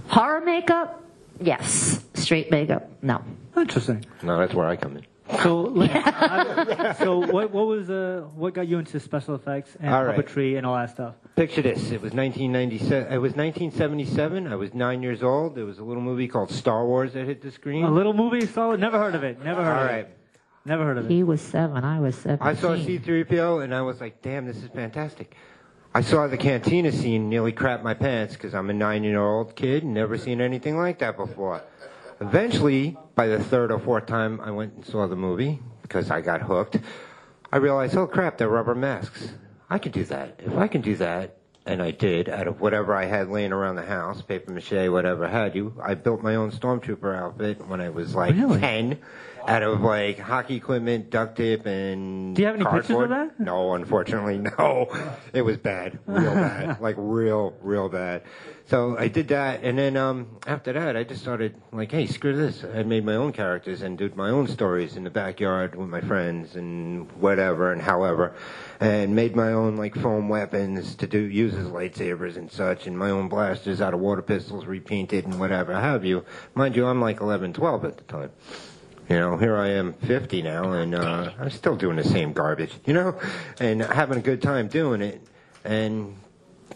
Horror 0.09 0.41
makeup, 0.41 1.01
yes. 1.41 2.05
Straight 2.15 2.51
makeup, 2.51 2.91
no. 3.03 3.23
Interesting. 3.57 4.05
No, 4.25 4.39
that's 4.39 4.53
where 4.53 4.67
I 4.67 4.75
come 4.75 4.97
in. 4.97 5.07
So, 5.43 5.63
like, 5.63 5.91
I- 5.95 6.93
so 6.99 7.19
what, 7.19 7.51
what 7.51 7.67
was 7.67 7.91
uh, 7.91 8.27
what 8.35 8.55
got 8.55 8.69
you 8.69 8.79
into 8.79 9.01
special 9.01 9.35
effects 9.35 9.77
and 9.81 9.93
All 9.93 10.05
right. 10.05 10.17
puppetry 10.19 10.57
and 10.57 10.65
all 10.67 10.77
that 10.77 10.91
stuff? 10.91 11.15
Picture 11.35 11.63
this. 11.63 11.79
It 11.91 12.01
was 12.01 12.13
1997. 12.13 13.13
It 13.13 13.17
was 13.19 13.35
1977. 13.35 14.47
I 14.47 14.57
was 14.57 14.73
nine 14.73 15.03
years 15.03 15.23
old. 15.23 15.55
There 15.55 15.65
was 15.67 15.79
a 15.79 15.85
little 15.85 16.03
movie 16.03 16.29
called 16.29 16.51
Star 16.51 16.87
Wars 16.87 17.13
that 17.15 17.27
hit 17.27 17.43
the 17.43 17.51
screen. 17.51 17.85
A 17.85 17.91
little 17.91 18.13
movie, 18.13 18.47
Star 18.47 18.77
Never 18.77 18.99
heard 18.99 19.15
of 19.15 19.25
it. 19.25 19.43
Never 19.45 19.65
heard 19.65 19.77
All 19.77 19.83
of 19.85 19.91
right. 19.91 19.99
it. 20.01 20.19
Never 20.65 20.85
heard 20.85 20.99
of 20.99 21.05
it. 21.07 21.11
He 21.11 21.23
was 21.23 21.41
seven, 21.41 21.85
I 21.85 22.01
was 22.01 22.17
seven. 22.17 22.39
I 22.41 22.55
saw 22.55 22.71
C3PO 22.77 23.63
and 23.63 23.73
I 23.75 23.83
was 23.83 24.01
like, 24.01 24.21
damn, 24.23 24.47
this 24.47 24.57
is 24.57 24.69
fantastic. 24.71 25.37
I 25.95 26.01
saw 26.03 26.27
the 26.27 26.37
cantina 26.37 26.91
scene, 26.93 27.29
nearly 27.29 27.53
crap 27.53 27.83
my 27.83 27.95
pants 27.95 28.35
because 28.35 28.55
I'm 28.55 28.69
a 28.69 28.75
nine 28.75 29.05
year 29.05 29.21
old 29.21 29.55
kid 29.57 29.83
and 29.85 29.95
never 29.95 30.19
seen 30.19 30.41
anything 30.41 30.77
like 30.77 30.99
that 30.99 31.17
before. 31.17 31.63
Eventually, 32.21 32.97
by 33.15 33.27
the 33.27 33.43
third 33.43 33.71
or 33.71 33.79
fourth 33.79 34.07
time 34.07 34.41
I 34.41 34.51
went 34.51 34.75
and 34.75 34.85
saw 34.85 35.07
the 35.07 35.17
movie 35.17 35.61
because 35.83 36.11
I 36.11 36.21
got 36.21 36.43
hooked, 36.43 36.79
I 37.53 37.59
realized, 37.59 37.97
oh 37.97 38.07
crap, 38.07 38.39
they're 38.39 38.49
rubber 38.49 38.75
masks. 38.75 39.33
I 39.69 39.79
can 39.79 39.93
do 39.93 40.05
that. 40.05 40.41
If 40.45 40.55
I 40.57 40.69
can 40.69 40.81
do 40.81 40.97
that, 40.97 41.37
and 41.67 41.83
I 41.83 41.91
did, 41.91 42.29
out 42.29 42.47
of 42.47 42.61
whatever 42.61 42.95
I 42.95 43.07
had 43.07 43.29
laying 43.29 43.53
around 43.53 43.77
the 43.77 43.85
house, 43.85 44.23
paper 44.23 44.53
mache, 44.53 44.89
whatever 44.89 45.27
had 45.27 45.55
you, 45.57 45.75
I 45.83 45.95
built 45.95 46.23
my 46.23 46.37
own 46.37 46.53
stormtrooper 46.53 47.15
outfit 47.15 47.67
when 47.67 47.81
I 47.81 47.91
was 47.91 48.15
like 48.15 48.35
Really? 48.35 48.61
10 48.61 48.99
out 49.47 49.63
of 49.63 49.81
like 49.81 50.19
hockey 50.19 50.57
equipment, 50.57 51.11
duct 51.11 51.37
tape, 51.37 51.67
and 51.67 52.35
Do 52.35 52.43
you 52.43 52.47
have 52.47 52.57
any 52.57 52.65
pictures 52.65 52.91
of 52.91 52.97
cardboard. 52.97 53.31
that? 53.31 53.41
No, 53.41 53.75
unfortunately, 53.75 54.39
no. 54.59 54.89
It 55.33 55.43
was 55.43 55.57
bad, 55.57 55.99
real 56.07 56.35
bad, 56.35 56.81
like 56.81 56.97
real, 56.99 57.55
real 57.63 57.89
bad. 57.89 58.23
So 58.69 58.99
I 58.99 59.07
did 59.07 59.29
that, 59.29 59.63
and 59.63 59.79
then 59.79 59.97
um, 59.97 60.39
after 60.45 60.73
that, 60.73 60.97
I 60.97 61.05
just 61.05 61.23
started 61.23 61.55
like, 61.71 61.93
hey, 61.93 62.07
screw 62.09 62.35
this. 62.35 62.65
I 62.65 62.83
made 62.83 63.05
my 63.05 63.15
own 63.15 63.33
characters 63.33 63.81
and 63.83 63.97
did 63.97 64.17
my 64.17 64.31
own 64.31 64.49
stories 64.49 64.97
in 64.97 65.05
the 65.05 65.11
backyard 65.11 65.77
with 65.77 65.89
my 65.89 66.01
friends 66.01 66.57
and 66.57 67.11
whatever 67.13 67.71
and 67.73 67.81
however, 67.81 68.35
and 68.81 69.15
made 69.15 69.37
my 69.37 69.53
own 69.53 69.77
like 69.77 69.95
foam 69.95 70.29
weapons 70.29 70.97
to 70.97 71.07
do 71.07 71.21
use 71.21 71.55
as 71.55 71.69
lightsabers 71.69 72.37
and 72.37 72.51
such, 72.51 72.89
and 72.89 72.99
my 72.99 73.11
own 73.11 73.29
blasters 73.29 73.81
out 73.81 73.95
of 73.95 74.01
water 74.01 74.23
pistols 74.23 74.67
repainted 74.67 75.25
and 75.27 75.39
whatever 75.39 75.73
have 75.73 76.05
you. 76.05 76.25
Mind 76.57 76.75
you, 76.75 76.87
I'm 76.87 77.01
like 77.01 77.21
11, 77.21 77.53
12 77.53 77.85
at 77.85 77.97
the 77.99 78.05
time. 78.05 78.31
You 79.09 79.17
know, 79.17 79.37
here 79.37 79.57
I 79.57 79.69
am 79.69 79.93
50 79.93 80.43
now, 80.43 80.73
and 80.73 80.95
uh, 80.95 81.31
I'm 81.39 81.51
still 81.51 81.77
doing 81.77 81.97
the 81.97 82.05
same 82.05 82.33
garbage, 82.33 82.73
you 82.87 82.93
know, 82.93 83.19
and 83.61 83.81
having 83.83 84.19
a 84.19 84.21
good 84.21 84.43
time 84.43 84.67
doing 84.67 85.01
it, 85.01 85.21
and 85.65 86.17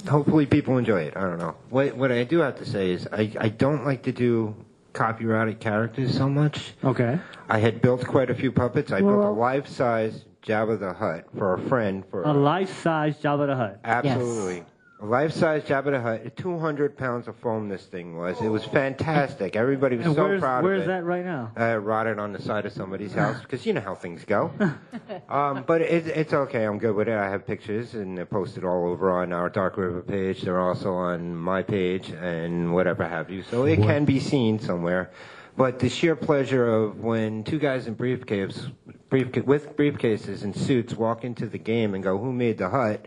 hopefully 0.09 0.47
people 0.47 0.78
enjoy 0.78 1.03
it. 1.03 1.16
I 1.16 1.22
don't 1.22 1.39
know. 1.39 1.57
What 1.70 1.97
what 1.97 2.12
I 2.12 2.22
do 2.22 2.39
have 2.39 2.57
to 2.59 2.64
say 2.64 2.93
is 2.93 3.09
I 3.12 3.33
I 3.39 3.49
don't 3.49 3.85
like 3.85 4.05
to 4.05 4.12
do 4.12 4.55
copyrighted 4.93 5.59
characters 5.61 6.16
so 6.16 6.28
much. 6.28 6.72
Okay. 6.85 7.18
I 7.49 7.59
had 7.59 7.83
built 7.83 8.07
quite 8.07 8.31
a 8.31 8.35
few 8.35 8.53
puppets. 8.53 8.93
I 8.93 9.01
built 9.01 9.12
a 9.12 9.16
Well- 9.18 9.35
life-size 9.35 10.24
Jabba 10.47 10.78
the 10.78 10.93
Hutt 10.93 11.26
for 11.37 11.55
a 11.55 11.59
friend 11.68 12.05
for 12.11 12.22
A 12.22 12.33
life-size 12.33 13.16
Jabba 13.18 13.47
the 13.49 13.57
Hutt. 13.57 13.81
Absolutely. 13.85 14.64
Life-size 15.03 15.62
Jabba 15.62 15.92
the 15.92 16.01
Hutt. 16.01 16.36
200 16.36 16.96
pounds 16.96 17.26
of 17.26 17.36
foam 17.36 17.68
this 17.68 17.86
thing 17.86 18.18
was. 18.18 18.40
It 18.42 18.48
was 18.48 18.64
fantastic. 18.66 19.57
Everybody 19.57 19.96
was 19.96 20.07
And 20.07 20.14
so 20.14 20.24
where's, 20.24 20.40
proud 20.40 20.62
where's 20.62 20.82
of 20.82 20.88
it. 20.88 20.88
Where 20.88 20.98
is 20.98 21.03
that 21.03 21.05
right 21.05 21.24
now? 21.24 21.53
Uh, 21.59 21.78
rotted 21.78 22.18
on 22.18 22.32
the 22.32 22.42
side 22.42 22.66
of 22.66 22.72
somebody's 22.72 23.14
house 23.14 23.40
because 23.42 23.64
you 23.64 23.72
know 23.72 23.80
how 23.80 23.94
things 23.94 24.24
go. 24.26 24.53
um, 25.28 25.64
but 25.66 25.80
it, 25.80 26.07
it's 26.07 26.34
okay. 26.34 26.64
I'm 26.64 26.78
good 26.78 26.94
with 26.94 27.09
it. 27.09 27.14
I 27.16 27.30
have 27.30 27.46
pictures 27.46 27.94
and 27.94 28.16
they're 28.16 28.26
posted 28.26 28.64
all 28.64 28.88
over 28.88 29.11
on 29.11 29.32
our 29.32 29.48
Dark 29.48 29.78
River 29.78 30.03
page. 30.03 30.42
They're 30.42 30.61
also 30.61 30.92
on 30.92 31.34
my 31.34 31.62
page 31.62 32.11
and 32.11 32.74
whatever 32.74 33.09
have 33.09 33.30
you. 33.30 33.42
So 33.42 33.64
it 33.64 33.78
can 33.78 34.05
be 34.05 34.20
seen 34.20 34.59
somewhere. 34.59 35.11
But 35.57 35.78
the 35.78 35.88
sheer 35.88 36.14
pleasure 36.14 36.66
of 36.66 37.01
when 37.01 37.44
two 37.44 37.59
guys 37.59 37.86
in 37.86 37.96
briefcases, 37.96 38.72
briefca- 39.11 39.44
with 39.44 39.76
briefcases 39.76 40.44
and 40.44 40.55
suits 40.55 40.94
walk 40.94 41.24
into 41.24 41.46
the 41.46 41.59
game 41.59 41.94
and 41.94 42.05
go, 42.05 42.16
"Who 42.16 42.32
made 42.32 42.59
the 42.59 42.70
Hutt?" 42.70 43.05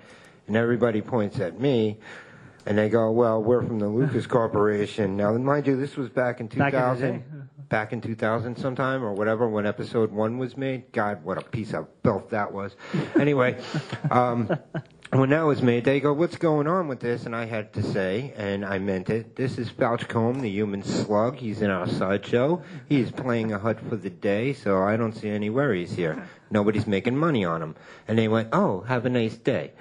And 0.48 0.56
everybody 0.56 1.02
points 1.02 1.40
at 1.40 1.60
me. 1.60 1.98
And 2.66 2.78
they 2.78 2.88
go, 2.88 3.12
well, 3.12 3.44
we're 3.44 3.62
from 3.62 3.80
the 3.80 3.88
Lucas 3.88 4.26
Corporation. 4.38 5.18
Now, 5.18 5.34
mind 5.34 5.68
you, 5.68 5.76
this 5.76 5.98
was 5.98 6.10
back 6.10 6.40
in 6.40 6.48
Back 6.48 6.74
in 6.74 6.80
2000 6.80 7.50
back 7.70 7.92
in 7.92 8.00
2000 8.02 8.56
sometime 8.56 9.04
or 9.04 9.14
whatever 9.14 9.50
when 9.50 9.66
episode 9.66 10.12
one 10.12 10.38
was 10.38 10.56
made. 10.56 10.92
God, 10.92 11.24
what 11.24 11.40
a 11.40 11.42
piece 11.42 11.74
of 11.74 11.88
filth 12.04 12.30
that 12.30 12.52
was. 12.54 12.76
Anyway, 13.20 13.60
um, 14.12 14.48
when 15.20 15.30
that 15.30 15.44
was 15.44 15.62
made, 15.62 15.84
they 15.84 16.00
go, 16.00 16.14
what's 16.14 16.38
going 16.38 16.68
on 16.68 16.88
with 16.88 17.00
this? 17.00 17.26
And 17.26 17.36
I 17.36 17.46
had 17.46 17.74
to 17.74 17.84
say, 17.84 18.34
and 18.36 18.66
I 18.66 18.80
meant 18.80 19.10
it, 19.10 19.36
this 19.36 19.58
is 19.58 19.70
Fouchcombe, 19.70 20.42
the 20.42 20.50
human 20.50 20.82
slug. 20.82 21.36
He's 21.36 21.62
in 21.62 21.70
our 21.70 21.88
sideshow. 21.88 22.64
He's 22.88 23.12
playing 23.12 23.52
a 23.52 23.60
Hutt 23.60 23.80
for 23.82 23.96
the 23.96 24.10
day, 24.10 24.54
so 24.54 24.82
I 24.82 24.98
don't 24.98 25.14
see 25.14 25.30
any 25.30 25.50
worries 25.50 25.94
here. 25.94 26.28
Nobody's 26.50 26.88
making 26.88 27.18
money 27.18 27.44
on 27.46 27.62
him. 27.62 27.76
And 28.08 28.18
they 28.18 28.28
went, 28.28 28.50
oh, 28.54 28.82
have 28.82 29.06
a 29.06 29.10
nice 29.10 29.38
day. 29.38 29.74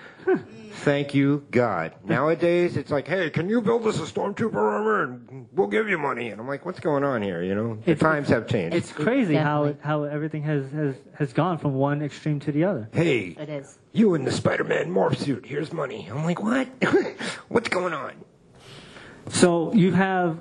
Thank 0.73 1.15
you, 1.15 1.45
God. 1.51 1.93
Nowadays, 2.05 2.77
it's 2.77 2.91
like, 2.91 3.07
hey, 3.07 3.31
can 3.31 3.49
you 3.49 3.61
build 3.61 3.87
us 3.87 3.99
a 3.99 4.03
stormtrooper 4.03 4.55
armor 4.57 5.03
and 5.05 5.47
we'll 5.53 5.67
give 5.69 5.89
you 5.89 5.99
money? 5.99 6.31
And 6.31 6.41
I'm 6.41 6.49
like, 6.49 6.65
what's 6.67 6.81
going 6.81 7.05
on 7.05 7.23
here? 7.23 7.43
You 7.43 7.55
know, 7.55 7.75
the 7.77 7.93
It's- 7.93 7.99
times 8.01 8.29
have 8.29 8.47
changed. 8.49 8.75
It's 8.77 8.91
crazy 8.91 9.35
how 9.35 9.75
how 9.81 10.05
everything 10.05 10.43
has, 10.45 10.71
has, 10.73 10.95
has 11.15 11.33
gone 11.33 11.59
from 11.59 11.75
one 11.75 12.03
extreme 12.03 12.41
to 12.41 12.53
the 12.53 12.65
other. 12.65 12.89
hey, 12.93 13.37
It 13.39 13.49
is. 13.49 13.79
you 13.93 14.15
in 14.15 14.25
the 14.25 14.33
Spider-Man 14.33 14.91
morph 14.91 15.17
suit. 15.17 15.47
Here's 15.47 15.73
money. 15.73 16.09
I'm 16.11 16.25
like, 16.25 16.43
what? 16.43 16.67
what's 17.49 17.69
going 17.69 17.93
on? 17.93 18.15
So 19.29 19.73
you 19.73 19.93
have, 19.93 20.39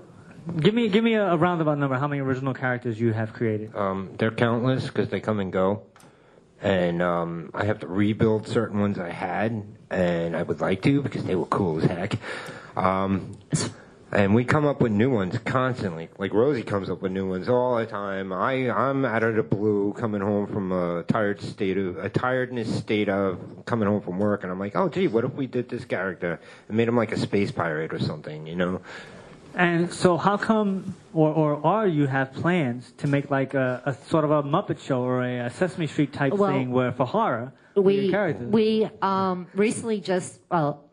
give 0.59 0.73
me 0.73 0.88
give 0.89 1.03
me 1.03 1.13
a, 1.13 1.34
a 1.34 1.38
roundabout 1.38 1.77
number. 1.77 1.97
How 1.97 2.07
many 2.07 2.21
original 2.21 2.53
characters 2.53 2.99
you 2.99 3.13
have 3.13 3.34
created? 3.34 3.75
Um, 3.75 4.11
they're 4.17 4.32
countless 4.32 4.88
because 4.88 5.09
they 5.09 5.19
come 5.19 5.39
and 5.39 5.51
go, 5.53 5.84
and 6.62 7.01
um, 7.01 7.51
I 7.53 7.66
have 7.66 7.80
to 7.80 7.88
rebuild 7.88 8.47
certain 8.47 8.80
ones 8.80 8.99
I 8.99 9.09
had, 9.09 9.64
and 9.89 10.36
I 10.36 10.43
would 10.43 10.62
like 10.62 10.82
to 10.84 11.01
because 11.01 11.24
they 11.24 11.36
were 11.36 11.45
cool 11.45 11.80
as 11.80 11.86
heck. 11.86 12.18
Um, 12.76 13.38
and 14.12 14.36
we 14.36 14.43
come 14.43 14.66
up 14.66 14.82
with 14.82 14.91
new 14.91 15.09
ones 15.09 15.38
constantly. 15.39 16.09
Like 16.18 16.34
Rosie 16.34 16.64
comes 16.64 16.89
up 16.89 17.01
with 17.01 17.12
new 17.12 17.28
ones 17.30 17.47
all 17.47 17.78
the 17.78 17.86
time. 17.86 18.34
I 18.34 18.70
I'm 18.70 19.05
out 19.05 19.24
of 19.24 19.36
the 19.36 19.43
blue, 19.43 19.93
coming 19.93 20.22
home 20.22 20.47
from 20.47 20.72
a 20.72 21.03
tired 21.03 21.41
state 21.41 21.78
of 21.78 21.97
a 21.97 22.09
tiredness 22.09 22.74
state 22.78 23.09
of 23.09 23.66
coming 23.66 23.88
home 23.88 24.01
from 24.01 24.20
work, 24.20 24.43
and 24.43 24.51
I'm 24.51 24.59
like, 24.59 24.76
oh 24.76 24.89
gee, 24.89 25.07
what 25.07 25.24
if 25.24 25.34
we 25.34 25.47
did 25.47 25.70
this 25.70 25.86
character 25.86 26.39
and 26.68 26.78
made 26.78 26.88
him 26.88 26.97
like 26.97 27.12
a 27.12 27.18
space 27.18 27.51
pirate 27.51 27.93
or 27.93 27.99
something, 27.99 28.45
you 28.45 28.55
know? 28.55 28.82
And 29.56 29.91
so 29.93 30.18
how 30.18 30.38
come, 30.38 30.95
or, 31.14 31.30
or 31.34 31.66
are 31.66 31.88
you 31.88 32.08
have 32.08 32.34
plans 32.34 32.91
to 32.99 33.08
make 33.08 33.30
like 33.30 33.54
a, 33.54 33.82
a 33.86 33.93
sort 34.10 34.24
of 34.24 34.32
a 34.32 34.43
Muppet 34.43 34.80
show 34.80 35.02
or 35.02 35.24
a, 35.24 35.49
Sesame 35.49 35.88
Street 35.88 36.14
type 36.14 36.34
Well, 36.34 36.52
thing 36.52 36.72
where 36.72 36.91
for 36.91 37.06
horror, 37.06 37.54
We 37.76 38.10
characters? 38.10 38.47
we 38.49 38.89
um, 39.02 39.47
recently 39.54 39.99
just 39.99 40.39
well, 40.49 40.86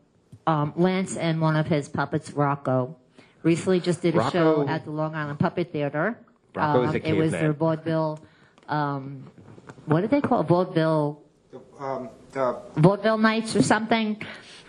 um, 0.46 0.72
Lance 0.76 1.16
and 1.16 1.40
one 1.40 1.56
of 1.56 1.66
his 1.66 1.88
puppets, 1.88 2.32
Rocco, 2.32 2.96
recently 3.42 3.80
just 3.80 4.02
did 4.02 4.14
a 4.14 4.18
Rocco- 4.18 4.30
show 4.64 4.68
at 4.68 4.84
the 4.84 4.90
Long 4.90 5.14
Island 5.14 5.38
Puppet 5.38 5.70
Theater. 5.72 6.18
Rocco's 6.54 6.88
um, 6.90 6.94
a 6.96 6.98
It 7.08 7.12
was 7.16 7.30
their 7.32 7.52
vaudeville. 7.52 8.18
Um, 8.68 9.24
what 9.86 10.00
did 10.00 10.10
they 10.10 10.20
call 10.20 10.40
it? 10.40 10.44
Vaudeville 10.48 11.22
Um, 11.78 12.08
the 12.32 12.58
vaudeville 12.76 13.18
nights 13.18 13.54
or 13.54 13.62
something. 13.62 14.20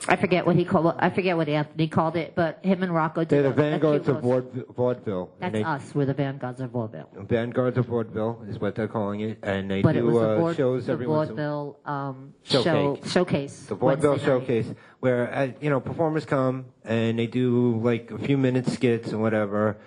I 0.07 0.15
forget 0.15 0.45
what 0.45 0.55
he 0.55 0.63
called. 0.63 0.95
I 0.97 1.09
forget 1.09 1.35
what 1.35 1.49
Anthony 1.49 1.87
called 1.87 2.15
it, 2.15 2.33
but 2.35 2.63
him 2.63 2.83
and 2.83 2.93
Rocco 2.93 3.21
did. 3.21 3.29
they're 3.29 3.43
the 3.43 3.49
vanguards 3.51 4.07
of 4.07 4.21
vaud- 4.21 4.65
vaudeville. 4.75 5.29
That's 5.39 5.51
they- 5.53 5.63
us. 5.63 5.93
We're 5.93 6.05
the 6.05 6.13
vanguards 6.13 6.61
of 6.61 6.69
vaudeville. 6.71 7.09
Vanguards 7.15 7.77
of 7.77 7.85
Vaudeville 7.85 8.43
is 8.47 8.59
what 8.59 8.75
they're 8.75 8.87
calling 8.87 9.19
it, 9.21 9.39
and 9.43 9.69
they 9.69 9.81
But 9.81 9.95
it 9.97 9.99
do 10.01 10.05
was 10.07 10.15
the, 10.15 10.29
uh, 10.29 10.39
vaud- 10.39 10.53
shows 10.53 10.85
the 10.85 10.93
every 10.93 11.05
once 11.07 11.29
in 11.29 11.33
a 11.39 11.41
vaudeville 11.41 11.79
um, 11.85 12.33
Showcase. 12.43 12.63
show 12.63 12.99
showcase. 13.05 13.65
the 13.65 13.75
vaudeville 13.75 14.11
Wednesday 14.11 14.27
night. 14.33 14.39
showcase 14.41 14.73
where 15.01 15.33
uh, 15.33 15.47
you 15.59 15.69
know 15.69 15.79
performers 15.81 16.25
come 16.25 16.65
and 16.85 17.19
they 17.19 17.27
do 17.27 17.79
like 17.83 18.09
a 18.11 18.17
few 18.17 18.37
minute 18.37 18.67
skits 18.67 19.11
and 19.11 19.21
whatever. 19.21 19.77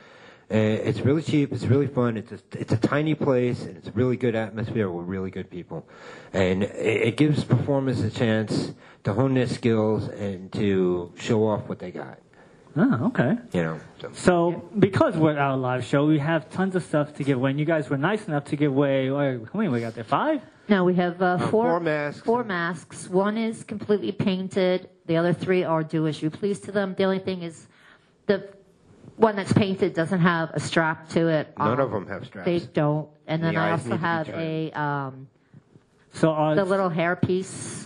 Uh, 0.51 0.57
it's 0.57 1.01
really 1.01 1.23
cheap. 1.23 1.51
It's 1.53 1.65
really 1.65 1.87
fun. 1.87 2.19
It's 2.19 2.31
a, 2.33 2.39
it's 2.53 2.73
a 2.75 2.77
tiny 2.77 3.15
place 3.15 3.63
and 3.65 3.79
it's 3.79 3.89
a 3.89 3.93
really 3.93 4.19
good 4.19 4.35
atmosphere 4.35 4.91
with 4.91 5.07
really 5.07 5.31
good 5.31 5.49
people, 5.49 5.89
and 6.35 6.63
it, 6.65 7.09
it 7.09 7.17
gives 7.17 7.43
performers 7.45 8.01
a 8.03 8.11
chance 8.11 8.75
to 9.05 9.13
hone 9.13 9.35
their 9.35 9.47
skills 9.47 10.09
and 10.09 10.53
to 10.53 11.13
show 11.17 11.47
off 11.47 11.69
what 11.69 11.79
they 11.79 11.91
got. 11.91 12.19
Oh, 12.75 13.07
okay. 13.09 13.37
You 13.53 13.63
know. 13.63 13.81
So. 14.01 14.11
So 14.15 14.69
because 14.79 15.17
we're 15.17 15.39
our 15.39 15.57
live 15.57 15.85
show, 15.85 16.07
we 16.07 16.19
have 16.19 16.49
tons 16.51 16.75
of 16.75 16.83
stuff 16.83 17.15
to 17.17 17.25
give 17.25 17.37
away. 17.37 17.51
And 17.51 17.59
you 17.61 17.67
guys 17.67 17.91
were 17.91 17.99
nice 17.99 18.27
enough 18.29 18.45
to 18.47 18.57
give 18.57 18.73
away. 18.73 19.11
uh, 19.11 19.15
How 19.53 19.59
many 19.59 19.69
we 19.69 19.81
got 19.81 19.95
there? 19.95 20.05
Five. 20.05 20.41
No, 20.69 20.85
we 20.85 20.95
have 20.95 21.21
uh, 21.21 21.37
four, 21.39 21.65
four 21.69 21.81
masks. 21.81 22.23
Four 22.25 22.45
masks. 22.45 23.09
One 23.11 23.37
is 23.37 23.65
completely 23.65 24.13
painted. 24.13 24.89
The 25.07 25.17
other 25.17 25.33
three 25.35 25.65
are 25.65 25.83
do 25.83 26.07
as 26.07 26.23
you 26.23 26.31
please 26.31 26.61
to 26.61 26.73
them. 26.73 26.95
The 26.97 27.05
only 27.05 27.19
thing 27.19 27.43
is, 27.43 27.67
the 28.27 28.49
one 29.17 29.37
that's 29.37 29.53
painted 29.53 29.93
doesn't 29.93 30.21
have 30.21 30.51
a 30.55 30.61
strap 30.61 31.09
to 31.11 31.29
it. 31.29 31.53
None 31.59 31.73
Um, 31.73 31.81
of 31.81 31.91
them 31.91 32.07
have 32.07 32.25
straps. 32.25 32.47
They 32.47 32.61
don't. 32.61 33.09
And 33.27 33.43
then 33.43 33.55
The 33.55 33.61
I 33.61 33.73
also 33.73 33.85
need 33.89 33.91
to 33.91 33.97
be 33.99 34.03
have 34.03 34.29
a 34.31 34.73
um, 34.81 35.29
So 36.13 36.31
are 36.31 36.55
the 36.55 36.65
little 36.65 36.89
hairpiece 36.91 37.82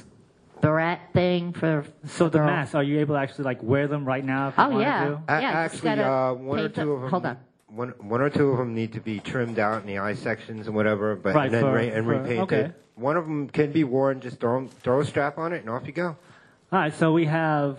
beret 0.61 0.98
thing 1.12 1.52
for. 1.52 1.84
So 2.07 2.28
the 2.28 2.38
girl. 2.38 2.46
masks, 2.46 2.74
are 2.74 2.82
you 2.82 2.98
able 3.00 3.14
to 3.16 3.20
actually 3.20 3.44
like 3.44 3.62
wear 3.62 3.86
them 3.88 4.04
right 4.04 4.24
now? 4.24 4.48
If 4.48 4.57
you 4.59 4.64
Oh, 4.64 4.68
wanted 4.70 4.82
yeah. 4.84 5.04
to? 5.04 5.12
A- 5.28 5.40
Yeah, 5.40 5.40
just 5.68 5.74
actually, 5.84 5.88
gotta 5.96 6.11
uh, 6.12 6.32
one 6.34 6.59
or 6.59 6.62
paint 6.62 6.74
two 6.74 6.84
the- 6.84 6.90
of 6.92 7.00
them. 7.02 7.11
hold 7.11 7.26
on. 7.26 7.36
One, 7.68 7.88
one 8.00 8.20
or 8.22 8.30
two 8.30 8.50
of 8.50 8.59
them 8.59 8.74
need 8.74 8.92
to 8.94 9.00
be 9.00 9.18
trimmed 9.20 9.59
out 9.59 9.80
in 9.82 9.86
the 9.86 9.98
eye 9.98 10.14
sections 10.14 10.66
and 10.66 10.74
whatever, 10.74 11.14
but 11.14 11.34
Right, 11.34 11.46
and 11.46 11.54
then 11.54 11.62
for- 11.62 11.72
re- 11.74 11.90
and 11.90 12.07
for- 12.07 12.12
repainted. 12.12 12.38
okay. 12.40 12.72
One 12.94 13.16
of 13.16 13.24
them 13.26 13.48
can 13.48 13.72
be 13.72 13.84
worn. 13.84 14.20
Just 14.20 14.40
throw, 14.40 14.66
throw 14.82 15.00
a 15.00 15.04
strap 15.04 15.36
on 15.36 15.52
it 15.52 15.61
and 15.61 15.68
off 15.68 15.86
you 15.86 15.92
go. 15.92 16.16
All 16.72 16.78
right, 16.78 16.94
so 16.94 17.12
we 17.12 17.26
have. 17.26 17.78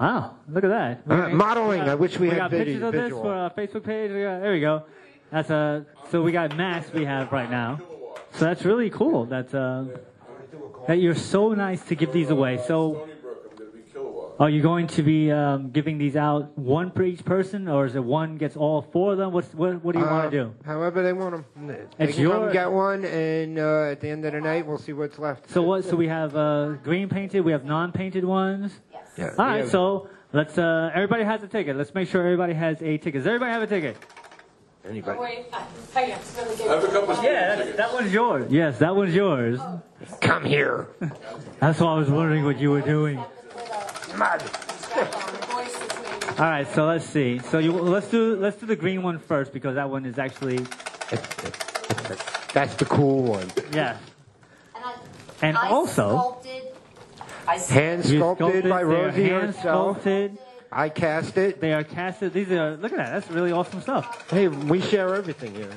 Wow, 0.00 0.34
look 0.48 0.64
at 0.64 0.70
that. 0.70 1.02
Uh, 1.08 1.16
got- 1.16 1.32
modeling. 1.32 1.80
got- 1.80 1.88
I 1.88 1.94
wish 1.94 2.18
we 2.18 2.28
had 2.30 2.38
got 2.38 2.50
vid- 2.50 2.66
pictures 2.66 2.82
of 2.82 2.92
this 2.92 3.02
visual. 3.02 3.22
for 3.22 3.32
our 3.32 3.50
Facebook 3.50 3.84
page. 3.84 4.10
We 4.12 4.22
got- 4.22 4.40
there 4.40 4.52
we 4.52 4.60
go. 4.60 4.82
That's 5.30 5.50
a. 5.50 5.84
So 6.10 6.22
we 6.22 6.32
got 6.32 6.56
masks 6.56 6.92
we 6.92 7.04
have 7.04 7.30
right 7.32 7.50
now. 7.50 7.78
So 8.32 8.44
that's 8.46 8.64
really 8.64 8.90
cool. 8.90 9.24
That's 9.26 9.54
uh, 9.54 9.86
that 10.86 10.98
you're 10.98 11.14
so 11.14 11.52
nice 11.54 11.82
to 11.86 11.94
give 11.94 12.12
these 12.12 12.30
away. 12.30 12.58
So 12.66 13.08
are 14.40 14.48
you 14.48 14.62
going 14.62 14.86
to 14.86 15.02
be 15.02 15.32
um, 15.32 15.70
giving 15.70 15.98
these 15.98 16.14
out 16.14 16.56
one 16.56 16.92
for 16.92 17.02
each 17.02 17.24
person, 17.24 17.66
or 17.68 17.86
is 17.86 17.96
it 17.96 18.04
one 18.04 18.36
gets 18.36 18.56
all 18.56 18.82
four 18.82 19.12
of 19.12 19.18
them? 19.18 19.32
What's 19.32 19.52
what? 19.52 19.82
What 19.84 19.94
do 19.94 19.98
you 19.98 20.06
Uh, 20.06 20.10
want 20.10 20.30
to 20.30 20.36
do? 20.44 20.54
However 20.64 21.02
they 21.02 21.12
want 21.12 21.32
them. 21.56 21.66
They 21.66 22.04
It's 22.04 22.14
can 22.16 22.28
come 22.30 22.42
your- 22.44 22.52
get 22.52 22.70
one, 22.70 23.04
and 23.04 23.58
uh, 23.58 23.90
at 23.92 24.00
the 24.00 24.08
end 24.08 24.24
of 24.24 24.32
the 24.32 24.40
night, 24.40 24.64
we'll 24.66 24.78
see 24.78 24.92
what's 24.92 25.18
left. 25.18 25.50
So 25.50 25.62
what? 25.62 25.84
So 25.84 25.96
we 25.96 26.06
have 26.08 26.36
uh, 26.36 26.74
green 26.84 27.08
painted. 27.08 27.40
We 27.44 27.50
have 27.52 27.64
non-painted 27.64 28.24
ones. 28.24 28.80
Yes. 28.92 29.02
Yeah. 29.18 29.24
All 29.38 29.44
right. 29.46 29.64
Yeah. 29.64 29.70
So 29.70 30.08
let's. 30.32 30.56
Uh, 30.56 30.90
everybody 30.94 31.24
has 31.24 31.42
a 31.42 31.48
ticket. 31.48 31.76
Let's 31.76 31.92
make 31.92 32.08
sure 32.08 32.22
everybody 32.22 32.54
has 32.54 32.80
a 32.80 32.96
ticket. 32.98 33.14
Does 33.14 33.26
everybody 33.26 33.50
have 33.50 33.62
a 33.62 33.66
ticket? 33.66 33.96
Anybody? 34.88 35.18
Wait, 35.18 35.46
I, 35.52 35.64
I 35.96 36.12
accidentally 36.12 36.56
gave 36.56 36.70
I 36.70 36.74
have 36.74 36.84
a 36.84 36.88
couple 36.88 37.10
of 37.10 37.22
Yeah, 37.24 37.56
that, 37.56 37.76
that 37.76 37.92
one's 37.92 38.12
yours. 38.12 38.50
Yes, 38.50 38.78
that 38.78 38.96
one's 38.96 39.14
yours. 39.14 39.58
Oh. 39.60 39.82
Come 40.20 40.44
here. 40.44 40.88
That's 41.60 41.80
why 41.80 41.92
I 41.92 41.98
was 41.98 42.08
wondering 42.08 42.44
what 42.44 42.58
you 42.58 42.70
were 42.70 42.80
doing. 42.80 43.18
All 46.38 46.44
right, 46.44 46.66
so 46.72 46.86
let's 46.86 47.04
see. 47.04 47.38
So 47.40 47.58
you 47.58 47.72
let's 47.72 48.08
do 48.08 48.36
let's 48.36 48.56
do 48.56 48.66
the 48.66 48.76
green 48.76 49.02
one 49.02 49.18
first 49.18 49.52
because 49.52 49.74
that 49.74 49.90
one 49.90 50.06
is 50.06 50.18
actually 50.18 50.58
That's 52.54 52.74
the 52.76 52.86
cool 52.88 53.22
one. 53.24 53.50
yeah. 53.72 53.96
And 55.42 55.56
also, 55.56 56.38
Hand 57.68 58.04
you 58.06 58.18
sculpted 58.18 58.68
by 58.68 58.78
they 58.78 58.82
are 58.82 58.86
Rosie 58.86 59.28
hand 59.28 59.46
herself. 59.46 59.96
sculpted. 60.02 60.38
I 60.70 60.88
cast 60.88 61.36
it. 61.38 61.60
They 61.60 61.72
are 61.72 61.84
casted. 61.84 62.32
These 62.32 62.50
are 62.52 62.76
look 62.76 62.92
at 62.92 62.98
that. 62.98 63.12
That's 63.12 63.30
really 63.30 63.52
awesome 63.52 63.80
stuff. 63.80 64.30
Hey, 64.30 64.48
we 64.48 64.80
share 64.80 65.14
everything 65.14 65.54
here. 65.54 65.70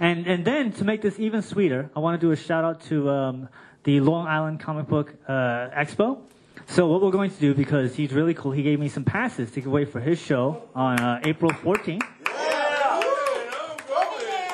And 0.00 0.26
and 0.26 0.44
then 0.44 0.72
to 0.72 0.84
make 0.84 1.02
this 1.02 1.18
even 1.18 1.42
sweeter, 1.42 1.90
I 1.94 2.00
want 2.00 2.20
to 2.20 2.26
do 2.26 2.32
a 2.32 2.36
shout 2.36 2.64
out 2.64 2.82
to 2.86 3.10
um, 3.10 3.48
the 3.84 4.00
Long 4.00 4.26
Island 4.26 4.60
Comic 4.60 4.86
Book 4.86 5.14
uh, 5.28 5.32
Expo. 5.32 6.18
So 6.66 6.86
what 6.86 7.02
we're 7.02 7.10
going 7.10 7.30
to 7.30 7.36
do 7.36 7.54
because 7.54 7.94
he's 7.94 8.12
really 8.12 8.32
cool, 8.32 8.52
he 8.52 8.62
gave 8.62 8.80
me 8.80 8.88
some 8.88 9.04
passes 9.04 9.50
to 9.52 9.60
give 9.60 9.66
away 9.66 9.84
for 9.84 10.00
his 10.00 10.18
show 10.18 10.62
on 10.74 10.98
uh, 10.98 11.20
April 11.24 11.50
14th. 11.50 12.00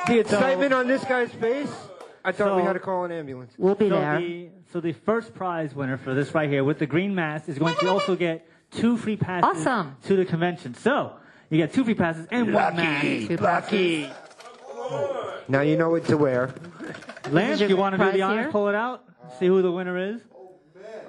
The 0.09 0.19
excitement 0.19 0.73
on 0.73 0.89
this 0.89 1.05
guy's 1.05 1.31
face. 1.31 1.71
I 2.25 2.33
thought 2.33 2.57
we 2.57 2.63
had 2.63 2.73
to 2.75 2.81
call 2.81 3.05
an 3.05 3.13
ambulance. 3.13 3.53
We'll 3.57 3.77
be 3.77 3.89
so 3.89 3.95
there. 3.95 4.19
The, 4.19 4.49
so 4.73 4.81
the 4.81 4.93
first 4.93 5.35
prize 5.35 5.75
winner 5.75 5.97
for 5.97 6.15
this 6.15 6.35
right 6.35 6.51
here 6.51 6.65
with 6.65 6.79
the 6.79 6.87
green 6.87 7.15
mask 7.15 7.49
is 7.49 7.59
going 7.59 7.77
to 7.77 7.89
also 7.89 8.17
get 8.17 8.47
two 8.71 8.97
free 8.97 9.17
passes 9.17 9.67
Awesome. 9.67 9.97
to 10.05 10.17
the 10.17 10.25
convention. 10.25 10.75
So 10.75 11.15
you 11.51 11.57
get 11.59 11.73
two 11.73 11.85
free 11.85 11.95
passes 11.95 12.27
and 12.31 12.53
one 12.55 12.77
mask. 12.77 13.05
Lucky, 13.05 13.27
Two 13.29 13.37
lucky. 13.37 14.11
Now 15.49 15.61
you 15.63 15.77
know 15.77 15.91
what 15.91 16.05
to 16.07 16.17
wear. 16.17 16.55
Lance, 17.31 17.61
you 17.61 17.77
want 17.77 17.95
to 17.95 17.99
do 17.99 18.03
prize 18.05 18.15
the 18.15 18.23
honors? 18.23 18.45
here? 18.45 18.53
Pull 18.53 18.69
it 18.69 18.75
out. 18.75 19.05
See 19.39 19.47
who 19.47 19.63
the 19.63 19.71
winner 19.73 19.97
is. 19.99 20.21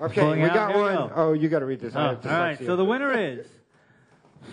Okay, 0.02 0.22
Pulling 0.22 0.42
we 0.42 0.48
out. 0.50 0.54
got 0.54 0.72
Here 0.74 0.78
we 0.84 0.84
one. 0.96 0.96
go. 1.10 1.14
Oh, 1.16 1.34
you 1.34 1.48
got 1.50 1.60
to 1.60 1.66
read 1.66 1.80
this. 1.80 1.94
Oh, 1.96 2.00
all 2.00 2.06
right. 2.16 2.22
dyslexia. 2.58 2.66
So 2.66 2.76
the 2.76 2.86
winner 2.86 3.18
is 3.18 3.46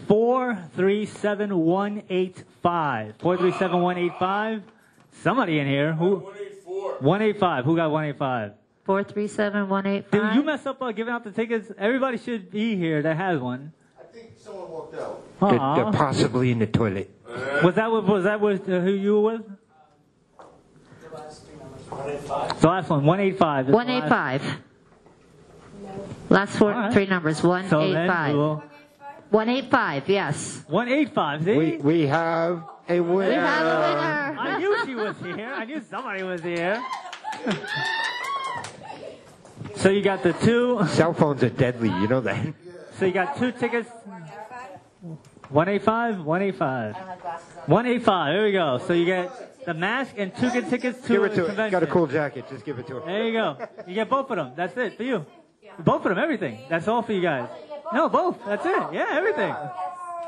four 0.06 0.58
three 0.76 1.06
seven 1.06 1.56
one 1.58 2.02
eight 2.10 2.44
five. 2.62 3.14
Four 3.18 3.36
three 3.38 3.52
seven 3.52 3.80
one 3.80 3.96
eight 3.98 4.12
five. 4.18 4.62
Somebody 5.22 5.58
in 5.58 5.66
here 5.66 5.94
who 5.94 6.16
184. 6.16 6.96
one 7.00 7.22
eight 7.22 7.38
five. 7.40 7.64
Who 7.64 7.76
got 7.76 7.90
one 7.90 8.04
eight 8.04 8.18
five? 8.18 8.52
Four 8.88 9.04
three 9.04 9.28
seven 9.28 9.68
one 9.68 9.84
eight 9.84 10.10
Did 10.10 10.34
you 10.34 10.42
mess 10.42 10.64
up 10.64 10.80
uh, 10.80 10.92
giving 10.92 11.12
out 11.12 11.22
the 11.22 11.30
tickets? 11.30 11.70
Everybody 11.76 12.16
should 12.16 12.50
be 12.50 12.74
here 12.74 13.02
that 13.02 13.18
has 13.18 13.38
one. 13.38 13.74
I 14.00 14.04
think 14.04 14.30
someone 14.38 14.70
walked 14.70 14.94
out. 14.94 15.22
They're, 15.42 15.84
they're 15.84 15.92
possibly 15.92 16.52
in 16.52 16.58
the 16.58 16.66
toilet. 16.66 17.10
Was 17.62 17.74
that 17.74 17.92
with, 17.92 18.06
was 18.06 18.24
that 18.24 18.40
with 18.40 18.66
uh, 18.66 18.80
who 18.80 18.92
you 18.92 19.20
were 19.20 19.32
with? 19.32 19.42
The 22.60 22.66
last 22.66 22.88
one, 22.88 23.04
one 23.04 23.20
eight 23.20 23.36
five. 23.36 23.68
One 23.68 23.90
eight 23.90 24.08
five. 24.08 24.42
The 26.28 26.34
Last 26.34 26.56
four 26.56 26.72
All 26.72 26.80
right. 26.80 26.92
three 26.94 27.04
numbers. 27.04 27.42
One 27.42 27.68
So 27.68 27.82
eight 27.82 27.92
then 27.92 28.08
five. 28.08 28.34
we'll, 28.34 28.64
One 29.28 29.50
eight 29.50 29.70
five. 29.70 30.08
Yes. 30.08 30.64
one 30.66 30.88
eight 30.88 31.12
five. 31.12 31.44
See? 31.44 31.54
We 31.58 31.76
we 31.76 32.06
have 32.06 32.62
a 32.88 33.00
winner. 33.00 33.28
We 33.28 33.34
have 33.34 33.66
a 33.66 33.80
winner. 33.80 34.40
I 34.40 34.58
knew 34.58 34.86
she 34.86 34.94
was 34.94 35.14
here. 35.20 35.52
I 35.54 35.66
knew 35.66 35.82
somebody 35.82 36.22
was 36.22 36.42
here. 36.42 36.82
so 39.78 39.88
you 39.90 40.02
got 40.02 40.22
the 40.22 40.32
two. 40.34 40.84
Cell 40.88 41.14
phones 41.14 41.42
are 41.42 41.48
deadly. 41.48 41.88
You 41.88 42.08
know 42.08 42.20
that. 42.20 42.54
So 42.98 43.06
you 43.06 43.12
got 43.12 43.36
two 43.38 43.52
tickets. 43.52 43.88
185, 45.50 46.24
185. 46.24 46.94
185, 47.66 48.32
there 48.34 48.44
we 48.44 48.52
go. 48.52 48.78
So 48.86 48.92
you 48.92 49.04
get 49.06 49.64
the 49.64 49.74
mask 49.74 50.12
and 50.16 50.34
two 50.36 50.50
good 50.50 50.68
tickets 50.68 51.00
to 51.02 51.08
Give 51.08 51.24
it 51.24 51.28
to 51.30 51.46
convention. 51.46 51.66
it. 51.66 51.70
Got 51.70 51.82
a 51.82 51.86
cool 51.86 52.06
jacket. 52.06 52.44
Just 52.50 52.64
give 52.64 52.78
it 52.78 52.86
to 52.88 52.96
her. 52.96 53.06
There 53.06 53.24
you 53.24 53.32
go. 53.32 53.56
You 53.86 53.94
get 53.94 54.08
both 54.10 54.30
of 54.30 54.36
them. 54.36 54.52
That's 54.56 54.76
it 54.76 54.96
for 54.96 55.04
you. 55.04 55.24
Both 55.78 56.04
of 56.04 56.10
them, 56.10 56.18
everything. 56.18 56.58
That's 56.68 56.88
all 56.88 57.02
for 57.02 57.12
you 57.12 57.22
guys. 57.22 57.48
No, 57.92 58.08
both. 58.08 58.44
That's 58.44 58.64
it. 58.66 58.92
Yeah, 58.92 59.06
everything. 59.12 59.54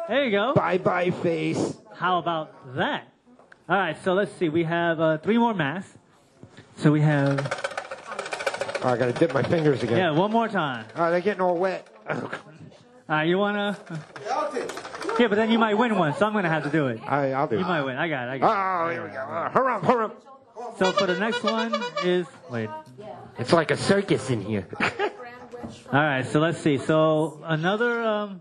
There 0.08 0.24
you 0.24 0.30
go. 0.30 0.54
Bye 0.54 0.78
bye 0.78 1.10
face. 1.10 1.76
How 1.94 2.18
about 2.18 2.74
that? 2.76 3.08
All 3.68 3.76
right, 3.76 3.96
so 4.02 4.14
let's 4.14 4.32
see. 4.36 4.48
We 4.48 4.64
have 4.64 5.00
uh, 5.00 5.18
three 5.18 5.38
more 5.38 5.54
masks. 5.54 5.96
So 6.76 6.90
we 6.92 7.00
have, 7.02 7.38
Oh, 8.82 8.88
I 8.88 8.96
got 8.96 9.06
to 9.06 9.12
dip 9.12 9.34
my 9.34 9.42
fingers 9.42 9.82
again. 9.82 9.98
yeah, 9.98 10.10
one 10.10 10.30
more 10.30 10.48
time. 10.48 10.86
Oh, 10.96 11.10
they're 11.10 11.20
getting 11.20 11.42
all 11.42 11.56
wet. 11.56 11.86
All 12.08 12.30
right, 13.08 13.24
you 13.24 13.36
want 13.38 13.56
to? 13.56 13.76
Yeah, 15.18 15.28
but 15.28 15.34
then 15.36 15.50
you 15.50 15.58
might 15.58 15.74
win 15.74 15.96
one, 15.98 16.14
so 16.14 16.24
I'm 16.26 16.32
going 16.32 16.44
to 16.44 16.50
have 16.50 16.62
to 16.64 16.70
do 16.70 16.86
it. 16.86 17.00
I, 17.06 17.32
I'll 17.32 17.46
do 17.46 17.56
You 17.56 17.62
it. 17.62 17.68
might 17.68 17.82
win. 17.82 17.96
I 17.96 18.08
got 18.08 18.28
it. 18.28 18.32
I 18.32 18.38
got 18.38 18.86
Oh, 18.86 18.90
here 18.90 19.04
we 19.04 19.10
go. 19.10 19.18
Uh, 19.18 19.50
hurry 19.50 19.74
up, 19.74 19.84
hurry 19.84 20.04
up. 20.06 20.22
So 20.78 20.92
for 20.92 21.06
the 21.06 21.18
next 21.18 21.42
one 21.42 21.74
is, 22.04 22.26
wait. 22.50 22.68
It's 23.38 23.52
like 23.52 23.70
a 23.70 23.76
circus 23.76 24.30
in 24.30 24.40
here. 24.42 24.66
All 24.80 24.88
right, 26.00 26.26
so 26.26 26.40
let's 26.40 26.58
see. 26.58 26.78
So 26.78 27.40
another, 27.44 28.02
um, 28.02 28.40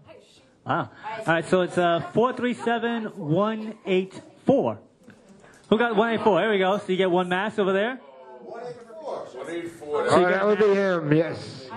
wow. 0.65 0.89
All 1.19 1.23
right, 1.27 1.45
so 1.45 1.61
it's 1.61 1.77
uh, 1.77 2.01
437-184. 2.13 4.77
Who 5.69 5.77
got 5.77 5.95
184? 5.95 6.39
There 6.41 6.49
we 6.49 6.57
go. 6.59 6.77
So 6.77 6.85
you 6.87 6.97
get 6.97 7.11
one 7.11 7.29
mask 7.29 7.59
over 7.59 7.73
there. 7.73 7.99
184. 9.10 10.07
oh, 10.10 10.22
that 10.22 10.45
would 10.45 10.60
be 10.60 10.74
him. 10.74 11.14
Yes. 11.14 11.68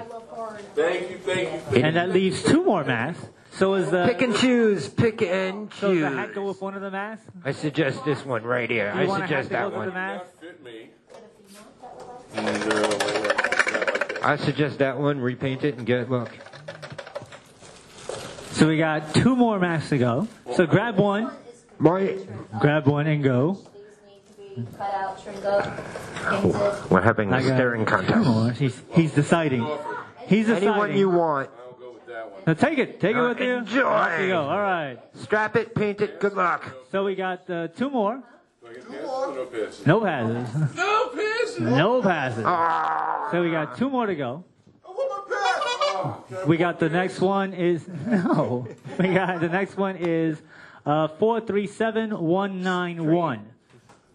Thank 0.74 1.11
you, 1.11 1.18
thank 1.18 1.76
you. 1.76 1.83
And 1.85 1.97
that 1.97 2.11
leaves 2.11 2.43
two 2.43 2.64
more 2.64 2.85
masks. 2.85 3.24
So 3.53 3.74
is 3.74 3.91
the, 3.91 4.07
Pick 4.07 4.22
and 4.22 4.35
choose. 4.35 4.89
Pick 4.89 5.20
and 5.22 5.70
choose. 5.70 5.80
so 5.80 5.93
does 5.95 6.01
the 6.01 6.11
hat 6.11 6.35
go 6.35 6.45
with 6.45 6.61
one 6.62 6.74
of 6.74 6.80
the 6.80 6.91
masks? 6.91 7.24
I 7.45 7.53
suggest 7.53 8.03
this 8.05 8.24
one 8.24 8.43
right 8.45 8.68
here. 8.70 8.91
Do 8.93 8.99
you 8.99 9.05
I 9.05 9.07
want 9.09 9.24
a 9.24 9.26
hat 9.26 9.45
suggest 9.45 9.51
that 9.51 9.70
that 9.70 9.70
goes 9.70 9.87
with 9.87 9.95
the 9.95 10.01
one. 10.01 10.16
mask? 10.16 10.24
Fit 10.41 10.64
me. 10.64 10.91
No, 12.35 12.43
not 12.43 12.99
like. 14.18 14.24
I 14.24 14.37
suggest 14.37 14.78
that 14.78 14.99
one. 14.99 15.20
Repaint 15.20 15.64
it 15.64 15.76
and 15.76 15.87
get 15.87 16.11
look. 16.11 16.30
So 18.53 18.68
we 18.68 18.78
got 18.78 19.14
two 19.14 19.37
more 19.37 19.59
masks 19.59 19.91
to 19.91 19.99
go. 19.99 20.28
So 20.57 20.66
grab 20.66 20.97
one, 20.99 21.30
My, 21.78 22.16
grab 22.61 22.87
one 22.87 23.07
and 23.07 23.22
go. 23.22 23.59
Cut 24.76 24.94
out, 24.94 25.20
shrink 25.22 25.44
up, 25.44 26.90
we're 26.90 27.00
having 27.00 27.32
I 27.32 27.40
a 27.40 27.42
got 27.42 27.57
staring 27.57 27.84
two 27.86 27.90
contest. 27.90 28.28
more. 28.28 28.50
He's, 28.53 28.82
he's 28.92 29.12
deciding. 29.12 29.66
He's 30.26 30.46
deciding. 30.46 30.68
Anyone 30.68 30.96
you 30.96 31.09
want. 31.09 31.50
I'll 31.59 31.72
go 31.72 31.92
with 31.92 32.07
that 32.07 32.30
one. 32.30 32.42
Now 32.46 32.55
take 32.55 32.78
it. 32.78 33.00
Take 33.00 33.16
it 33.16 33.20
with 33.22 33.40
you. 33.40 33.55
Enjoy. 33.55 33.82
Off 33.84 34.20
you 34.20 34.28
go. 34.28 34.42
All 34.42 34.61
right. 34.61 34.98
Strap 35.14 35.57
it, 35.57 35.74
paint 35.74 36.00
it. 36.03 36.20
Good 36.20 36.34
luck. 36.34 36.64
So 36.90 37.05
we 37.05 37.14
got 37.14 37.48
uh, 37.48 37.68
two 37.68 37.88
more. 37.88 38.22
Do 38.62 38.68
I 38.68 38.72
get 38.74 38.90
passes 38.90 39.07
or 39.30 39.34
no 39.34 39.46
passes? 39.46 39.86
No 39.86 40.00
passes. 40.00 40.76
No 40.76 41.09
passes. 41.14 41.61
No 41.61 42.03
passes. 42.03 42.44
Ah. 42.46 43.28
So 43.30 43.42
we 43.42 43.50
got 43.50 43.78
two 43.78 43.88
more 43.88 44.07
to 44.07 44.14
go. 44.14 44.44
I 44.84 44.88
want 44.88 45.30
my 45.30 46.26
pass. 46.30 46.46
We 46.46 46.57
got 46.59 46.78
the 46.78 46.90
next 46.90 47.20
one 47.20 47.55
is 47.55 47.86
no. 48.07 48.68
We 48.98 49.09
got 49.14 49.40
the 49.40 49.48
next 49.48 49.76
one 49.78 49.96
is 49.96 50.40
uh, 50.84 51.09
four 51.09 51.40
three 51.40 51.66
seven 51.66 52.11
one 52.18 52.61
nine 52.62 53.11
one. 53.11 53.48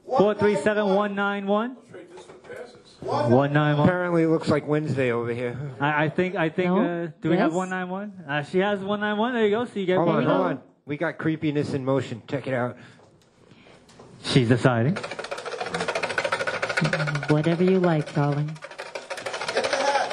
Four 0.08 0.34
three 0.34 0.56
seven 0.56 0.96
one 0.96 1.16
nine 1.16 1.46
one. 1.48 1.76
Trade 1.92 2.08
this 2.16 2.26
for 2.26 2.34
passes. 2.34 2.76
One 3.02 3.54
nine 3.54 3.78
one. 3.78 3.88
Apparently, 3.88 4.24
it 4.24 4.30
looks 4.30 4.48
like 4.48 4.66
Wednesday 4.68 5.12
over 5.12 5.34
here. 5.34 5.60
I, 5.80 6.06
I 6.06 6.10
think 6.10 6.36
I 6.36 6.50
think. 6.50 6.70
No? 6.70 7.04
Uh, 7.04 7.08
do 7.22 7.30
we 7.30 7.38
have 7.38 7.54
one 7.54 7.70
nine 7.70 7.90
one? 7.90 8.14
Uh, 8.28 8.42
She 8.44 8.60
has 8.60 8.80
one 8.80 9.00
nine 9.02 9.18
one. 9.18 9.34
There 9.34 9.44
you 9.46 9.52
go. 9.52 9.66
So 9.66 9.80
you 9.80 9.86
get 9.86 9.98
Hold 9.98 10.10
on, 10.10 10.24
hold 10.24 10.42
on. 10.42 10.62
We 10.86 10.96
got 10.98 11.18
creepiness 11.18 11.74
in 11.74 11.84
motion. 11.84 12.22
Check 12.28 12.48
it 12.48 12.54
out. 12.54 12.78
She's 14.24 14.48
deciding. 14.48 14.96
Whatever 17.30 17.64
you 17.66 17.80
like, 17.80 18.14
darling. 18.16 18.50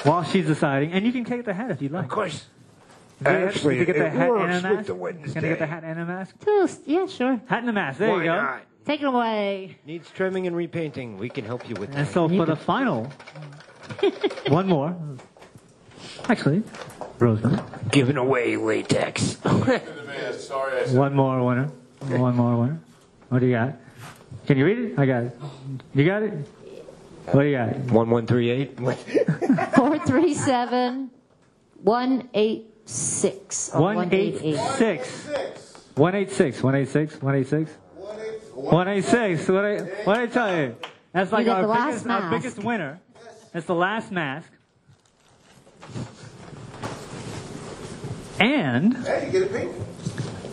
while 0.02 0.24
she's 0.24 0.46
deciding, 0.46 0.92
and 0.92 1.06
you 1.06 1.12
can 1.12 1.24
take 1.24 1.44
the 1.44 1.54
hat 1.54 1.70
if 1.70 1.80
you'd 1.80 1.92
like. 1.92 2.04
Of 2.04 2.10
course. 2.10 2.46
You 3.20 3.28
Actually, 3.30 3.78
you 3.78 3.84
get 3.84 3.96
the 3.96 4.06
it 4.06 4.12
hat 4.12 4.28
and 4.28 4.30
works 4.30 4.50
a 4.50 4.54
with 4.54 4.62
mask. 4.64 4.86
the 4.86 4.92
Can 4.92 4.98
I 4.98 5.00
Wednesday. 5.00 5.40
get 5.40 5.58
the 5.60 5.66
hat 5.66 5.84
and 5.84 6.00
a 6.00 6.04
mask? 6.04 6.34
Toast. 6.44 6.80
Yeah, 6.86 7.06
sure. 7.06 7.40
Hat 7.46 7.60
and 7.60 7.70
a 7.70 7.72
mask. 7.72 7.98
There 8.00 8.10
Why 8.10 8.16
you 8.18 8.24
go. 8.24 8.34
not? 8.36 8.62
Take 8.86 9.00
it 9.00 9.06
away. 9.06 9.76
Needs 9.86 10.10
trimming 10.10 10.46
and 10.46 10.54
repainting. 10.54 11.16
We 11.18 11.28
can 11.30 11.44
help 11.44 11.68
you 11.68 11.74
with 11.76 11.90
And 11.96 12.06
that. 12.06 12.12
so 12.12 12.28
for 12.28 12.44
the 12.44 12.56
final, 12.56 13.10
one 14.48 14.66
more. 14.66 14.94
Actually, 16.28 16.62
Rosemary. 17.18 17.60
Giving 17.90 18.16
away 18.16 18.56
latex. 18.56 19.38
Sorry, 19.42 19.80
I 20.82 20.84
said. 20.86 20.96
One 20.98 21.14
more 21.14 21.42
winner. 21.44 21.70
One 22.08 22.36
more 22.36 22.56
winner. 22.60 22.80
What 23.30 23.38
do 23.40 23.46
you 23.46 23.52
got? 23.54 23.74
Can 24.46 24.58
you 24.58 24.66
read 24.66 24.78
it? 24.78 24.98
I 24.98 25.06
got 25.06 25.22
it. 25.24 25.38
You 25.94 26.04
got 26.04 26.22
it? 26.22 26.32
What 27.30 27.42
do 27.42 27.48
you 27.48 27.56
got? 27.56 27.74
One 27.90 28.10
one 28.10 28.26
three 28.26 28.50
eight. 28.50 28.78
Four 29.76 29.98
three 30.00 30.34
seven 30.34 31.10
one 31.82 32.28
eight 32.34 32.66
six. 32.84 33.70
or 33.74 33.80
One 33.80 34.12
eight 34.12 34.34
188. 34.42 34.76
six. 34.76 35.26
One 35.94 36.14
eight 36.14 36.30
six. 36.30 36.62
One 36.62 36.74
eight 36.74 36.88
six. 36.88 37.22
One 37.22 37.34
eight 37.34 37.46
six. 37.48 37.70
One 38.70 38.88
eight 38.88 39.04
six. 39.04 39.48
What 39.48 39.64
I 39.64 39.78
say? 39.78 39.84
what 40.04 40.18
I 40.18 40.26
tell 40.26 40.56
you? 40.56 40.76
That's 41.12 41.30
like 41.32 41.46
You 41.46 41.52
our 41.52 41.62
the 41.62 41.68
last 41.68 42.04
biggest, 42.04 42.06
our 42.08 42.30
biggest 42.30 42.58
winner. 42.58 43.00
It's 43.52 43.66
the 43.66 43.74
last 43.74 44.10
mask. 44.10 44.50
And 48.40 48.96
Hey, 48.96 49.28
get 49.30 49.50
a. 49.52 49.70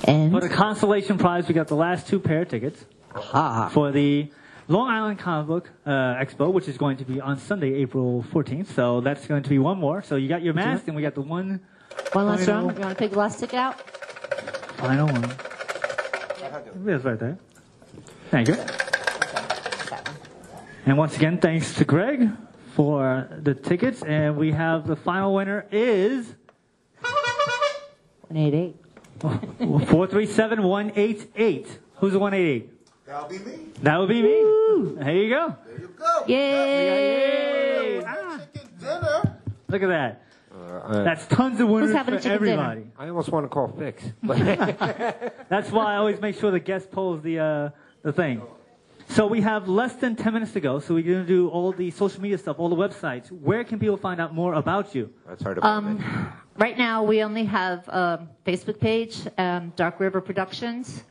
And 0.08 0.32
for 0.32 0.42
the 0.42 0.50
consolation 0.50 1.18
prize, 1.18 1.48
we 1.48 1.54
got 1.54 1.68
the 1.68 1.76
last 1.76 2.08
two 2.08 2.20
pair 2.20 2.42
of 2.42 2.50
tickets 2.50 2.84
for 3.72 3.92
the 3.92 4.32
Long 4.68 4.90
Island 4.90 5.20
Comic 5.20 5.48
Book 5.48 5.70
uh, 5.86 5.90
Expo, 6.16 6.52
which 6.52 6.68
is 6.68 6.78
going 6.78 6.98
to 6.98 7.06
be 7.06 7.20
on 7.22 7.38
Sunday, 7.40 7.74
April 7.76 8.24
14th. 8.32 8.68
So 8.68 9.02
that's 9.02 9.26
going 9.28 9.44
to 9.44 9.50
be 9.50 9.60
one 9.60 9.78
more. 9.78 10.02
So 10.02 10.16
you 10.16 10.28
got 10.28 10.42
your 10.44 10.54
mask, 10.54 10.88
and 10.88 10.96
we 10.96 11.02
got 11.02 11.16
the 11.16 11.22
one 11.22 11.60
One 12.14 12.28
last 12.28 12.46
final- 12.46 12.68
round. 12.68 12.78
You 12.78 12.84
want 12.86 12.98
to 12.98 13.04
pick 13.04 13.12
the 13.12 13.20
last 13.20 13.40
ticket 13.40 13.56
out? 13.60 13.80
Final 14.78 15.08
one. 15.08 15.32
It's 16.88 17.04
right 17.06 17.20
there. 17.20 17.38
Thank 18.32 18.48
you. 18.48 18.56
And 20.86 20.98
once 20.98 21.16
again, 21.16 21.38
thanks 21.38 21.76
to 21.76 21.86
Greg 21.86 22.30
for 22.76 23.30
the 23.42 23.54
tickets. 23.54 24.02
And 24.02 24.36
we 24.38 24.52
have 24.52 24.88
the 24.88 24.96
final 24.96 25.34
winner 25.36 25.66
is 25.72 26.34
One 28.28 28.38
eight 28.38 28.54
eight. 28.54 28.76
437188. 29.22 31.68
Who's 31.98 32.14
the 32.14 32.20
188? 32.20 32.70
That'll 33.06 33.28
be 33.30 33.38
me. 33.40 33.58
That'll 33.82 34.08
be 34.08 34.22
me. 34.24 34.42
There 34.96 35.14
you 35.16 35.30
go. 35.30 35.56
There 35.68 35.80
you 35.82 35.88
go. 36.00 36.24
Yay! 36.28 37.98
Yay. 38.00 38.04
Ah, 38.08 38.40
Chicken 38.54 38.70
dinner. 38.80 39.38
look 39.68 39.84
at 39.84 39.90
that. 39.90 40.24
Uh, 40.54 41.04
That's 41.04 41.26
tons 41.28 41.60
of 41.60 41.68
winners 41.70 41.92
for 41.92 41.98
chicken 42.06 42.20
dinner? 42.22 42.34
everybody. 42.36 42.88
I 42.98 43.10
almost 43.10 43.30
want 43.30 43.46
to 43.46 43.50
call 43.50 43.68
Fix. 43.68 44.04
That's 44.24 45.70
why 45.72 45.94
I 45.94 45.98
always 45.98 46.20
make 46.22 46.40
sure 46.40 46.50
the 46.52 46.60
guest 46.60 46.90
pulls 46.92 47.22
the 47.22 47.40
uh, 47.40 47.70
the 48.04 48.14
thing. 48.14 48.42
So 49.10 49.28
we 49.28 49.42
have 49.42 49.68
less 49.68 49.94
than 49.96 50.16
10 50.16 50.34
minutes 50.34 50.54
to 50.54 50.62
go. 50.62 50.80
So 50.80 50.94
we're 50.94 51.04
going 51.04 51.26
to 51.26 51.28
do 51.28 51.50
all 51.50 51.74
the 51.74 51.92
social 51.92 52.22
media 52.22 52.38
stuff, 52.38 52.60
all 52.60 52.70
the 52.70 52.76
websites. 52.76 53.30
Where 53.30 53.64
can 53.64 53.78
people 53.78 53.98
find 53.98 54.22
out 54.22 54.34
more 54.34 54.54
about 54.54 54.96
you? 54.96 55.12
That's 55.28 55.44
hard 55.44 55.58
to 55.58 55.62
believe. 55.62 55.76
Um, 55.76 56.34
right 56.58 56.78
now, 56.78 57.04
we 57.04 57.22
only 57.22 57.44
have 57.46 57.88
a 57.90 58.28
Facebook 58.46 58.80
page, 58.80 59.20
um, 59.38 59.74
Dark 59.76 60.00
River 60.00 60.22
Productions. 60.22 61.04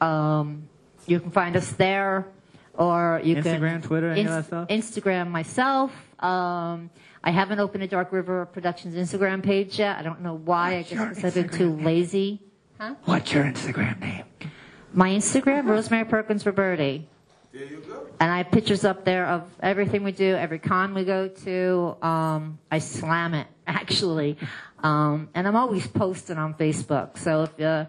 Um, 0.00 0.68
you 1.06 1.20
can 1.20 1.30
find 1.30 1.56
us 1.56 1.70
there, 1.72 2.26
or 2.74 3.20
you 3.22 3.40
can 3.40 3.44
Instagram, 3.44 3.82
Twitter, 3.82 4.10
any 4.10 4.22
of 4.22 4.28
that 4.28 4.46
stuff? 4.46 4.68
Instagram 4.68 5.30
myself. 5.30 5.92
Um, 6.18 6.90
I 7.22 7.30
haven't 7.30 7.60
opened 7.60 7.84
a 7.84 7.88
Dark 7.88 8.10
River 8.12 8.46
Productions 8.46 8.96
Instagram 8.96 9.42
page 9.42 9.78
yet. 9.78 9.98
I 9.98 10.02
don't 10.02 10.20
know 10.20 10.34
why. 10.34 10.78
I 10.78 10.82
guess 10.82 11.08
because 11.14 11.24
I've 11.24 11.34
been 11.34 11.48
too 11.48 11.76
lazy. 11.76 12.42
Huh? 12.80 12.94
What's 13.04 13.32
your 13.32 13.44
Instagram 13.44 14.00
name? 14.00 14.24
My 14.96 15.10
Instagram, 15.10 15.66
Rosemary 15.66 16.06
Perkins 16.06 16.44
Roberti. 16.44 17.04
There 17.52 17.64
you 17.64 17.82
go. 17.86 18.06
And 18.18 18.30
I 18.30 18.38
have 18.38 18.50
pictures 18.50 18.82
up 18.82 19.04
there 19.04 19.26
of 19.26 19.46
everything 19.62 20.04
we 20.04 20.12
do, 20.12 20.34
every 20.34 20.58
con 20.58 20.94
we 20.94 21.04
go 21.04 21.28
to. 21.28 21.96
Um, 22.00 22.58
I 22.70 22.78
slam 22.78 23.34
it, 23.34 23.46
actually. 23.66 24.38
Um, 24.82 25.28
and 25.34 25.46
I'm 25.46 25.54
always 25.54 25.86
posting 25.86 26.38
on 26.38 26.54
Facebook. 26.54 27.18
So 27.18 27.42
if 27.42 27.60
uh, 27.60 27.84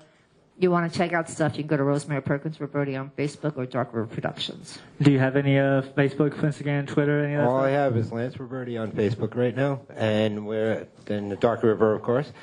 you 0.59 0.69
want 0.69 0.91
to 0.91 0.97
check 0.97 1.13
out 1.13 1.29
stuff, 1.29 1.55
you 1.55 1.63
can 1.63 1.69
go 1.69 1.77
to 1.77 1.83
Rosemary 1.83 2.21
Perkins 2.21 2.57
Roberti 2.57 2.99
on 2.99 3.09
Facebook 3.11 3.55
or 3.55 3.65
Dark 3.65 3.93
River 3.93 4.13
Productions. 4.13 4.77
Do 5.01 5.09
you 5.09 5.19
have 5.19 5.37
any 5.37 5.57
uh, 5.57 5.83
Facebook, 5.83 6.31
Instagram, 6.31 6.87
Twitter, 6.87 7.23
any 7.23 7.35
of 7.35 7.43
that 7.43 7.47
All 7.47 7.59
I 7.63 7.69
have 7.69 7.95
is 7.95 8.11
Lance 8.11 8.35
Roberti 8.35 8.77
on 8.77 8.91
Facebook 8.91 9.33
right 9.33 9.55
now, 9.55 9.79
and 9.95 10.45
we're 10.45 10.87
in 11.07 11.29
the 11.29 11.37
Dark 11.37 11.63
River, 11.63 11.93
of 11.93 12.01
course. 12.01 12.33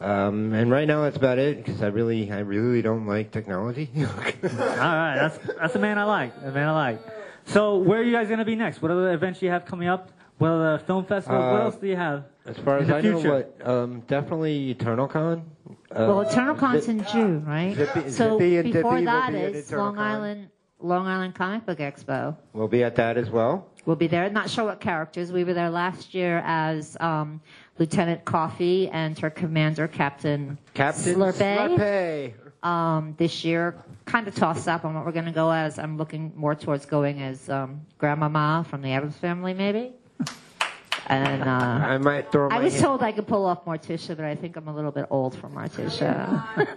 Um, 0.00 0.52
and 0.54 0.70
right 0.70 0.88
now, 0.88 1.02
that's 1.02 1.16
about 1.16 1.38
it 1.38 1.58
because 1.64 1.82
I 1.82 1.88
really, 1.88 2.30
I 2.32 2.38
really 2.40 2.80
don't 2.82 3.06
like 3.06 3.30
technology. 3.32 3.90
All 3.96 4.02
right, 4.04 5.16
that's 5.16 5.38
that's 5.58 5.74
a 5.74 5.78
man 5.78 5.98
I 5.98 6.04
like. 6.04 6.32
A 6.42 6.50
man 6.50 6.68
I 6.68 6.72
like. 6.72 7.00
So 7.44 7.76
where 7.78 8.00
are 8.00 8.02
you 8.02 8.12
guys 8.12 8.28
going 8.28 8.38
to 8.38 8.44
be 8.44 8.54
next? 8.54 8.80
What 8.80 8.90
other 8.90 9.12
events 9.12 9.42
you 9.42 9.50
have 9.50 9.64
coming 9.66 9.88
up? 9.88 10.10
What 10.38 10.50
other 10.52 10.78
film 10.78 11.04
festivals? 11.04 11.42
what 11.52 11.60
Uh, 11.60 11.64
else 11.64 11.76
do 11.76 11.86
you 11.86 11.96
have? 11.96 12.24
as 12.46 12.56
far 12.58 12.78
in 12.78 12.84
as 12.84 12.88
the 12.88 12.96
I 12.96 13.00
know, 13.02 13.18
what 13.30 13.68
um, 13.68 14.00
definitely 14.06 14.74
EternalCon. 14.74 15.42
Uh, 15.68 15.74
well, 15.90 16.20
Eternal 16.22 16.54
Con's 16.54 16.88
in 16.88 17.04
June, 17.12 17.44
right? 17.44 17.74
Zippy- 17.76 18.10
so 18.10 18.38
Zippy 18.38 18.56
and 18.56 18.72
before 18.72 18.92
Dippy 18.92 19.04
will 19.04 19.12
that 19.12 19.32
be 19.32 19.38
is 19.38 19.70
Long 19.70 19.98
Island, 19.98 20.48
Long 20.80 21.06
Island 21.06 21.34
Comic 21.34 21.66
Book 21.66 21.78
Expo. 21.78 22.36
We'll 22.54 22.68
be 22.68 22.82
at 22.84 22.96
that 22.96 23.18
as 23.18 23.28
well. 23.28 23.66
We'll 23.84 23.96
be 23.96 24.06
there. 24.06 24.28
Not 24.30 24.48
sure 24.48 24.64
what 24.64 24.80
characters. 24.80 25.30
We 25.32 25.44
were 25.44 25.54
there 25.54 25.70
last 25.70 26.14
year 26.14 26.42
as 26.44 26.96
um, 27.00 27.40
Lieutenant 27.80 28.26
Coffee 28.26 28.88
and 28.90 29.18
her 29.18 29.30
commander, 29.30 29.88
Captain, 29.88 30.58
Captain 30.74 31.14
Slurpee. 31.14 31.78
Slurpee. 31.78 32.34
Um, 32.62 33.14
this 33.16 33.42
year, 33.42 33.82
kind 34.04 34.28
of 34.28 34.34
tossed 34.34 34.68
up 34.68 34.84
on 34.84 34.94
what 34.94 35.06
we're 35.06 35.12
going 35.12 35.24
to 35.24 35.32
go 35.32 35.50
as. 35.50 35.78
I'm 35.78 35.96
looking 35.96 36.30
more 36.36 36.54
towards 36.54 36.84
going 36.84 37.22
as 37.22 37.48
um, 37.48 37.80
Grandmama 37.96 38.66
from 38.68 38.82
the 38.82 38.90
Addams 38.90 39.16
Family, 39.16 39.54
maybe. 39.54 39.94
And 41.10 41.42
uh, 41.42 41.46
I 41.48 41.98
might 41.98 42.30
throw 42.30 42.48
my 42.48 42.56
I 42.56 42.60
was 42.60 42.72
hand- 42.74 42.84
told 42.84 43.02
I 43.02 43.10
could 43.10 43.26
pull 43.26 43.44
off 43.44 43.64
Morticia, 43.64 44.14
but 44.16 44.24
I 44.24 44.36
think 44.36 44.54
I'm 44.56 44.68
a 44.68 44.74
little 44.74 44.92
bit 44.92 45.06
old 45.10 45.34
for 45.36 45.48
Morticia. 45.48 46.08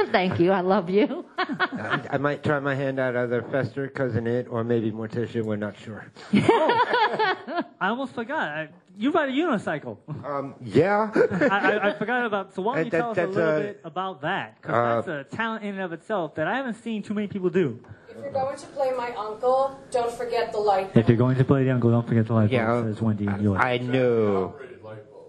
Thank 0.12 0.40
you. 0.40 0.52
I 0.52 0.62
love 0.62 0.90
you. 0.90 1.24
I, 1.38 2.02
I 2.14 2.18
might 2.18 2.44
try 2.44 2.60
my 2.60 2.74
hand 2.74 3.00
at 3.00 3.16
either 3.16 3.44
Fester, 3.44 3.88
Cousin 3.90 4.26
It, 4.26 4.48
or 4.50 4.64
maybe 4.64 4.92
Morticia. 4.92 5.44
We're 5.44 5.56
not 5.58 5.78
sure. 5.78 6.12
I 6.34 7.64
almost 7.90 8.14
forgot. 8.16 8.48
I, 8.48 8.70
you 8.98 9.12
ride 9.12 9.30
a 9.30 9.32
unicycle. 9.32 9.98
Um, 10.26 10.56
yeah. 10.64 11.12
I, 11.16 11.48
I, 11.78 11.90
I 11.90 11.94
forgot 11.94 12.26
about. 12.26 12.54
So 12.56 12.62
why 12.64 12.76
don't 12.78 12.86
you 12.86 12.92
That- 12.92 12.98
tell 13.00 13.12
us 13.12 13.18
a 13.18 13.28
little 13.28 13.44
uh, 13.56 13.60
bit 13.60 13.82
about 13.84 14.22
that? 14.22 14.62
'Cause 14.62 14.74
uh, 15.08 15.12
that's 15.12 15.34
a 15.34 15.36
talent 15.36 15.64
in 15.64 15.72
and 15.76 15.82
of 15.82 15.94
itself 15.94 16.36
that 16.36 16.48
I 16.48 16.56
haven't 16.56 16.76
seen 16.76 17.04
too 17.04 17.14
many 17.14 17.28
people 17.28 17.50
do. 17.50 17.80
If 18.18 18.24
you're 18.24 18.32
going 18.32 18.58
to 18.58 18.66
play 18.68 18.92
my 18.98 19.12
uncle, 19.16 19.80
don't 19.92 20.12
forget 20.12 20.52
the 20.52 20.58
light. 20.60 20.94
Bulb. 20.94 20.98
If 20.98 21.08
you're 21.10 21.18
going 21.18 21.38
to 21.38 21.44
play 21.44 21.64
the 21.64 21.72
uncle, 21.72 21.92
don't 21.92 22.08
forget 22.08 22.28
the 22.28 22.34
light 22.34 22.42
bulb. 22.50 22.52
Yeah, 22.52 22.84
says 22.84 23.02
Wendy 23.02 23.26
York. 23.42 23.60
I 23.60 23.78
know. 23.78 24.56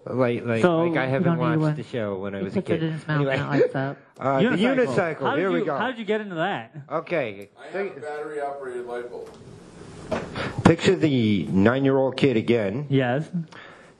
Like, 0.07 0.45
like, 0.45 0.61
So- 0.62 0.85
like 0.85 0.99
I 0.99 1.07
haven't 1.07 1.24
don't 1.24 1.39
need 1.39 1.57
watched 1.57 1.61
one. 1.61 1.76
the 1.76 1.82
show 1.82 2.18
when 2.18 2.35
I 2.35 2.43
was 2.43 2.53
a 2.53 2.57
puts 2.61 2.68
it 2.70 2.72
kid. 2.74 2.82
in 2.82 2.93
his 2.93 3.09
mouth 3.09 3.16
Anyway. 3.16 3.37
and 3.39 3.43
it 3.43 3.61
lights 3.62 3.74
up. 3.74 3.97
Uh, 4.20 4.39
the 4.41 4.47
unicycle. 4.59 5.20
How 5.22 5.35
Here 5.37 5.49
you, 5.51 5.55
we 5.61 5.64
go. 5.64 5.76
How 5.76 5.89
did 5.89 5.99
you 5.99 6.05
get 6.05 6.20
into 6.20 6.37
that? 6.37 6.72
Okay. 6.89 7.49
I 7.59 7.76
have 7.76 7.87
a 7.97 8.01
battery 8.01 8.41
operated 8.41 8.87
light 8.87 9.11
bulb. 9.11 9.28
Picture 10.64 10.95
the 10.95 11.47
nine-year-old 11.47 12.16
kid 12.16 12.37
again. 12.37 12.87
Yes. 12.89 13.28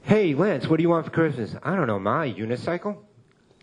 Hey, 0.03 0.33
Lance, 0.33 0.67
what 0.67 0.77
do 0.77 0.83
you 0.83 0.89
want 0.89 1.03
for 1.05 1.11
Christmas? 1.11 1.55
I 1.63 1.75
don't 1.75 1.87
know, 1.87 1.99
my 1.99 2.31
unicycle. 2.31 2.97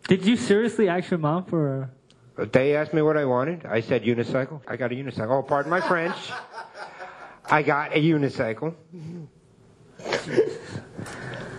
Did 0.09 0.27
you 0.27 0.37
seriously 0.37 0.89
ask 0.89 1.11
your 1.11 1.19
mom 1.19 1.45
for? 1.45 1.89
They 2.37 2.77
asked 2.77 2.95
me 2.95 3.03
what 3.03 3.17
I 3.17 3.25
wanted. 3.25 3.67
I 3.67 3.81
said 3.81 4.05
unicycle. 4.05 4.63
I 4.67 4.77
got 4.77 4.93
a 4.93 4.95
unicycle. 4.95 5.31
Oh, 5.31 5.43
pardon 5.43 5.71
my 5.71 5.81
French. 5.81 6.17
I 7.45 7.63
got 7.63 7.95
a 7.95 8.01
unicycle. 8.01 8.75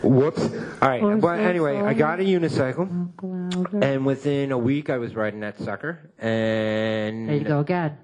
Whoops. 0.04 0.42
All 0.82 0.90
right. 0.90 1.22
But 1.22 1.40
anyway, 1.40 1.78
I 1.78 1.94
got 1.94 2.20
a 2.20 2.24
unicycle, 2.24 2.90
and 3.84 4.06
within 4.06 4.52
a 4.52 4.58
week, 4.58 4.90
I 4.90 4.98
was 4.98 5.16
riding 5.16 5.42
that 5.42 5.60
sucker. 5.60 6.12
And 6.18 7.30
There 7.30 7.36
you 7.36 7.44
go 7.44 7.60
again. 7.60 7.98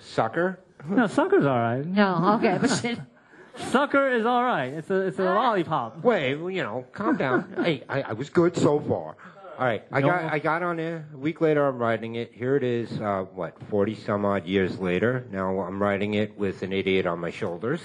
sucker. 0.00 0.60
No, 0.86 1.06
sucker's 1.06 1.44
all 1.44 1.58
right. 1.58 1.84
No, 1.84 2.38
okay, 2.38 2.58
but 2.60 2.68
shit. 2.68 2.98
Sucker 3.56 4.12
is 4.12 4.24
all 4.24 4.42
right. 4.42 4.72
It's 4.72 4.90
a 4.90 5.06
it's 5.08 5.18
a 5.18 5.28
ah. 5.28 5.34
lollipop. 5.34 6.02
Wait, 6.02 6.30
you 6.30 6.62
know, 6.62 6.86
calm 6.92 7.16
down. 7.16 7.52
hey, 7.64 7.82
I, 7.88 8.02
I 8.02 8.12
was 8.12 8.30
good 8.30 8.56
so 8.56 8.80
far. 8.80 9.16
All 9.60 9.66
right, 9.66 9.82
I 9.92 10.00
No. 10.00 10.06
got 10.08 10.32
I 10.32 10.38
got 10.38 10.62
on 10.62 10.78
there. 10.78 11.04
A 11.12 11.18
week 11.18 11.42
later, 11.42 11.66
I'm 11.66 11.76
riding 11.76 12.14
it. 12.14 12.32
Here 12.32 12.56
it 12.56 12.62
is. 12.62 12.98
Uh, 12.98 13.26
what, 13.34 13.62
40 13.68 13.94
some 13.94 14.24
odd 14.24 14.46
years 14.46 14.78
later? 14.80 15.26
Now 15.30 15.60
I'm 15.60 15.82
riding 15.82 16.14
it 16.14 16.38
with 16.38 16.62
an 16.62 16.72
idiot 16.72 17.04
on 17.04 17.18
my 17.18 17.28
shoulders, 17.30 17.82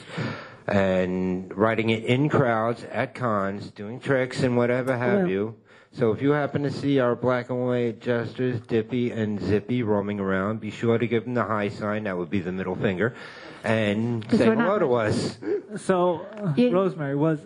and 0.68 1.52
riding 1.54 1.90
it 1.90 2.06
in 2.06 2.30
crowds 2.30 2.86
at 2.94 3.14
cons, 3.14 3.72
doing 3.72 4.00
tricks 4.00 4.42
and 4.42 4.56
whatever 4.56 4.98
have 4.98 5.24
Well. 5.24 5.28
you. 5.28 5.56
So 5.92 6.12
if 6.14 6.22
you 6.22 6.32
happen 6.32 6.64
to 6.64 6.72
see 6.72 7.00
our 7.02 7.14
black 7.14 7.50
and 7.50 7.66
white 7.68 8.00
jesters, 8.00 8.62
Dippy 8.62 9.12
and 9.12 9.42
Zippy, 9.42 9.84
roaming 9.84 10.22
around, 10.22 10.62
be 10.62 10.70
sure 10.72 10.98
to 10.98 11.08
give 11.08 11.26
them 11.26 11.34
the 11.34 11.44
high 11.44 11.68
sign. 11.70 12.06
That 12.06 12.18
would 12.18 12.30
be 12.30 12.40
the 12.40 12.54
middle 12.54 12.76
finger, 12.76 13.16
and 13.66 14.26
say 14.32 14.48
we're 14.48 14.56
hello 14.56 14.78
not- 14.78 14.80
to 14.80 14.94
us. 14.94 15.40
So, 15.76 16.22
uh, 16.38 16.54
You- 16.56 16.72
Rosemary 16.74 17.16
was 17.16 17.46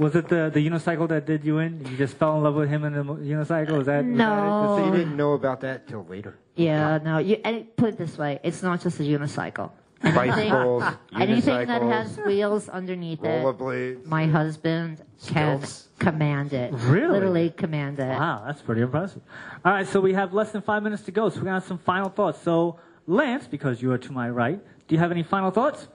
Was 0.00 0.16
it 0.16 0.28
the, 0.28 0.50
the 0.52 0.66
unicycle 0.66 1.06
that 1.10 1.26
did 1.26 1.44
you 1.44 1.58
in? 1.58 1.84
You 1.84 1.94
just 1.98 2.16
fell 2.16 2.34
in 2.38 2.42
love 2.42 2.54
with 2.54 2.70
him 2.70 2.84
in 2.84 2.94
the 2.94 3.04
unicycle? 3.04 3.80
Is 3.80 3.86
that, 3.86 4.02
was 4.02 4.16
No. 4.16 4.76
So 4.78 4.86
you 4.86 4.92
didn't 4.92 5.14
know 5.14 5.34
about 5.34 5.60
that 5.60 5.86
till 5.86 6.06
later. 6.06 6.38
Yeah, 6.56 6.98
no. 7.04 7.18
You, 7.18 7.36
and 7.44 7.76
put 7.76 7.90
it 7.90 7.98
this 7.98 8.16
way: 8.16 8.40
it's 8.42 8.62
not 8.62 8.80
just 8.80 8.98
a 8.98 9.02
unicycle. 9.02 9.70
Bicycles, 10.02 10.84
anything 11.14 11.66
that 11.66 11.82
has 11.82 12.16
wheels 12.16 12.70
underneath 12.70 13.22
it, 13.22 14.06
my 14.06 14.24
husband 14.24 15.02
can 15.26 15.58
Stilts. 15.58 15.88
command 15.98 16.54
it. 16.54 16.72
Really? 16.72 17.12
Literally 17.12 17.50
command 17.50 17.98
it. 17.98 18.08
Wow, 18.08 18.44
that's 18.46 18.62
pretty 18.62 18.80
impressive. 18.80 19.20
All 19.62 19.72
right, 19.72 19.86
so 19.86 20.00
we 20.00 20.14
have 20.14 20.32
less 20.32 20.50
than 20.52 20.62
five 20.62 20.82
minutes 20.82 21.02
to 21.02 21.12
go, 21.12 21.28
so 21.28 21.36
we're 21.36 21.44
gonna 21.44 21.60
have 21.60 21.68
some 21.68 21.76
final 21.76 22.08
thoughts. 22.08 22.40
So, 22.40 22.80
Lance, 23.06 23.46
because 23.46 23.82
you 23.82 23.92
are 23.92 23.98
to 23.98 24.12
my 24.12 24.30
right, 24.30 24.58
do 24.88 24.94
you 24.94 24.98
have 24.98 25.10
any 25.10 25.22
final 25.22 25.50
thoughts? 25.50 25.86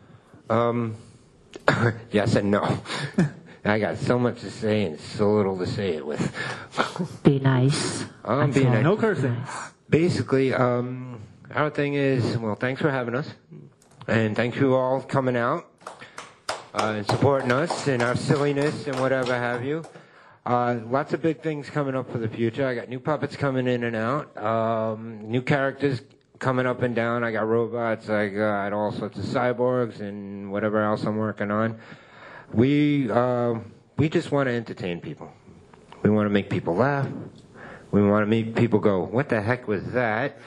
Um, 0.51 0.95
yes 2.11 2.35
and 2.35 2.51
no. 2.51 2.77
I 3.65 3.79
got 3.79 3.97
so 3.97 4.19
much 4.19 4.41
to 4.41 4.51
say 4.51 4.83
and 4.83 4.99
so 4.99 5.33
little 5.33 5.57
to 5.57 5.65
say 5.65 5.95
it 5.95 6.05
with. 6.05 6.31
Be 7.23 7.39
nice. 7.39 8.05
I'm 8.23 8.51
being 8.51 8.71
nice. 8.71 8.83
No 8.83 8.95
cursing. 8.95 9.35
Basically, 9.89 10.53
um, 10.53 11.19
our 11.53 11.71
thing 11.71 11.95
is, 11.95 12.37
well, 12.37 12.53
thanks 12.53 12.79
for 12.79 12.91
having 12.91 13.15
us. 13.15 13.27
And 14.07 14.35
thank 14.35 14.57
you 14.57 14.75
all 14.75 15.01
coming 15.01 15.35
out 15.35 15.65
uh, 16.75 16.93
and 16.97 17.07
supporting 17.07 17.51
us 17.51 17.87
and 17.87 18.03
our 18.03 18.15
silliness 18.15 18.85
and 18.85 18.99
whatever 18.99 19.33
have 19.33 19.65
you. 19.65 19.83
Uh, 20.45 20.79
lots 20.87 21.13
of 21.13 21.23
big 21.23 21.41
things 21.41 21.67
coming 21.67 21.95
up 21.95 22.11
for 22.11 22.19
the 22.19 22.29
future. 22.29 22.67
I 22.67 22.75
got 22.75 22.87
new 22.87 22.99
puppets 22.99 23.35
coming 23.35 23.67
in 23.67 23.83
and 23.83 23.95
out, 23.95 24.37
um, 24.37 25.21
new 25.27 25.41
characters 25.41 26.03
coming 26.37 26.67
up 26.67 26.83
and 26.83 26.93
down. 26.95 27.23
I 27.23 27.31
got 27.31 27.47
robots, 27.47 28.09
I 28.09 28.27
got 28.27 28.73
all 28.73 28.91
sorts 28.91 29.17
of 29.17 29.25
cyborgs 29.25 30.01
and 30.01 30.51
whatever 30.51 30.83
else 30.83 31.03
I'm 31.03 31.17
working 31.17 31.49
on. 31.49 31.79
We 32.53 33.09
uh, 33.11 33.55
we 33.97 34.09
just 34.09 34.31
want 34.31 34.47
to 34.47 34.53
entertain 34.53 35.01
people. 35.01 35.31
We 36.03 36.09
want 36.09 36.25
to 36.25 36.29
make 36.29 36.49
people 36.49 36.75
laugh. 36.75 37.07
We 37.91 38.03
want 38.03 38.23
to 38.23 38.27
make 38.27 38.55
people 38.55 38.79
go, 38.79 39.03
"What 39.03 39.29
the 39.29 39.41
heck 39.41 39.67
was 39.67 39.83
that?" 39.91 40.37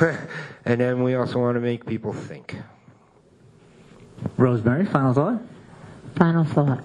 and 0.64 0.80
then 0.80 1.02
we 1.02 1.14
also 1.14 1.38
want 1.38 1.56
to 1.56 1.60
make 1.60 1.86
people 1.86 2.12
think. 2.12 2.56
Rosemary, 4.36 4.86
final 4.86 5.12
thought? 5.12 5.42
Final 6.16 6.44
thought. 6.44 6.84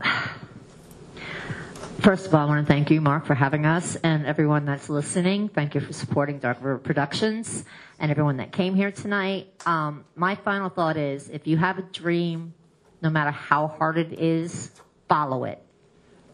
First 2.00 2.28
of 2.28 2.36
all, 2.36 2.42
I 2.42 2.46
want 2.46 2.66
to 2.66 2.72
thank 2.72 2.90
you, 2.90 3.02
Mark, 3.02 3.26
for 3.26 3.34
having 3.34 3.66
us, 3.66 3.96
and 3.98 4.26
everyone 4.26 4.66
that's 4.66 4.88
listening. 4.88 5.50
Thank 5.50 5.76
you 5.76 5.82
for 5.82 5.94
supporting 5.94 6.40
Dark 6.40 6.58
River 6.62 6.78
Productions 6.78 7.66
and 8.00 8.12
everyone 8.12 8.38
that 8.38 8.52
came 8.52 8.76
here 8.76 8.92
tonight. 8.92 9.48
Um, 9.66 10.06
my 10.16 10.36
final 10.36 10.70
thought 10.70 10.96
is 10.96 11.30
if 11.30 11.48
you 11.48 11.58
have 11.58 11.80
a 11.80 11.82
dream, 11.82 12.54
no 13.02 13.10
matter 13.10 13.32
how 13.32 13.68
hard 13.68 13.98
it 13.98 14.14
is, 14.14 14.72
follow 15.08 15.44
it. 15.46 15.62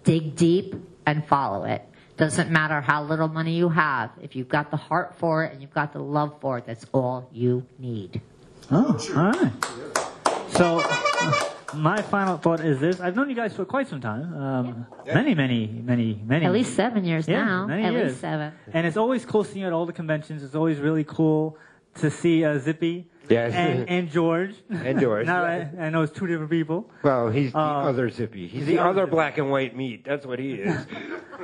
Dig 0.03 0.35
deep 0.35 0.75
and 1.05 1.25
follow 1.25 1.65
it. 1.65 1.87
Doesn't 2.15 2.51
matter 2.51 2.79
how 2.79 3.03
little 3.03 3.27
money 3.27 3.55
you 3.55 3.69
have. 3.69 4.11
If 4.21 4.35
you've 4.35 4.49
got 4.49 4.69
the 4.69 4.77
heart 4.77 5.15
for 5.17 5.43
it 5.43 5.51
and 5.51 5.61
you've 5.61 5.73
got 5.73 5.93
the 5.93 5.99
love 5.99 6.39
for 6.41 6.59
it, 6.59 6.65
that's 6.65 6.85
all 6.93 7.29
you 7.31 7.65
need. 7.79 8.21
Oh, 8.71 8.97
all 9.15 9.31
right. 9.31 9.51
So, 10.49 10.83
my 11.73 12.01
final 12.03 12.37
thought 12.37 12.59
is 12.59 12.79
this: 12.79 12.99
I've 12.99 13.15
known 13.15 13.29
you 13.29 13.35
guys 13.35 13.55
for 13.55 13.65
quite 13.65 13.87
some 13.87 13.99
time, 13.99 14.33
um, 14.35 14.87
many, 15.07 15.33
many, 15.33 15.67
many, 15.67 16.21
many. 16.23 16.45
At 16.45 16.53
least 16.53 16.75
seven 16.75 17.03
years 17.03 17.27
yeah, 17.27 17.43
now. 17.43 17.65
Many 17.65 17.83
At 17.83 17.93
years. 17.93 18.09
least 18.09 18.21
seven. 18.21 18.53
And 18.71 18.85
it's 18.85 18.97
always 18.97 19.25
cool 19.25 19.43
seeing 19.43 19.61
you 19.61 19.67
at 19.67 19.73
all 19.73 19.87
the 19.87 19.93
conventions. 19.93 20.43
It's 20.43 20.55
always 20.55 20.79
really 20.79 21.03
cool 21.03 21.57
to 21.95 22.11
see 22.11 22.45
uh, 22.45 22.59
Zippy 22.59 23.09
Yes. 23.29 23.53
and, 23.53 23.89
and 23.89 24.11
George. 24.17 24.53
And 24.69 24.99
George. 24.99 25.25
now 25.33 25.43
I, 25.43 25.69
I 25.79 25.89
know 25.89 26.01
it's 26.01 26.11
two 26.13 26.27
different 26.27 26.51
people. 26.51 26.89
Well, 27.03 27.29
he's 27.29 27.51
the 27.51 27.57
Uh, 27.59 27.89
other 27.89 28.09
Zippy. 28.09 28.47
He's 28.47 28.65
the 28.65 28.75
the, 28.75 28.81
other 28.81 29.03
other 29.03 29.07
black 29.07 29.37
and 29.37 29.49
white 29.49 29.75
meat. 29.75 30.03
That's 30.05 30.25
what 30.25 30.39
he 30.39 30.53
is. 30.53 30.85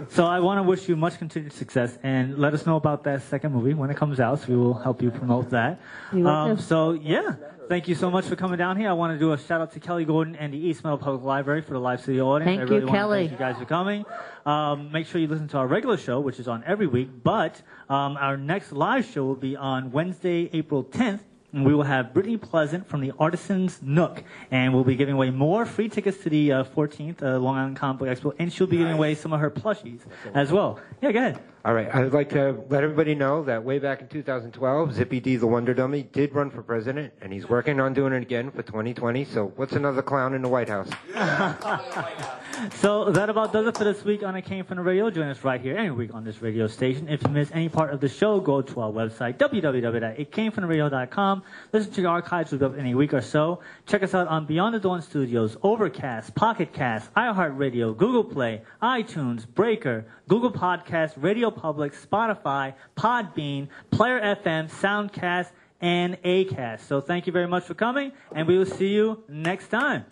So 0.07 0.25
I 0.25 0.39
want 0.39 0.59
to 0.59 0.63
wish 0.63 0.87
you 0.87 0.95
much 0.95 1.17
continued 1.17 1.51
success 1.51 1.97
and 2.03 2.37
let 2.37 2.53
us 2.53 2.65
know 2.65 2.77
about 2.77 3.03
that 3.03 3.21
second 3.23 3.51
movie 3.51 3.73
when 3.73 3.89
it 3.89 3.97
comes 3.97 4.21
out. 4.21 4.39
So 4.39 4.45
we 4.47 4.55
will 4.55 4.73
help 4.75 5.01
you 5.01 5.11
promote 5.11 5.49
that. 5.49 5.81
We 6.13 6.21
will 6.23 6.29
Um, 6.29 6.55
do. 6.55 6.61
so 6.61 6.91
yeah, 6.93 7.35
thank 7.67 7.89
you 7.89 7.95
so 7.95 8.09
much 8.09 8.23
for 8.25 8.37
coming 8.37 8.57
down 8.57 8.77
here. 8.77 8.87
I 8.89 8.93
want 8.93 9.11
to 9.13 9.19
do 9.19 9.33
a 9.33 9.37
shout 9.37 9.59
out 9.59 9.73
to 9.73 9.81
Kelly 9.81 10.05
Gordon 10.05 10.37
and 10.37 10.53
the 10.53 10.57
East 10.57 10.85
Meadow 10.85 10.95
Public 10.95 11.23
Library 11.25 11.61
for 11.63 11.73
the 11.73 11.79
live 11.81 11.99
studio 12.01 12.29
audience. 12.29 12.47
Thank 12.49 12.59
I 12.61 12.63
really 12.63 12.75
you, 12.75 12.81
want 12.83 12.95
to 12.95 12.97
Kelly. 12.97 13.27
Thank 13.27 13.31
you 13.31 13.37
guys 13.45 13.57
for 13.57 13.65
coming. 13.65 14.05
Um, 14.45 14.89
make 14.93 15.05
sure 15.07 15.19
you 15.19 15.27
listen 15.27 15.49
to 15.49 15.57
our 15.57 15.67
regular 15.67 15.97
show, 15.97 16.21
which 16.21 16.39
is 16.39 16.47
on 16.47 16.63
every 16.65 16.87
week. 16.87 17.09
But 17.21 17.61
um, 17.89 18.15
our 18.15 18.37
next 18.37 18.71
live 18.71 19.05
show 19.05 19.25
will 19.25 19.35
be 19.35 19.57
on 19.57 19.91
Wednesday, 19.91 20.49
April 20.53 20.85
10th. 20.85 21.19
And 21.51 21.65
we 21.65 21.73
will 21.73 21.83
have 21.83 22.13
Brittany 22.13 22.37
Pleasant 22.37 22.87
from 22.87 23.01
the 23.01 23.11
Artisans 23.17 23.79
Nook, 23.81 24.23
and 24.51 24.71
we'll 24.73 24.83
be 24.83 24.95
giving 24.95 25.15
away 25.15 25.31
more 25.31 25.65
free 25.65 25.89
tickets 25.89 26.21
to 26.23 26.29
the 26.29 26.51
uh, 26.51 26.63
14th 26.63 27.23
uh, 27.23 27.39
Long 27.39 27.57
Island 27.57 27.75
Comic 27.75 27.99
Book 27.99 28.07
Expo, 28.07 28.35
and 28.37 28.53
she'll 28.53 28.67
be 28.67 28.77
giving 28.77 28.93
away 28.93 29.15
some 29.15 29.33
of 29.33 29.39
her 29.39 29.49
plushies 29.49 30.01
as 30.35 30.51
well. 30.51 30.79
Yeah, 31.01 31.11
go 31.11 31.19
ahead. 31.19 31.39
All 31.65 31.73
right, 31.73 31.93
I 31.93 32.03
would 32.03 32.13
like 32.13 32.29
to 32.29 32.63
let 32.69 32.83
everybody 32.83 33.15
know 33.15 33.43
that 33.43 33.65
way 33.65 33.79
back 33.79 33.99
in 33.99 34.07
2012, 34.07 34.93
Zippy 34.93 35.19
D, 35.19 35.35
the 35.35 35.45
Wonder 35.45 35.73
Dummy, 35.73 36.03
did 36.03 36.33
run 36.33 36.49
for 36.49 36.63
president, 36.63 37.11
and 37.21 37.33
he's 37.33 37.49
working 37.49 37.81
on 37.81 37.93
doing 37.93 38.13
it 38.13 38.21
again 38.21 38.49
for 38.49 38.63
2020. 38.63 39.25
So, 39.25 39.51
what's 39.57 39.73
another 39.73 40.01
clown 40.01 40.33
in 40.33 40.41
the 40.41 40.47
White 40.47 40.69
House? 40.69 40.89
So 42.75 43.09
that 43.11 43.29
about 43.29 43.53
does 43.53 43.67
it 43.67 43.77
for 43.77 43.85
this 43.85 44.03
week 44.03 44.21
on 44.21 44.35
It 44.35 44.41
Came 44.41 44.65
From 44.65 44.75
the 44.77 44.83
Radio. 44.83 45.09
Join 45.09 45.29
us 45.29 45.45
right 45.45 45.61
here 45.61 45.77
every 45.77 45.91
week 45.91 46.13
on 46.13 46.25
this 46.25 46.41
radio 46.41 46.67
station. 46.67 47.07
If 47.07 47.23
you 47.23 47.29
miss 47.29 47.49
any 47.53 47.69
part 47.69 47.93
of 47.93 48.01
the 48.01 48.09
show, 48.09 48.41
go 48.41 48.61
to 48.61 48.81
our 48.81 48.91
website, 48.91 49.37
www.itcamefromtheradio.com. 49.37 51.43
Listen 51.71 51.91
to 51.93 52.01
the 52.01 52.07
archives 52.09 52.51
up 52.51 52.77
in 52.77 52.87
a 52.87 52.95
week 52.95 53.13
or 53.13 53.21
so. 53.21 53.61
Check 53.85 54.03
us 54.03 54.13
out 54.13 54.27
on 54.27 54.45
Beyond 54.45 54.75
the 54.75 54.79
Dawn 54.79 55.01
Studios, 55.01 55.55
Overcast, 55.63 56.35
Pocket 56.35 56.73
Cast, 56.73 57.13
iHeartRadio, 57.13 57.95
Google 57.95 58.25
Play, 58.25 58.61
iTunes, 58.81 59.47
Breaker, 59.47 60.05
Google 60.29 60.51
Podcast, 60.51 61.13
Radio 61.17 61.49
Public, 61.49 61.91
Spotify, 61.91 62.75
Podbean, 62.95 63.67
Player 63.89 64.21
FM, 64.21 64.69
Soundcast, 64.69 65.49
and 65.81 66.21
Acast. 66.21 66.81
So 66.81 67.01
thank 67.01 67.25
you 67.25 67.33
very 67.33 67.47
much 67.47 67.63
for 67.63 67.73
coming, 67.73 68.11
and 68.33 68.47
we 68.47 68.55
will 68.55 68.67
see 68.67 68.89
you 68.89 69.23
next 69.27 69.69
time. 69.69 70.05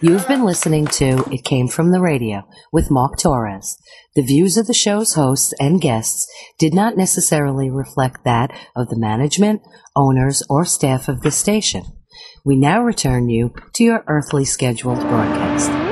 You've 0.00 0.28
been 0.28 0.44
listening 0.44 0.86
to 0.88 1.24
It 1.32 1.44
Came 1.44 1.68
From 1.68 1.92
the 1.92 2.00
Radio 2.00 2.42
with 2.72 2.90
Mark 2.90 3.16
Torres. 3.16 3.78
The 4.14 4.22
views 4.22 4.58
of 4.58 4.66
the 4.66 4.74
show's 4.74 5.14
hosts 5.14 5.54
and 5.58 5.80
guests 5.80 6.30
did 6.58 6.74
not 6.74 6.98
necessarily 6.98 7.70
reflect 7.70 8.22
that 8.24 8.50
of 8.76 8.88
the 8.88 8.98
management, 8.98 9.62
owners, 9.96 10.42
or 10.50 10.66
staff 10.66 11.08
of 11.08 11.22
the 11.22 11.30
station. 11.30 11.84
We 12.44 12.56
now 12.56 12.82
return 12.82 13.30
you 13.30 13.54
to 13.72 13.82
your 13.82 14.04
earthly 14.08 14.44
scheduled 14.44 15.00
broadcast. 15.00 15.83